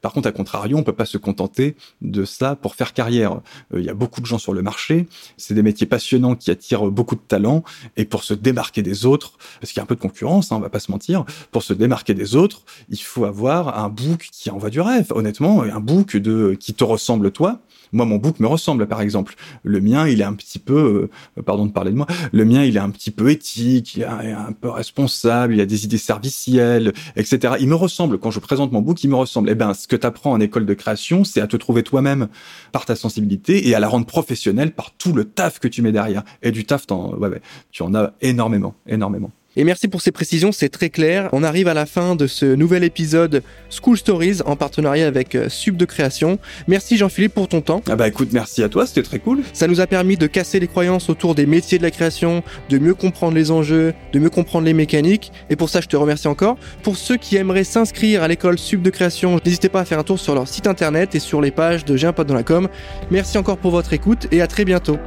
Par 0.00 0.12
contre, 0.12 0.28
à 0.28 0.32
contrario, 0.32 0.76
on 0.76 0.82
peut 0.82 0.92
pas 0.92 1.06
se 1.06 1.18
contenter 1.18 1.76
de 2.00 2.24
ça 2.24 2.56
pour 2.56 2.74
faire 2.74 2.92
carrière. 2.92 3.40
Euh, 3.74 3.80
il 3.80 3.84
y 3.84 3.90
a 3.90 3.94
beaucoup 3.94 4.20
de 4.20 4.26
gens 4.26 4.38
sur 4.38 4.52
le 4.52 4.62
marché. 4.62 5.06
C'est 5.36 5.54
des 5.54 5.62
métiers 5.62 5.86
passionnants 5.86 6.34
qui 6.34 6.50
attirent 6.50 6.90
beaucoup 6.90 7.14
de 7.14 7.20
talents. 7.20 7.64
Et 7.96 8.04
pour 8.04 8.24
se 8.24 8.34
démarquer 8.34 8.82
des 8.82 9.06
autres, 9.06 9.38
parce 9.60 9.72
qu'il 9.72 9.78
y 9.78 9.80
a 9.80 9.84
un 9.84 9.86
peu 9.86 9.94
de 9.94 10.00
concurrence, 10.00 10.52
hein, 10.52 10.56
on 10.56 10.60
va 10.60 10.70
pas 10.70 10.80
se 10.80 10.90
mentir, 10.90 11.24
pour 11.50 11.62
se 11.62 11.72
démarquer 11.72 12.14
des 12.14 12.36
autres, 12.36 12.62
il 12.88 13.00
faut 13.00 13.24
avoir 13.24 13.78
un 13.78 13.88
book 13.88 14.28
qui 14.32 14.50
envoie 14.50 14.70
du 14.70 14.80
rêve. 14.80 15.06
Honnêtement, 15.10 15.62
un 15.62 15.80
book 15.80 16.16
de, 16.16 16.56
qui 16.58 16.74
te 16.74 16.84
ressemble 16.84 17.30
toi 17.30 17.60
moi, 17.92 18.06
mon 18.06 18.16
book 18.16 18.40
me 18.40 18.46
ressemble, 18.46 18.86
par 18.86 19.00
exemple. 19.00 19.34
Le 19.62 19.80
mien, 19.80 20.06
il 20.06 20.20
est 20.20 20.24
un 20.24 20.34
petit 20.34 20.58
peu, 20.58 21.10
euh, 21.38 21.42
pardon 21.42 21.66
de 21.66 21.72
parler 21.72 21.90
de 21.90 21.96
moi, 21.96 22.06
le 22.32 22.44
mien, 22.44 22.64
il 22.64 22.76
est 22.76 22.80
un 22.80 22.90
petit 22.90 23.10
peu 23.10 23.30
éthique, 23.30 23.96
il 23.96 24.02
est 24.02 24.06
un 24.06 24.52
peu 24.52 24.68
responsable, 24.68 25.54
il 25.54 25.60
a 25.60 25.66
des 25.66 25.84
idées 25.84 25.98
servicielles, 25.98 26.92
etc. 27.16 27.54
Il 27.60 27.68
me 27.68 27.74
ressemble. 27.74 28.18
Quand 28.18 28.30
je 28.30 28.40
présente 28.40 28.72
mon 28.72 28.82
book, 28.82 29.02
il 29.04 29.10
me 29.10 29.16
ressemble. 29.16 29.50
Eh 29.50 29.54
ben, 29.54 29.74
ce 29.74 29.88
que 29.88 29.96
tu 29.96 30.06
apprends 30.06 30.32
en 30.32 30.40
école 30.40 30.66
de 30.66 30.74
création, 30.74 31.24
c'est 31.24 31.40
à 31.40 31.46
te 31.46 31.56
trouver 31.56 31.82
toi-même 31.82 32.28
par 32.72 32.84
ta 32.84 32.96
sensibilité 32.96 33.68
et 33.68 33.74
à 33.74 33.80
la 33.80 33.88
rendre 33.88 34.06
professionnelle 34.06 34.72
par 34.72 34.92
tout 34.92 35.12
le 35.12 35.24
taf 35.24 35.58
que 35.58 35.68
tu 35.68 35.82
mets 35.82 35.92
derrière. 35.92 36.22
Et 36.42 36.50
du 36.50 36.64
taf, 36.64 36.86
ouais, 36.90 37.28
ouais, 37.28 37.42
tu 37.70 37.82
en 37.82 37.94
as 37.94 38.12
énormément, 38.20 38.74
énormément. 38.86 39.30
Et 39.58 39.64
merci 39.64 39.88
pour 39.88 40.02
ces 40.02 40.12
précisions, 40.12 40.52
c'est 40.52 40.68
très 40.68 40.88
clair. 40.88 41.28
On 41.32 41.42
arrive 41.42 41.66
à 41.66 41.74
la 41.74 41.84
fin 41.84 42.14
de 42.14 42.28
ce 42.28 42.46
nouvel 42.46 42.84
épisode 42.84 43.42
School 43.70 43.98
Stories 43.98 44.38
en 44.46 44.54
partenariat 44.54 45.08
avec 45.08 45.34
euh, 45.34 45.48
Sub 45.48 45.76
de 45.76 45.84
Création. 45.84 46.38
Merci 46.68 46.96
Jean-Philippe 46.96 47.34
pour 47.34 47.48
ton 47.48 47.60
temps. 47.60 47.82
Ah 47.88 47.96
bah 47.96 48.06
écoute, 48.06 48.28
merci 48.30 48.62
à 48.62 48.68
toi, 48.68 48.86
c'était 48.86 49.02
très 49.02 49.18
cool. 49.18 49.40
Ça 49.52 49.66
nous 49.66 49.80
a 49.80 49.88
permis 49.88 50.16
de 50.16 50.28
casser 50.28 50.60
les 50.60 50.68
croyances 50.68 51.10
autour 51.10 51.34
des 51.34 51.44
métiers 51.44 51.76
de 51.78 51.82
la 51.82 51.90
création, 51.90 52.44
de 52.70 52.78
mieux 52.78 52.94
comprendre 52.94 53.34
les 53.34 53.50
enjeux, 53.50 53.94
de 54.12 54.20
mieux 54.20 54.30
comprendre 54.30 54.64
les 54.64 54.74
mécaniques. 54.74 55.32
Et 55.50 55.56
pour 55.56 55.70
ça, 55.70 55.80
je 55.80 55.88
te 55.88 55.96
remercie 55.96 56.28
encore. 56.28 56.56
Pour 56.84 56.96
ceux 56.96 57.16
qui 57.16 57.34
aimeraient 57.34 57.64
s'inscrire 57.64 58.22
à 58.22 58.28
l'école 58.28 58.60
Sub 58.60 58.80
de 58.80 58.90
Création, 58.90 59.40
n'hésitez 59.44 59.68
pas 59.68 59.80
à 59.80 59.84
faire 59.84 59.98
un 59.98 60.04
tour 60.04 60.20
sur 60.20 60.36
leur 60.36 60.46
site 60.46 60.68
internet 60.68 61.16
et 61.16 61.18
sur 61.18 61.40
les 61.40 61.50
pages 61.50 61.84
de 61.84 61.96
J'ai 61.96 62.06
un 62.06 62.12
pote 62.12 62.28
dans 62.28 62.34
la 62.34 62.44
com. 62.44 62.68
Merci 63.10 63.38
encore 63.38 63.58
pour 63.58 63.72
votre 63.72 63.92
écoute 63.92 64.28
et 64.30 64.40
à 64.40 64.46
très 64.46 64.64
bientôt. 64.64 64.98